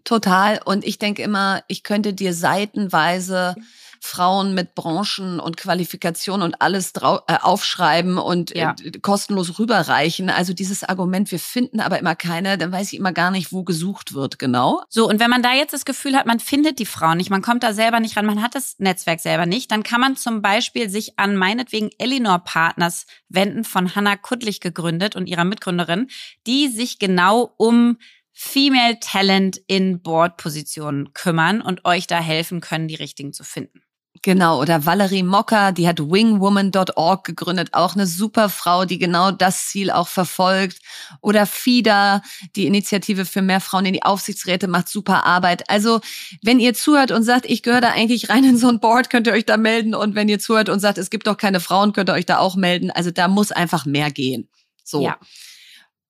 Total. 0.04 0.60
Und 0.64 0.84
ich 0.84 0.98
denke 0.98 1.22
immer, 1.22 1.62
ich 1.68 1.82
könnte 1.82 2.12
dir 2.12 2.34
seitenweise 2.34 3.54
Frauen 4.02 4.54
mit 4.54 4.74
Branchen 4.74 5.40
und 5.40 5.58
Qualifikationen 5.58 6.42
und 6.42 6.62
alles 6.62 6.92
äh, 6.96 7.36
aufschreiben 7.42 8.16
und 8.16 8.56
äh, 8.56 8.60
ja. 8.60 8.74
äh, 8.82 8.92
kostenlos 8.98 9.58
rüberreichen. 9.58 10.30
Also 10.30 10.54
dieses 10.54 10.82
Argument, 10.82 11.30
wir 11.30 11.38
finden 11.38 11.80
aber 11.80 11.98
immer 11.98 12.16
keine, 12.16 12.56
dann 12.56 12.72
weiß 12.72 12.94
ich 12.94 12.98
immer 12.98 13.12
gar 13.12 13.30
nicht, 13.30 13.52
wo 13.52 13.62
gesucht 13.62 14.14
wird, 14.14 14.38
genau. 14.38 14.82
So, 14.88 15.06
und 15.06 15.20
wenn 15.20 15.28
man 15.28 15.42
da 15.42 15.52
jetzt 15.52 15.74
das 15.74 15.84
Gefühl 15.84 16.16
hat, 16.16 16.24
man 16.24 16.40
findet 16.40 16.78
die 16.78 16.86
Frauen 16.86 17.18
nicht, 17.18 17.28
man 17.28 17.42
kommt 17.42 17.62
da 17.62 17.74
selber 17.74 18.00
nicht 18.00 18.16
ran, 18.16 18.24
man 18.24 18.42
hat 18.42 18.54
das 18.54 18.78
Netzwerk 18.78 19.20
selber 19.20 19.44
nicht, 19.44 19.70
dann 19.70 19.82
kann 19.82 20.00
man 20.00 20.16
zum 20.16 20.40
Beispiel 20.40 20.88
sich 20.88 21.18
an 21.18 21.36
meinetwegen 21.36 21.90
Elinor 21.98 22.38
Partners 22.38 23.04
wenden, 23.28 23.64
von 23.64 23.94
Hannah 23.94 24.16
Kuttlich 24.16 24.60
gegründet 24.60 25.14
und 25.14 25.26
ihrer 25.26 25.44
Mitgründerin, 25.44 26.08
die 26.46 26.68
sich 26.68 26.98
genau 26.98 27.52
um 27.58 27.98
Female 28.32 28.98
Talent 29.00 29.60
in 29.66 30.02
Board-Positionen 30.02 31.12
kümmern 31.12 31.60
und 31.60 31.84
euch 31.84 32.06
da 32.06 32.20
helfen 32.20 32.60
können, 32.60 32.88
die 32.88 32.94
richtigen 32.94 33.32
zu 33.32 33.44
finden. 33.44 33.82
Genau, 34.22 34.60
oder 34.60 34.84
Valerie 34.84 35.22
Mocker, 35.22 35.72
die 35.72 35.88
hat 35.88 35.98
wingwoman.org 35.98 37.24
gegründet, 37.24 37.70
auch 37.72 37.94
eine 37.94 38.06
super 38.06 38.50
Frau, 38.50 38.84
die 38.84 38.98
genau 38.98 39.30
das 39.30 39.68
Ziel 39.68 39.90
auch 39.90 40.08
verfolgt. 40.08 40.78
Oder 41.22 41.46
FIDA, 41.46 42.20
die 42.54 42.66
Initiative 42.66 43.24
für 43.24 43.40
mehr 43.40 43.62
Frauen 43.62 43.86
in 43.86 43.94
die 43.94 44.02
Aufsichtsräte, 44.02 44.68
macht 44.68 44.88
super 44.88 45.24
Arbeit. 45.24 45.70
Also, 45.70 46.00
wenn 46.42 46.60
ihr 46.60 46.74
zuhört 46.74 47.12
und 47.12 47.22
sagt, 47.22 47.46
ich 47.46 47.62
gehöre 47.62 47.80
da 47.80 47.92
eigentlich 47.92 48.28
rein 48.28 48.44
in 48.44 48.58
so 48.58 48.68
ein 48.68 48.80
Board, 48.80 49.08
könnt 49.08 49.26
ihr 49.26 49.32
euch 49.32 49.46
da 49.46 49.56
melden. 49.56 49.94
Und 49.94 50.14
wenn 50.14 50.28
ihr 50.28 50.38
zuhört 50.38 50.68
und 50.68 50.80
sagt, 50.80 50.98
es 50.98 51.08
gibt 51.08 51.26
doch 51.26 51.38
keine 51.38 51.60
Frauen, 51.60 51.94
könnt 51.94 52.10
ihr 52.10 52.14
euch 52.14 52.26
da 52.26 52.38
auch 52.38 52.56
melden. 52.56 52.90
Also, 52.90 53.10
da 53.10 53.26
muss 53.26 53.52
einfach 53.52 53.86
mehr 53.86 54.10
gehen. 54.10 54.50
So. 54.84 55.02
Ja. 55.02 55.16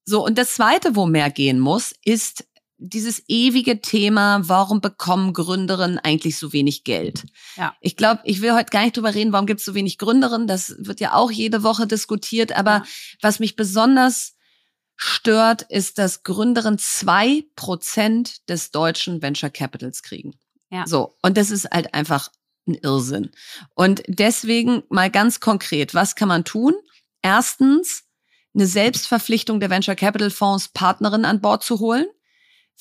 So, 0.05 0.25
und 0.25 0.39
das 0.39 0.55
Zweite, 0.55 0.97
wo 0.97 1.07
mehr 1.07 1.31
gehen 1.31 1.61
muss, 1.61 1.95
ist 2.05 2.47
dieses 2.79 3.23
ewige 3.29 3.83
Thema, 3.83 4.41
warum 4.49 4.81
bekommen 4.81 5.35
Gründerinnen 5.35 5.99
eigentlich 5.99 6.39
so 6.39 6.53
wenig 6.53 6.83
Geld? 6.83 7.27
Ja. 7.57 7.77
Ich 7.81 7.97
glaube, 7.97 8.23
ich 8.25 8.41
will 8.41 8.55
heute 8.55 8.71
gar 8.71 8.83
nicht 8.83 8.97
drüber 8.97 9.15
reden, 9.15 9.33
warum 9.33 9.47
gibt 9.47 9.61
es 9.61 9.67
so 9.67 9.75
wenig 9.75 9.99
Gründerinnen. 9.99 10.47
Das 10.47 10.75
wird 10.79 10.99
ja 11.01 11.13
auch 11.15 11.31
jede 11.31 11.63
Woche 11.63 11.87
diskutiert. 11.87 12.57
Aber 12.57 12.71
ja. 12.71 12.85
was 13.21 13.39
mich 13.39 13.55
besonders 13.55 14.35
stört, 14.97 15.63
ist, 15.63 15.99
dass 15.99 16.23
Gründerinnen 16.23 16.79
zwei 16.79 17.45
Prozent 17.55 18.49
des 18.49 18.71
deutschen 18.71 19.21
Venture 19.23 19.51
Capitals 19.51 20.03
kriegen. 20.03 20.35
Ja. 20.71 20.87
So. 20.87 21.17
Und 21.23 21.37
das 21.37 21.51
ist 21.51 21.71
halt 21.71 21.93
einfach 21.93 22.31
ein 22.67 22.75
Irrsinn. 22.75 23.31
Und 23.75 24.03
deswegen 24.09 24.83
mal 24.89 25.11
ganz 25.11 25.41
konkret, 25.41 25.95
was 25.95 26.15
kann 26.15 26.29
man 26.29 26.45
tun? 26.45 26.75
Erstens, 27.23 28.05
eine 28.55 28.67
Selbstverpflichtung 28.67 29.61
der 29.61 29.71
Venture 29.71 29.95
Capital 29.95 30.31
Fonds, 30.31 30.69
Partnerinnen 30.69 31.25
an 31.25 31.41
Bord 31.41 31.63
zu 31.63 31.81
holen 31.81 32.07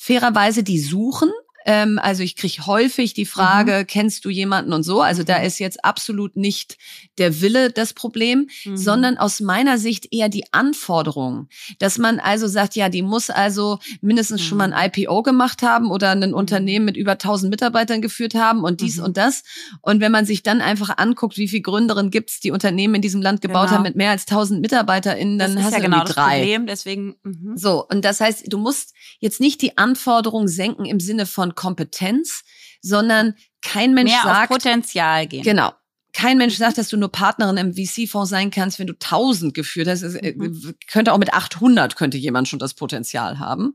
fairerweise 0.00 0.62
die 0.62 0.80
suchen. 0.80 1.30
Ähm, 1.66 1.98
also 2.02 2.22
ich 2.22 2.36
kriege 2.36 2.66
häufig 2.66 3.14
die 3.14 3.26
Frage, 3.26 3.80
mhm. 3.80 3.86
kennst 3.86 4.24
du 4.24 4.30
jemanden 4.30 4.72
und 4.72 4.82
so. 4.82 5.02
Also 5.02 5.22
da 5.22 5.38
mhm. 5.38 5.44
ist 5.44 5.58
jetzt 5.58 5.84
absolut 5.84 6.36
nicht 6.36 6.78
der 7.18 7.40
Wille 7.40 7.70
das 7.70 7.92
Problem, 7.92 8.48
mhm. 8.64 8.76
sondern 8.76 9.18
aus 9.18 9.40
meiner 9.40 9.78
Sicht 9.78 10.08
eher 10.10 10.28
die 10.28 10.44
Anforderung, 10.52 11.48
dass 11.78 11.98
man 11.98 12.18
also 12.18 12.46
sagt, 12.46 12.76
ja, 12.76 12.88
die 12.88 13.02
muss 13.02 13.30
also 13.30 13.78
mindestens 14.00 14.40
mhm. 14.40 14.44
schon 14.44 14.58
mal 14.58 14.72
ein 14.72 14.90
mhm. 14.94 15.02
IPO 15.02 15.22
gemacht 15.22 15.62
haben 15.62 15.90
oder 15.90 16.10
ein 16.10 16.34
Unternehmen 16.34 16.86
mit 16.86 16.96
über 16.96 17.12
1000 17.12 17.50
Mitarbeitern 17.50 18.00
geführt 18.00 18.34
haben 18.34 18.64
und 18.64 18.80
dies 18.80 18.98
und 18.98 19.16
das. 19.16 19.42
Und 19.82 20.00
wenn 20.00 20.12
man 20.12 20.24
sich 20.24 20.42
dann 20.42 20.60
einfach 20.60 20.96
anguckt, 20.96 21.36
wie 21.36 21.48
viele 21.48 21.62
Gründerinnen 21.62 22.10
gibt's, 22.10 22.40
die 22.40 22.50
Unternehmen 22.50 22.96
in 22.96 23.02
diesem 23.02 23.20
Land 23.20 23.42
gebaut 23.42 23.66
genau. 23.66 23.76
haben 23.76 23.82
mit 23.82 23.96
mehr 23.96 24.10
als 24.10 24.26
1000 24.26 24.60
MitarbeiterInnen, 24.60 25.38
dann 25.38 25.54
das 25.56 25.64
hast 25.64 25.72
du 25.72 25.78
ja 25.78 25.84
genau 25.84 26.04
drei. 26.04 26.38
Das 26.38 26.38
Problem, 26.38 26.66
deswegen. 26.66 27.16
So, 27.54 27.86
und 27.86 28.04
das 28.04 28.20
heißt, 28.20 28.50
du 28.50 28.58
musst 28.58 28.94
jetzt 29.18 29.40
nicht 29.40 29.60
die 29.62 29.76
Anforderungen 29.76 30.48
senken 30.48 30.84
im 30.84 31.00
Sinne 31.00 31.26
von 31.26 31.49
Kompetenz, 31.54 32.42
sondern 32.82 33.34
kein 33.62 33.94
Mensch 33.94 34.12
Mehr 34.12 34.22
sagt. 34.22 34.50
Auf 34.50 34.58
Potenzial 34.58 35.26
gehen. 35.26 35.42
Genau. 35.42 35.72
Kein 36.12 36.38
Mensch 36.38 36.56
sagt, 36.56 36.76
dass 36.76 36.88
du 36.88 36.96
nur 36.96 37.12
Partnerin 37.12 37.56
im 37.56 37.74
VC-Fonds 37.74 38.30
sein 38.30 38.50
kannst, 38.50 38.80
wenn 38.80 38.88
du 38.88 38.94
1000 38.94 39.54
geführt 39.54 39.86
hast. 39.88 40.02
Äh, 40.02 40.34
mhm. 40.36 40.74
könnte 40.90 41.12
auch 41.12 41.18
mit 41.18 41.32
800 41.32 41.94
könnte 41.94 42.18
jemand 42.18 42.48
schon 42.48 42.58
das 42.58 42.74
Potenzial 42.74 43.38
haben. 43.38 43.74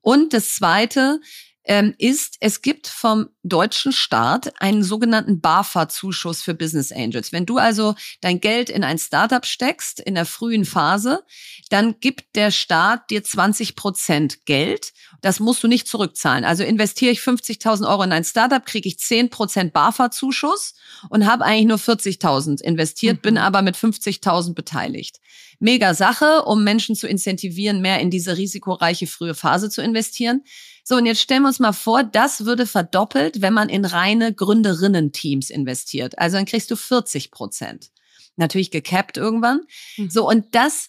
Und 0.00 0.32
das 0.32 0.54
zweite, 0.54 1.20
ähm, 1.68 1.94
ist, 1.98 2.38
es 2.40 2.62
gibt 2.62 2.86
vom 2.86 3.28
deutschen 3.42 3.92
Staat 3.92 4.60
einen 4.60 4.82
sogenannten 4.82 5.42
BAFA-Zuschuss 5.42 6.40
für 6.40 6.54
Business 6.54 6.90
Angels. 6.90 7.30
Wenn 7.30 7.44
du 7.44 7.58
also 7.58 7.94
dein 8.22 8.40
Geld 8.40 8.70
in 8.70 8.84
ein 8.84 8.98
Startup 8.98 9.44
steckst 9.44 10.00
in 10.00 10.14
der 10.14 10.24
frühen 10.24 10.64
Phase, 10.64 11.24
dann 11.68 12.00
gibt 12.00 12.36
der 12.36 12.50
Staat 12.50 13.10
dir 13.10 13.22
20 13.22 13.76
Prozent 13.76 14.46
Geld. 14.46 14.94
Das 15.20 15.40
musst 15.40 15.62
du 15.62 15.68
nicht 15.68 15.86
zurückzahlen. 15.86 16.44
Also 16.44 16.64
investiere 16.64 17.12
ich 17.12 17.20
50.000 17.20 17.86
Euro 17.86 18.02
in 18.02 18.12
ein 18.12 18.24
Startup, 18.24 18.64
kriege 18.64 18.88
ich 18.88 18.98
10 18.98 19.28
Prozent 19.28 19.74
BAFA-Zuschuss 19.74 20.74
und 21.10 21.26
habe 21.26 21.44
eigentlich 21.44 21.66
nur 21.66 21.78
40.000 21.78 22.62
investiert, 22.62 23.18
mhm. 23.18 23.22
bin 23.22 23.38
aber 23.38 23.60
mit 23.60 23.76
50.000 23.76 24.54
beteiligt. 24.54 25.18
Mega 25.60 25.92
Sache, 25.92 26.44
um 26.44 26.64
Menschen 26.64 26.94
zu 26.94 27.08
incentivieren, 27.08 27.82
mehr 27.82 28.00
in 28.00 28.10
diese 28.10 28.36
risikoreiche 28.36 29.06
frühe 29.06 29.34
Phase 29.34 29.68
zu 29.68 29.82
investieren. 29.82 30.44
So, 30.88 30.96
und 30.96 31.04
jetzt 31.04 31.20
stellen 31.20 31.42
wir 31.42 31.48
uns 31.48 31.58
mal 31.58 31.74
vor, 31.74 32.02
das 32.02 32.46
würde 32.46 32.64
verdoppelt, 32.64 33.42
wenn 33.42 33.52
man 33.52 33.68
in 33.68 33.84
reine 33.84 34.32
Gründerinnen-Teams 34.32 35.50
investiert. 35.50 36.18
Also 36.18 36.38
dann 36.38 36.46
kriegst 36.46 36.70
du 36.70 36.76
40 36.76 37.30
Prozent. 37.30 37.90
Natürlich 38.36 38.70
gecapped 38.70 39.18
irgendwann. 39.18 39.60
Mhm. 39.98 40.08
So, 40.08 40.26
und 40.26 40.54
das 40.54 40.88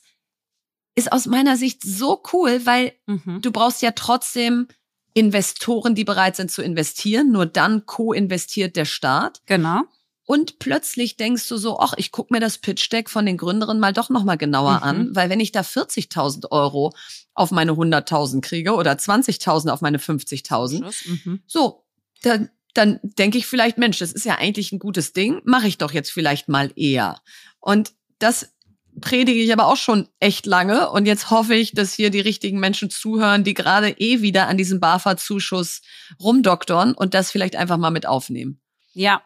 ist 0.95 1.12
aus 1.12 1.26
meiner 1.26 1.58
Sicht 1.58 1.84
so 1.84 2.24
cool, 2.32 2.66
weil 2.66 2.93
mhm. 3.08 3.41
du 3.41 3.52
brauchst 3.52 3.82
ja 3.82 3.91
trotzdem 3.91 4.70
Investoren, 5.14 5.95
die 5.95 6.06
bereit 6.06 6.38
sind 6.38 6.50
zu 6.50 6.62
investieren. 6.62 7.34
Nur 7.34 7.45
dann 7.45 7.86
co-investiert 7.86 8.78
der 8.78 8.86
Staat. 8.86 9.41
Genau. 9.47 9.82
Und 10.30 10.59
plötzlich 10.59 11.17
denkst 11.17 11.47
du 11.47 11.57
so, 11.57 11.80
ach, 11.80 11.95
ich 11.97 12.11
guck 12.11 12.30
mir 12.30 12.39
das 12.39 12.59
Pitch-Deck 12.59 13.09
von 13.09 13.25
den 13.25 13.36
Gründerinnen 13.36 13.80
mal 13.80 13.93
doch 13.93 14.09
nochmal 14.09 14.38
genauer 14.38 14.75
mhm. 14.75 14.84
an, 14.84 15.15
weil 15.15 15.32
wenn 15.32 15.39
ich 15.39 15.51
da 15.51 15.61
40.000 15.61 16.51
Euro 16.51 16.93
auf 17.34 17.49
meine 17.49 17.71
100.000 17.71 18.41
kriege 18.41 18.75
oder 18.75 18.91
20.000 18.91 19.71
auf 19.71 19.82
meine 19.82 19.97
50.000, 19.97 20.84
mhm. 21.07 21.41
so, 21.47 21.84
dann, 22.21 22.49
dann 22.75 22.99
denke 23.01 23.39
ich 23.39 23.47
vielleicht, 23.47 23.80
Mensch, 23.80 23.97
das 23.97 24.11
ist 24.11 24.23
ja 24.23 24.36
eigentlich 24.36 24.71
ein 24.71 24.77
gutes 24.77 25.13
Ding, 25.13 25.41
mache 25.45 25.67
ich 25.67 25.80
doch 25.80 25.93
jetzt 25.93 26.11
vielleicht 26.11 26.47
mal 26.47 26.71
eher. 26.75 27.19
Und 27.59 27.93
das 28.19 28.53
predige 29.01 29.41
ich 29.41 29.51
aber 29.51 29.65
auch 29.65 29.77
schon 29.77 30.09
echt 30.19 30.45
lange 30.45 30.91
und 30.91 31.07
jetzt 31.07 31.32
hoffe 31.32 31.55
ich, 31.55 31.71
dass 31.71 31.93
hier 31.93 32.11
die 32.11 32.19
richtigen 32.19 32.59
Menschen 32.59 32.91
zuhören, 32.91 33.43
die 33.43 33.55
gerade 33.55 33.89
eh 33.97 34.21
wieder 34.21 34.47
an 34.47 34.57
diesem 34.57 34.80
BAFA-Zuschuss 34.80 35.82
rumdoktern 36.19 36.93
und 36.93 37.15
das 37.15 37.32
vielleicht 37.32 37.55
einfach 37.55 37.77
mal 37.77 37.89
mit 37.89 38.05
aufnehmen. 38.05 38.61
Ja, 38.93 39.23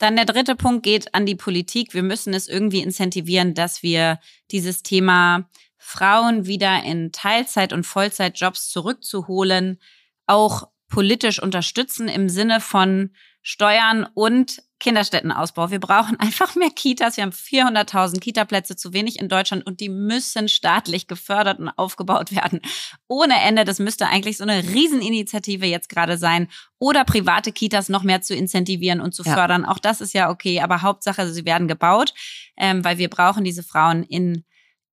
dann 0.00 0.16
der 0.16 0.24
dritte 0.24 0.56
Punkt 0.56 0.82
geht 0.82 1.14
an 1.14 1.26
die 1.26 1.34
Politik. 1.36 1.92
Wir 1.92 2.02
müssen 2.02 2.32
es 2.32 2.48
irgendwie 2.48 2.80
incentivieren, 2.80 3.52
dass 3.54 3.82
wir 3.82 4.18
dieses 4.50 4.82
Thema 4.82 5.48
Frauen 5.76 6.46
wieder 6.46 6.82
in 6.84 7.12
Teilzeit- 7.12 7.74
und 7.74 7.84
Vollzeitjobs 7.84 8.70
zurückzuholen, 8.70 9.78
auch 10.26 10.68
politisch 10.88 11.40
unterstützen 11.40 12.08
im 12.08 12.30
Sinne 12.30 12.60
von 12.60 13.10
Steuern 13.42 14.06
und 14.14 14.62
Kinderstättenausbau. 14.80 15.70
Wir 15.70 15.78
brauchen 15.78 16.16
einfach 16.18 16.56
mehr 16.56 16.70
Kitas. 16.70 17.16
Wir 17.16 17.22
haben 17.22 17.32
400.000 17.32 18.20
Kitaplätze 18.20 18.76
zu 18.76 18.92
wenig 18.92 19.20
in 19.20 19.28
Deutschland 19.28 19.66
und 19.66 19.80
die 19.80 19.88
müssen 19.88 20.48
staatlich 20.48 21.06
gefördert 21.06 21.60
und 21.60 21.68
aufgebaut 21.68 22.34
werden. 22.34 22.60
Ohne 23.06 23.40
Ende. 23.40 23.64
Das 23.64 23.78
müsste 23.78 24.08
eigentlich 24.08 24.38
so 24.38 24.44
eine 24.44 24.62
Rieseninitiative 24.64 25.66
jetzt 25.66 25.88
gerade 25.88 26.18
sein. 26.18 26.48
Oder 26.78 27.04
private 27.04 27.52
Kitas 27.52 27.88
noch 27.88 28.02
mehr 28.02 28.22
zu 28.22 28.34
incentivieren 28.34 29.00
und 29.00 29.14
zu 29.14 29.22
ja. 29.22 29.34
fördern. 29.34 29.64
Auch 29.64 29.78
das 29.78 30.00
ist 30.00 30.14
ja 30.14 30.30
okay. 30.30 30.60
Aber 30.60 30.82
Hauptsache, 30.82 31.30
sie 31.30 31.44
werden 31.44 31.68
gebaut, 31.68 32.14
ähm, 32.56 32.84
weil 32.84 32.98
wir 32.98 33.10
brauchen 33.10 33.44
diese 33.44 33.62
Frauen 33.62 34.02
in, 34.02 34.44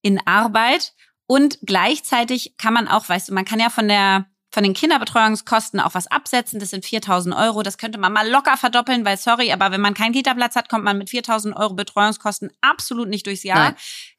in 0.01 0.19
Arbeit. 0.27 0.93
Und 1.27 1.59
gleichzeitig 1.65 2.55
kann 2.57 2.73
man 2.73 2.87
auch, 2.87 3.07
weißt 3.07 3.29
du, 3.29 3.33
man 3.33 3.45
kann 3.45 3.59
ja 3.59 3.69
von 3.69 3.87
der 3.87 4.27
von 4.57 4.63
den 4.63 4.73
Kinderbetreuungskosten 4.73 5.79
auch 5.79 5.93
was 5.93 6.07
absetzen. 6.07 6.59
Das 6.59 6.71
sind 6.71 6.83
4000 6.83 7.35
Euro. 7.35 7.61
Das 7.61 7.77
könnte 7.77 7.99
man 7.99 8.11
mal 8.11 8.27
locker 8.27 8.57
verdoppeln, 8.57 9.05
weil 9.05 9.15
sorry, 9.15 9.51
aber 9.51 9.69
wenn 9.69 9.81
man 9.81 9.93
keinen 9.93 10.13
Kita-Platz 10.13 10.55
hat, 10.55 10.67
kommt 10.67 10.83
man 10.83 10.97
mit 10.97 11.11
4000 11.11 11.55
Euro 11.55 11.75
Betreuungskosten 11.75 12.49
absolut 12.59 13.07
nicht 13.07 13.27
durchs 13.27 13.43
Jahr. 13.43 13.75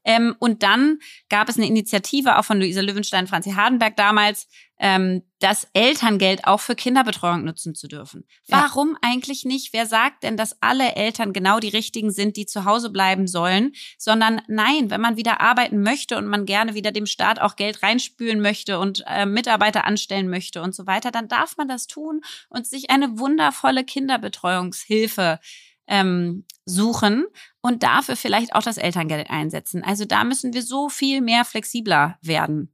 Ähm, 0.09 0.35
und 0.39 0.63
dann 0.63 1.01
gab 1.29 1.51
es 1.51 1.59
eine 1.59 1.67
Initiative 1.67 2.39
auch 2.39 2.45
von 2.45 2.59
Luisa 2.59 2.81
Löwenstein, 2.81 3.27
Franzi 3.27 3.51
Hardenberg 3.51 3.95
damals, 3.95 4.49
ähm, 4.81 5.23
das 5.39 5.69
Elterngeld 5.75 6.47
auch 6.47 6.61
für 6.61 6.75
Kinderbetreuung 6.75 7.45
nutzen 7.45 7.75
zu 7.75 7.89
dürfen. 7.89 8.25
Warum 8.47 8.93
ja. 8.93 8.97
eigentlich 9.03 9.45
nicht? 9.45 9.75
Wer 9.75 9.85
sagt 9.85 10.23
denn, 10.23 10.39
dass 10.39 10.63
alle 10.63 10.95
Eltern 10.97 11.35
genau 11.35 11.61
die 11.61 11.69
richtigen 11.69 12.11
sind, 12.11 12.39
die 12.39 12.47
zu 12.47 12.65
Hause 12.65 12.89
bleiben 12.89 13.27
sollen? 13.27 13.75
Sondern 13.99 14.41
nein, 14.49 14.89
wenn 14.89 15.03
man 15.03 15.19
wieder 15.19 15.43
arbeiten 15.43 15.83
möchte 15.83 16.17
und 16.17 16.27
man 16.27 16.47
gerne 16.47 16.73
wieder 16.73 16.91
dem 16.91 17.05
Staat 17.05 17.39
auch 17.39 17.57
Geld 17.57 17.83
reinspülen 17.83 18.41
möchte 18.41 18.79
und 18.79 19.05
äh, 19.07 19.27
Mitarbeiter 19.27 19.85
anstellen 19.85 20.31
möchte 20.31 20.63
und 20.63 20.75
so 20.75 20.87
weiter, 20.87 21.11
dann 21.11 21.29
darf 21.29 21.59
man 21.59 21.69
das 21.69 21.87
tun 21.87 22.23
und 22.49 22.67
sich 22.67 22.89
eine 22.89 23.19
wundervolle 23.19 23.85
Kinderbetreuungshilfe 23.85 25.39
ähm, 25.89 26.45
suchen 26.65 27.27
und 27.61 27.83
dafür 27.83 28.17
vielleicht 28.17 28.55
auch 28.55 28.63
das 28.63 28.77
Elterngeld 28.77 29.31
einsetzen. 29.31 29.83
Also 29.83 30.05
da 30.05 30.25
müssen 30.25 30.53
wir 30.53 30.63
so 30.63 30.89
viel 30.89 31.21
mehr 31.21 31.45
flexibler 31.45 32.19
werden. 32.23 32.73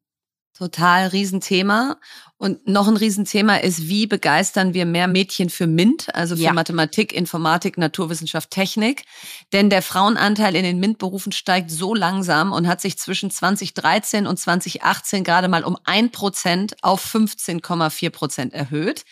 Total 0.57 1.09
Riesenthema. 1.09 1.97
Und 2.37 2.69
noch 2.69 2.87
ein 2.87 2.97
Riesenthema 2.97 3.57
ist, 3.57 3.89
wie 3.89 4.07
begeistern 4.07 4.73
wir 4.73 4.87
mehr 4.87 5.09
Mädchen 5.09 5.51
für 5.51 5.67
MINT, 5.67 6.15
also 6.15 6.37
für 6.37 6.43
ja. 6.43 6.53
Mathematik, 6.53 7.13
Informatik, 7.13 7.77
Naturwissenschaft, 7.77 8.51
Technik. 8.51 9.05
Denn 9.53 9.69
der 9.69 9.83
Frauenanteil 9.83 10.55
in 10.55 10.63
den 10.63 10.79
MINT-Berufen 10.79 11.33
steigt 11.33 11.73
so 11.73 11.93
langsam 11.93 12.53
und 12.53 12.69
hat 12.69 12.81
sich 12.81 12.97
zwischen 12.99 13.33
2013 13.33 14.29
und 14.29 14.39
2018 14.39 15.25
gerade 15.25 15.49
mal 15.49 15.65
um 15.65 15.77
ein 15.85 16.13
Prozent 16.13 16.77
auf 16.83 17.05
15,4 17.05 18.11
Prozent 18.11 18.53
erhöht. 18.53 19.05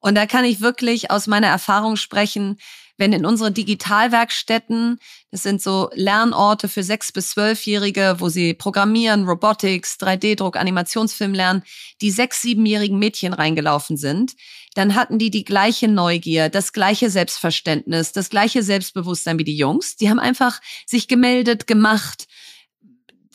Und 0.00 0.14
da 0.14 0.24
kann 0.24 0.46
ich 0.46 0.62
wirklich 0.62 1.10
aus 1.10 1.26
meiner 1.26 1.48
Erfahrung 1.48 1.96
sprechen, 1.96 2.56
wenn 2.98 3.12
in 3.12 3.24
unseren 3.24 3.54
Digitalwerkstätten, 3.54 4.98
das 5.30 5.44
sind 5.44 5.62
so 5.62 5.88
Lernorte 5.94 6.68
für 6.68 6.82
sechs 6.82 7.12
bis 7.12 7.30
zwölfjährige, 7.30 8.16
wo 8.18 8.28
sie 8.28 8.54
Programmieren, 8.54 9.24
Robotics, 9.24 9.96
3D-Druck, 10.00 10.56
Animationsfilm 10.56 11.32
lernen, 11.32 11.62
die 12.00 12.10
sechs, 12.10 12.42
siebenjährigen 12.42 12.98
Mädchen 12.98 13.32
reingelaufen 13.32 13.96
sind, 13.96 14.34
dann 14.74 14.94
hatten 14.94 15.18
die 15.18 15.30
die 15.30 15.44
gleiche 15.44 15.88
Neugier, 15.88 16.48
das 16.48 16.72
gleiche 16.72 17.08
Selbstverständnis, 17.08 18.12
das 18.12 18.30
gleiche 18.30 18.62
Selbstbewusstsein 18.62 19.38
wie 19.38 19.44
die 19.44 19.56
Jungs. 19.56 19.96
Die 19.96 20.10
haben 20.10 20.20
einfach 20.20 20.60
sich 20.84 21.08
gemeldet, 21.08 21.66
gemacht, 21.66 22.26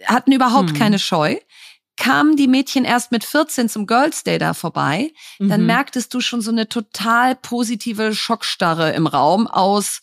hatten 0.05 0.33
überhaupt 0.33 0.71
hm. 0.71 0.77
keine 0.77 0.99
Scheu 0.99 1.37
kamen 2.03 2.35
die 2.35 2.49
Mädchen 2.49 2.83
erst 2.83 3.13
mit 3.13 3.23
14 3.23 3.69
zum 3.69 3.87
Girls 3.87 4.25
Day 4.25 4.37
da 4.37 4.53
vorbei, 4.53 5.13
dann 5.39 5.61
mhm. 5.61 5.67
merktest 5.67 6.13
du 6.13 6.19
schon 6.19 6.41
so 6.41 6.51
eine 6.51 6.67
total 6.67 7.33
positive 7.33 8.13
Schockstarre 8.13 8.91
im 8.91 9.07
Raum 9.07 9.47
aus, 9.47 10.01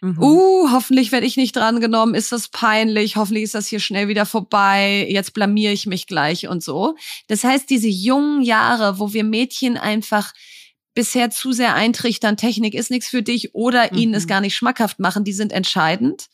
mhm. 0.00 0.22
uh, 0.22 0.70
hoffentlich 0.70 1.10
werde 1.10 1.26
ich 1.26 1.36
nicht 1.36 1.56
drangenommen, 1.56 2.14
ist 2.14 2.30
das 2.30 2.46
peinlich, 2.46 3.16
hoffentlich 3.16 3.42
ist 3.42 3.56
das 3.56 3.66
hier 3.66 3.80
schnell 3.80 4.06
wieder 4.06 4.24
vorbei, 4.24 5.04
jetzt 5.10 5.34
blamier 5.34 5.72
ich 5.72 5.86
mich 5.86 6.06
gleich 6.06 6.46
und 6.46 6.62
so. 6.62 6.94
Das 7.26 7.42
heißt, 7.42 7.68
diese 7.68 7.88
jungen 7.88 8.42
Jahre, 8.42 9.00
wo 9.00 9.12
wir 9.12 9.24
Mädchen 9.24 9.76
einfach 9.76 10.32
bisher 10.94 11.30
zu 11.30 11.50
sehr 11.50 11.74
eintrichtern, 11.74 12.36
Technik 12.36 12.74
ist 12.74 12.92
nichts 12.92 13.08
für 13.08 13.22
dich 13.22 13.52
oder 13.52 13.88
mhm. 13.90 13.98
ihnen 13.98 14.14
es 14.14 14.28
gar 14.28 14.40
nicht 14.40 14.54
schmackhaft 14.54 15.00
machen, 15.00 15.24
die 15.24 15.32
sind 15.32 15.50
entscheidend. 15.50 16.28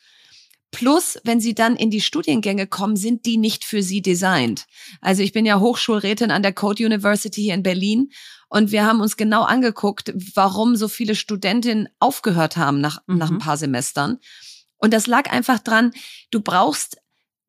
Plus, 0.71 1.19
wenn 1.25 1.41
sie 1.41 1.55
dann 1.55 1.77
in 1.77 1.91
die 1.91 2.03
Studiengänge 2.03 2.67
kommen, 2.67 2.97
sind 2.97 3.25
die 3.25 3.39
nicht 3.39 3.65
für 3.65 3.83
sie 3.83 4.03
designt. 4.03 4.67
Also 5.01 5.23
ich 5.23 5.33
bin 5.33 5.47
ja 5.47 5.61
Hochschulrätin 5.61 6.31
an 6.31 6.43
der 6.43 6.53
Code 6.53 6.85
University 6.85 7.43
hier 7.43 7.55
in 7.55 7.63
Berlin 7.63 8.11
und 8.49 8.71
wir 8.71 8.85
haben 8.85 9.01
uns 9.01 9.17
genau 9.17 9.43
angeguckt, 9.43 10.13
warum 10.35 10.77
so 10.77 10.89
viele 10.89 11.15
Studentinnen 11.15 11.89
aufgehört 11.99 12.57
haben 12.57 12.81
nach, 12.81 13.01
mhm. 13.07 13.19
nach 13.19 13.31
ein 13.31 13.39
paar 13.39 13.57
Semestern. 13.57 14.19
Und 14.77 14.93
das 14.93 15.07
lag 15.07 15.31
einfach 15.31 15.59
dran, 15.59 15.93
du 16.31 16.41
brauchst 16.41 16.99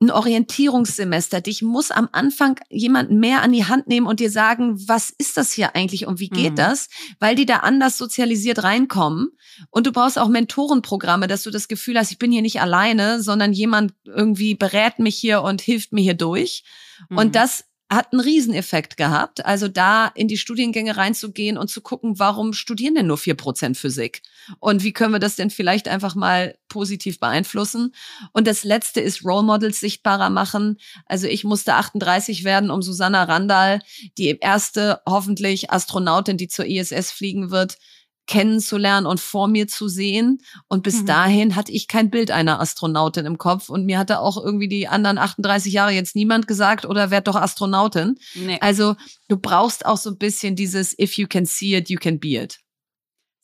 ein 0.02 0.12
Orientierungssemester. 0.12 1.42
Dich 1.42 1.62
muss 1.62 1.92
am 1.92 2.08
Anfang 2.12 2.60
jemand 2.70 3.12
mehr 3.12 3.42
an 3.42 3.52
die 3.52 3.66
Hand 3.66 3.88
nehmen 3.88 4.08
und 4.08 4.20
dir 4.20 4.32
sagen, 4.32 4.88
was 4.88 5.10
ist 5.10 5.36
das 5.36 5.52
hier 5.52 5.76
eigentlich 5.76 6.08
und 6.08 6.20
wie 6.20 6.30
geht 6.30 6.54
mhm. 6.54 6.58
das? 6.58 6.88
Weil 7.20 7.36
die 7.36 7.46
da 7.46 7.58
anders 7.58 7.98
sozialisiert 7.98 8.64
reinkommen. 8.64 9.30
Und 9.70 9.88
du 9.88 9.92
brauchst 9.92 10.18
auch 10.18 10.30
Mentorenprogramme, 10.30 11.28
dass 11.28 11.44
du 11.44 11.52
das 11.52 11.68
Gefühl 11.68 11.98
hast, 11.98 12.12
ich 12.12 12.18
bin 12.18 12.32
hier 12.32 12.42
nicht 12.42 12.62
alleine, 12.62 13.22
sondern 13.22 13.52
jemand 13.52 13.94
irgendwie 14.06 14.56
berät 14.56 15.00
mich 15.00 15.18
hier 15.18 15.42
und 15.42 15.62
hilft 15.62 15.92
mir 15.92 16.02
hier 16.02 16.14
durch. 16.14 16.64
Mhm. 17.10 17.18
Und 17.18 17.36
das 17.36 17.66
hat 17.90 18.14
einen 18.14 18.22
Rieseneffekt 18.22 18.98
gehabt. 18.98 19.46
Also 19.46 19.68
da 19.68 20.08
in 20.08 20.28
die 20.28 20.38
Studiengänge 20.38 20.96
reinzugehen 20.96 21.58
und 21.58 21.70
zu 21.70 21.82
gucken, 21.82 22.20
warum 22.20 22.54
studieren 22.54 22.96
denn 22.96 23.08
nur 23.08 23.18
vier 23.18 23.36
Prozent 23.36 23.78
Physik? 23.78 24.22
Und 24.60 24.84
wie 24.84 24.94
können 24.94 25.14
wir 25.14 25.20
das 25.20 25.36
denn 25.36 25.50
vielleicht 25.50 25.88
einfach 25.88 26.16
mal 26.16 26.58
positiv 26.68 27.20
beeinflussen? 27.20 27.94
Und 28.34 28.48
das 28.48 28.64
letzte 28.64 29.02
ist 29.02 29.24
Role 29.24 29.44
Models 29.44 29.80
sichtbarer 29.80 30.30
machen. 30.30 30.78
Also 31.06 31.28
ich 31.28 31.44
musste 31.44 31.76
38 31.76 32.44
werden, 32.44 32.72
um 32.72 32.82
Susanna 32.82 33.24
Randall, 33.24 33.82
die 34.18 34.38
erste 34.40 35.02
hoffentlich 35.08 35.72
Astronautin, 35.72 36.38
die 36.38 36.48
zur 36.48 36.66
ISS 36.66 37.12
fliegen 37.12 37.52
wird, 37.52 37.78
kennenzulernen 38.30 39.08
und 39.08 39.20
vor 39.20 39.48
mir 39.48 39.68
zu 39.68 39.88
sehen. 39.88 40.38
Und 40.68 40.84
bis 40.84 41.02
mhm. 41.02 41.06
dahin 41.08 41.56
hatte 41.56 41.72
ich 41.72 41.88
kein 41.88 42.12
Bild 42.12 42.30
einer 42.30 42.62
Astronautin 42.62 43.26
im 43.26 43.40
Kopf 43.40 43.70
und 43.70 43.86
mir 43.86 43.98
hatte 43.98 44.20
auch 44.20 44.38
irgendwie 44.38 44.68
die 44.68 44.88
anderen 44.88 45.18
38 45.18 45.74
Jahre 45.74 45.92
jetzt 45.92 46.16
niemand 46.16 46.48
gesagt 46.48 46.86
oder 46.86 47.10
werd 47.10 47.28
doch 47.28 47.36
Astronautin. 47.36 48.20
Nee. 48.36 48.60
Also 48.62 48.96
du 49.30 49.38
brauchst 49.38 49.84
auch 49.84 49.98
so 49.98 50.12
ein 50.12 50.20
bisschen 50.20 50.56
dieses 50.56 50.98
If 50.98 51.18
you 51.18 51.26
can 51.28 51.48
see 51.48 51.76
it, 51.76 51.90
you 51.90 51.98
can 51.98 52.20
be 52.20 52.40
it. 52.40 52.60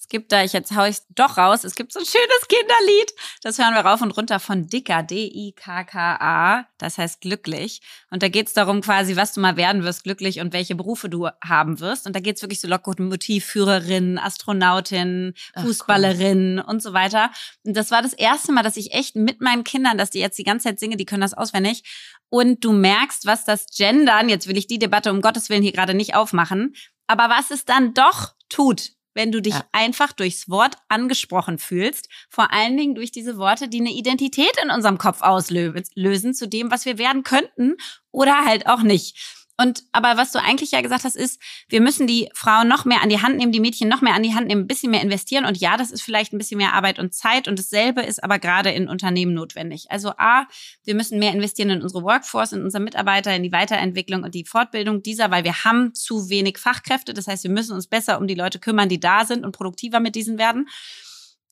Es 0.06 0.10
gibt 0.10 0.32
da, 0.32 0.44
ich 0.44 0.54
jetzt 0.54 0.76
hau 0.76 0.86
ich 0.86 0.98
doch 1.16 1.36
raus, 1.36 1.64
es 1.64 1.74
gibt 1.74 1.92
so 1.92 1.98
ein 1.98 2.06
schönes 2.06 2.48
Kinderlied. 2.48 3.12
Das 3.42 3.58
hören 3.58 3.74
wir 3.74 3.82
rauf 3.82 4.04
und 4.04 4.12
runter 4.12 4.40
von 4.40 4.68
Dicker, 4.68 5.02
D-I-K-K-A. 5.02 6.68
Das 6.78 7.00
heißt 7.00 7.22
glücklich. 7.22 7.82
Und 8.12 8.22
da 8.22 8.30
geht's 8.30 8.54
darum 8.54 8.82
quasi, 8.82 9.16
was 9.16 9.34
du 9.34 9.42
mal 9.42 9.58
werden 9.58 9.84
wirst, 9.84 10.04
glücklich 10.04 10.42
und 10.42 10.54
welche 10.54 10.76
Berufe 10.76 11.10
du 11.10 11.30
haben 11.44 11.80
wirst. 11.80 12.06
Und 12.06 12.16
da 12.16 12.20
geht's 12.20 12.44
wirklich 12.44 12.62
so 12.62 12.68
Lokomotiv, 12.68 13.46
Führerin, 13.46 14.20
Astronautin, 14.20 15.34
Fußballerin 15.60 16.60
Ach, 16.60 16.68
cool. 16.68 16.70
und 16.76 16.84
so 16.84 16.94
weiter. 16.94 17.32
Und 17.64 17.76
das 17.76 17.90
war 17.90 18.04
das 18.04 18.14
erste 18.14 18.52
Mal, 18.52 18.62
dass 18.62 18.78
ich 18.78 18.94
echt 18.94 19.16
mit 19.16 19.42
meinen 19.42 19.64
Kindern, 19.64 19.98
dass 19.98 20.12
die 20.12 20.20
jetzt 20.20 20.38
die 20.38 20.44
ganze 20.44 20.68
Zeit 20.68 20.80
singe, 20.80 20.98
die 20.98 21.06
können 21.06 21.22
das 21.22 21.34
auswendig. 21.34 21.82
Und 22.30 22.64
du 22.64 22.74
merkst, 22.74 23.26
was 23.26 23.44
das 23.44 23.66
Gendern, 23.76 24.30
jetzt 24.30 24.48
will 24.48 24.58
ich 24.58 24.68
die 24.68 24.78
Debatte 24.78 25.10
um 25.10 25.22
Gottes 25.22 25.50
Willen 25.50 25.64
hier 25.64 25.72
gerade 25.72 25.96
nicht 25.96 26.14
aufmachen, 26.14 26.76
aber 27.08 27.30
was 27.30 27.50
es 27.50 27.66
dann 27.66 27.96
doch 27.96 28.36
tut 28.50 28.95
wenn 29.16 29.32
du 29.32 29.42
dich 29.42 29.56
ja. 29.56 29.66
einfach 29.72 30.14
durchs 30.14 30.48
Wort 30.50 30.76
angesprochen 30.88 31.58
fühlst. 31.58 32.10
Vor 32.30 32.54
allen 32.54 32.78
Dingen 32.78 32.94
durch 32.94 33.12
diese 33.12 33.38
Worte, 33.38 33.68
die 33.68 33.80
eine 33.80 33.92
Identität 33.92 34.56
in 34.64 34.70
unserem 34.70 35.00
Kopf 35.00 35.22
auslösen 35.22 36.36
zu 36.36 36.48
dem, 36.48 36.70
was 36.70 36.86
wir 36.86 37.00
werden 37.00 37.24
könnten 37.24 37.78
oder 38.12 38.46
halt 38.46 38.68
auch 38.68 38.84
nicht. 38.84 39.45
Und 39.58 39.84
aber 39.92 40.18
was 40.18 40.32
du 40.32 40.40
eigentlich 40.40 40.72
ja 40.72 40.82
gesagt 40.82 41.06
hast, 41.06 41.16
ist, 41.16 41.42
wir 41.70 41.80
müssen 41.80 42.08
die 42.08 42.30
Frauen 42.34 42.68
noch 42.68 42.84
mehr 42.84 43.02
an 43.02 43.10
die 43.10 43.22
Hand 43.22 43.38
nehmen, 43.38 43.52
die 43.52 43.60
Mädchen 43.60 43.88
noch 43.88 44.02
mehr 44.02 44.14
an 44.14 44.24
die 44.24 44.34
Hand 44.34 44.48
nehmen, 44.48 44.64
ein 44.64 44.68
bisschen 44.68 44.92
mehr 44.92 45.02
investieren. 45.02 45.46
Und 45.46 45.58
ja, 45.58 45.78
das 45.78 45.92
ist 45.92 46.02
vielleicht 46.02 46.34
ein 46.34 46.38
bisschen 46.38 46.58
mehr 46.58 46.74
Arbeit 46.74 47.00
und 47.00 47.14
Zeit. 47.14 47.48
Und 47.48 47.58
dasselbe 47.58 48.02
ist 48.02 48.24
aber 48.24 48.40
gerade 48.40 48.72
in 48.72 48.90
Unternehmen 48.90 49.34
notwendig. 49.34 49.86
Also 49.90 50.10
A, 50.18 50.46
wir 50.84 50.96
müssen 50.96 51.20
mehr 51.20 51.32
investieren 51.32 51.70
in 51.70 51.82
unsere 51.82 52.04
Workforce, 52.04 52.52
in 52.52 52.64
unsere 52.64 52.84
Mitarbeiter, 52.84 53.34
in 53.34 53.44
die 53.44 53.52
Weiterentwicklung 53.52 54.24
und 54.24 54.36
die 54.36 54.46
Fortbildung 54.46 55.02
dieser, 55.02 55.32
weil 55.32 55.46
wir 55.46 55.64
haben 55.64 55.94
zu 55.94 56.30
wenig 56.30 56.58
Fachkräfte. 56.58 57.14
Das 57.14 57.28
heißt, 57.28 57.44
wir 57.44 57.52
müssen 57.52 57.74
uns 57.74 57.88
besser 57.88 58.20
um 58.20 58.28
die 58.28 58.36
Leute 58.36 58.60
kümmern, 58.60 58.90
die 58.90 59.00
da 59.00 59.26
sind 59.26 59.46
und 59.46 59.54
produktiver 59.54 60.00
mit 60.02 60.16
diesen 60.16 60.38
werden. 60.38 60.68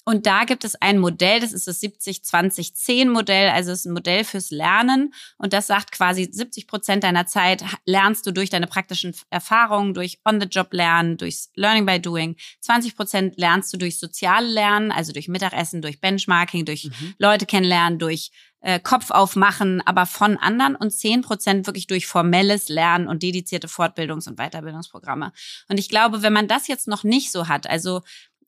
Und 0.06 0.26
da 0.26 0.44
gibt 0.44 0.66
es 0.66 0.76
ein 0.76 1.00
Modell, 1.00 1.40
das 1.40 1.54
ist 1.54 1.68
das 1.68 1.82
70-20-10-Modell, 1.82 3.50
also 3.50 3.72
es 3.72 3.80
ist 3.80 3.86
ein 3.86 3.94
Modell 3.94 4.24
fürs 4.24 4.52
Lernen. 4.52 5.14
Und 5.38 5.54
das 5.54 5.68
sagt 5.68 5.92
quasi 5.92 6.28
70 6.30 6.68
Prozent 6.68 7.04
deiner 7.04 7.26
Zeit 7.26 7.64
lernst 7.86 8.26
du 8.28 8.32
durch 8.32 8.50
deine 8.50 8.68
praktischen 8.68 9.16
Erfahrungen, 9.30 9.94
durch 9.94 10.20
On-the-Job-Lernen, 10.26 11.18
durch 11.18 11.48
Learning 11.56 11.86
by 11.86 12.00
Doing. 12.00 12.36
20 12.62 12.96
Prozent 12.96 13.38
lernst 13.38 13.72
du 13.74 13.78
durch 13.78 14.00
soziale 14.00 14.48
Lernen, 14.48 14.92
also 14.92 15.14
durch 15.14 15.28
Mittagessen, 15.28 15.82
durch 15.82 16.02
Benchmarking, 16.02 16.66
durch 16.66 16.86
mhm. 16.86 17.14
Leute 17.18 17.46
kennenlernen, 17.46 18.00
durch 18.00 18.32
äh, 18.64 18.80
Kopf 18.80 19.12
aufmachen, 19.12 19.82
aber 19.86 20.06
von 20.06 20.38
anderen 20.38 20.76
und 20.76 20.92
10 20.92 21.22
Prozent 21.22 21.68
wirklich 21.68 21.88
durch 21.88 22.08
formelles 22.08 22.70
Lernen 22.70 23.08
und 23.08 23.22
dedizierte 23.22 23.68
Fortbildungs- 23.68 24.28
und 24.28 24.38
Weiterbildungsprogramme. 24.38 25.34
Und 25.68 25.78
ich 25.78 25.90
glaube, 25.90 26.22
wenn 26.24 26.34
man 26.34 26.48
das 26.48 26.68
jetzt 26.68 26.88
noch 26.88 27.04
nicht 27.04 27.32
so 27.32 27.50
hat, 27.50 27.70
also 27.70 28.02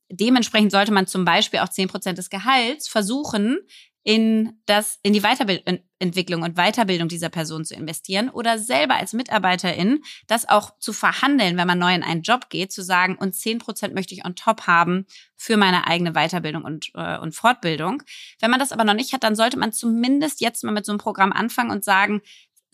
dementsprechend 0.10 0.72
sollte 0.72 0.94
man 0.94 1.08
zum 1.08 1.26
Beispiel 1.26 1.60
auch 1.60 1.70
zehn 1.70 1.88
Prozent 1.88 2.18
des 2.18 2.30
Gehalts 2.30 2.88
versuchen, 2.88 3.60
in 4.06 4.62
das, 4.68 5.00
in 5.02 5.14
die 5.14 5.24
Weiterentwicklung 5.24 6.44
und 6.44 6.58
Weiterbildung 6.58 7.08
dieser 7.08 7.30
Person 7.30 7.66
zu 7.66 7.74
investieren 7.74 8.30
oder 8.30 8.60
selber 8.60 8.98
als 8.98 9.14
Mitarbeiterin 9.14 10.04
das 10.28 10.48
auch 10.48 10.78
zu 10.78 10.94
verhandeln, 10.94 11.58
wenn 11.58 11.66
man 11.66 11.80
neu 11.80 11.92
in 11.92 12.04
einen 12.04 12.22
Job 12.22 12.50
geht, 12.50 12.72
zu 12.72 12.84
sagen, 12.84 13.18
und 13.18 13.34
zehn 13.34 13.58
Prozent 13.58 13.96
möchte 13.96 14.14
ich 14.14 14.24
on 14.24 14.36
top 14.36 14.68
haben 14.68 15.08
für 15.36 15.58
meine 15.58 15.88
eigene 15.88 16.14
Weiterbildung 16.14 16.64
und, 16.64 16.92
äh, 16.94 17.18
und 17.18 17.34
Fortbildung. 17.34 18.04
Wenn 18.40 18.52
man 18.52 18.60
das 18.60 18.72
aber 18.72 18.84
noch 18.84 18.94
nicht 18.94 19.12
hat, 19.12 19.24
dann 19.24 19.36
sollte 19.36 19.58
man 19.58 19.74
zumindest 19.74 20.40
jetzt 20.40 20.64
mal 20.64 20.72
mit 20.72 20.86
so 20.86 20.92
einem 20.92 21.00
Programm 21.00 21.34
anfangen 21.34 21.72
und 21.72 21.84
sagen, 21.84 22.22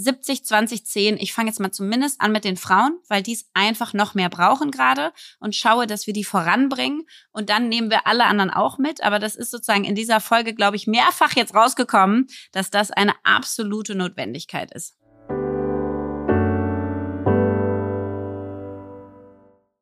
70, 0.01 0.45
20, 0.45 0.85
10. 0.85 1.17
Ich 1.17 1.33
fange 1.33 1.49
jetzt 1.49 1.59
mal 1.59 1.71
zumindest 1.71 2.19
an 2.21 2.31
mit 2.31 2.43
den 2.43 2.57
Frauen, 2.57 2.99
weil 3.07 3.23
die 3.23 3.33
es 3.33 3.45
einfach 3.53 3.93
noch 3.93 4.13
mehr 4.13 4.29
brauchen 4.29 4.71
gerade 4.71 5.13
und 5.39 5.55
schaue, 5.55 5.87
dass 5.87 6.07
wir 6.07 6.13
die 6.13 6.23
voranbringen. 6.23 7.03
Und 7.31 7.49
dann 7.49 7.69
nehmen 7.69 7.89
wir 7.89 8.07
alle 8.07 8.25
anderen 8.25 8.49
auch 8.49 8.77
mit. 8.77 9.03
Aber 9.03 9.19
das 9.19 9.35
ist 9.35 9.51
sozusagen 9.51 9.83
in 9.83 9.95
dieser 9.95 10.19
Folge, 10.19 10.53
glaube 10.53 10.75
ich, 10.75 10.87
mehrfach 10.87 11.35
jetzt 11.35 11.53
rausgekommen, 11.53 12.27
dass 12.51 12.69
das 12.69 12.91
eine 12.91 13.13
absolute 13.23 13.95
Notwendigkeit 13.95 14.71
ist. 14.73 14.95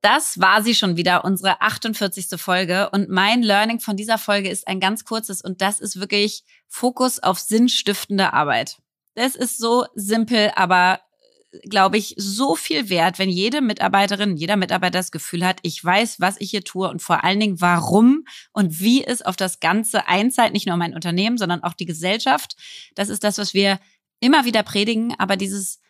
Das 0.01 0.39
war 0.39 0.63
sie 0.63 0.75
schon 0.75 0.95
wieder, 0.95 1.25
unsere 1.25 1.61
48. 1.61 2.39
Folge. 2.39 2.89
Und 2.91 3.09
mein 3.09 3.43
Learning 3.43 3.79
von 3.81 3.97
dieser 3.97 4.17
Folge 4.17 4.49
ist 4.49 4.67
ein 4.67 4.79
ganz 4.79 5.03
kurzes 5.03 5.41
und 5.41 5.61
das 5.61 5.79
ist 5.79 5.99
wirklich 5.99 6.43
Fokus 6.67 7.19
auf 7.19 7.39
sinnstiftende 7.39 8.31
Arbeit. 8.31 8.77
Das 9.19 9.35
ist 9.35 9.57
so 9.57 9.85
simpel, 9.95 10.49
aber 10.55 11.01
glaube 11.69 11.97
ich, 11.97 12.13
so 12.15 12.55
viel 12.55 12.89
wert, 12.89 13.19
wenn 13.19 13.27
jede 13.27 13.59
Mitarbeiterin, 13.59 14.37
jeder 14.37 14.55
Mitarbeiter 14.55 14.97
das 14.97 15.11
Gefühl 15.11 15.45
hat, 15.45 15.57
ich 15.61 15.83
weiß, 15.83 16.21
was 16.21 16.39
ich 16.39 16.51
hier 16.51 16.63
tue 16.63 16.89
und 16.89 17.01
vor 17.01 17.25
allen 17.25 17.41
Dingen, 17.41 17.59
warum 17.59 18.23
und 18.53 18.79
wie 18.79 19.03
es 19.03 19.21
auf 19.21 19.35
das 19.35 19.59
Ganze 19.59 20.07
einzahlt, 20.07 20.53
nicht 20.53 20.67
nur 20.67 20.77
mein 20.77 20.93
Unternehmen, 20.93 21.37
sondern 21.37 21.63
auch 21.63 21.73
die 21.73 21.85
Gesellschaft. 21.85 22.55
Das 22.95 23.09
ist 23.09 23.25
das, 23.25 23.37
was 23.37 23.53
wir 23.53 23.81
immer 24.21 24.45
wieder 24.45 24.63
predigen, 24.63 25.13
aber 25.17 25.35
dieses 25.35 25.81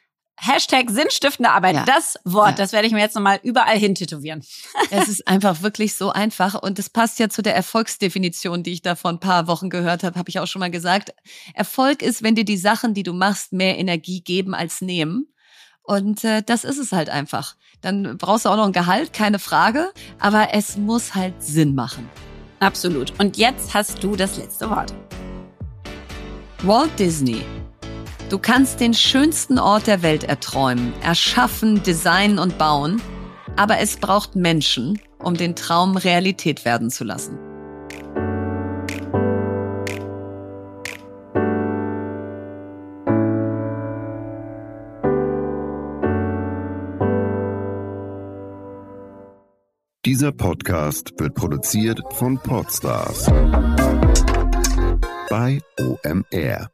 Hashtag 0.42 0.90
sinnstiftende 0.90 1.52
Arbeit. 1.52 1.76
Ja. 1.76 1.86
Das 1.86 2.18
Wort, 2.24 2.52
ja. 2.52 2.56
das 2.56 2.72
werde 2.72 2.88
ich 2.88 2.94
mir 2.94 3.00
jetzt 3.00 3.16
nochmal 3.16 3.40
überall 3.44 3.78
hin 3.78 3.96
tätowieren. 3.96 4.44
Es 4.92 5.08
ist 5.08 5.28
einfach 5.28 5.62
wirklich 5.62 5.96
so 5.96 6.12
einfach 6.12 6.56
und 6.56 6.80
es 6.80 6.90
passt 6.90 7.20
ja 7.20 7.30
zu 7.30 7.42
der 7.42 7.56
Erfolgsdefinition, 7.56 8.64
die 8.64 8.72
ich 8.72 8.82
da 8.82 8.96
vor 8.96 9.12
ein 9.12 9.20
paar 9.20 9.48
Wochen 9.48 9.70
gehört 9.70 10.04
habe, 10.04 10.18
habe 10.18 10.30
ich 10.30 10.40
auch 10.40 10.48
schon 10.48 10.62
mal 10.62 10.72
gesagt. 10.72 11.14
Erfolg 11.54 12.02
ist, 12.02 12.24
wenn 12.24 12.36
dir 12.36 12.46
die 12.46 12.58
Sachen, 12.58 12.94
die 12.94 13.04
du 13.04 13.14
machst, 13.14 13.54
mehr 13.54 13.78
Energie 13.78 14.22
geben 14.22 14.56
als 14.56 14.82
nehmen. 14.82 15.28
Und 15.84 16.24
äh, 16.24 16.42
das 16.44 16.64
ist 16.64 16.78
es 16.78 16.92
halt 16.92 17.10
einfach. 17.10 17.56
Dann 17.82 18.18
brauchst 18.18 18.46
du 18.46 18.50
auch 18.50 18.58
noch 18.58 18.66
ein 18.66 18.74
Gehalt, 18.74 19.14
keine 19.14 19.40
Frage, 19.40 19.92
aber 20.20 20.54
es 20.54 20.78
muss 20.78 21.16
halt 21.16 21.42
Sinn 21.42 21.76
machen. 21.76 22.10
Absolut. 22.60 23.14
Und 23.20 23.38
jetzt 23.38 23.74
hast 23.74 24.04
du 24.04 24.16
das 24.16 24.38
letzte 24.38 24.70
Wort. 24.70 24.94
Walt 26.64 26.98
Disney 27.00 27.44
Du 28.30 28.38
kannst 28.38 28.80
den 28.80 28.94
schönsten 28.94 29.58
Ort 29.58 29.88
der 29.88 30.04
Welt 30.04 30.24
erträumen, 30.24 30.94
erschaffen, 31.02 31.82
designen 31.82 32.38
und 32.38 32.60
bauen, 32.60 33.02
aber 33.56 33.80
es 33.80 33.98
braucht 33.98 34.36
Menschen, 34.36 35.02
um 35.18 35.34
den 35.34 35.56
Traum 35.56 35.98
Realität 35.98 36.64
werden 36.64 36.92
zu 36.92 37.04
lassen. 37.04 37.40
Dieser 50.06 50.32
Podcast 50.32 51.14
wird 51.18 51.34
produziert 51.34 52.00
von 52.12 52.38
Podstars 52.38 53.26
bei 55.30 55.60
OMR. 55.80 56.70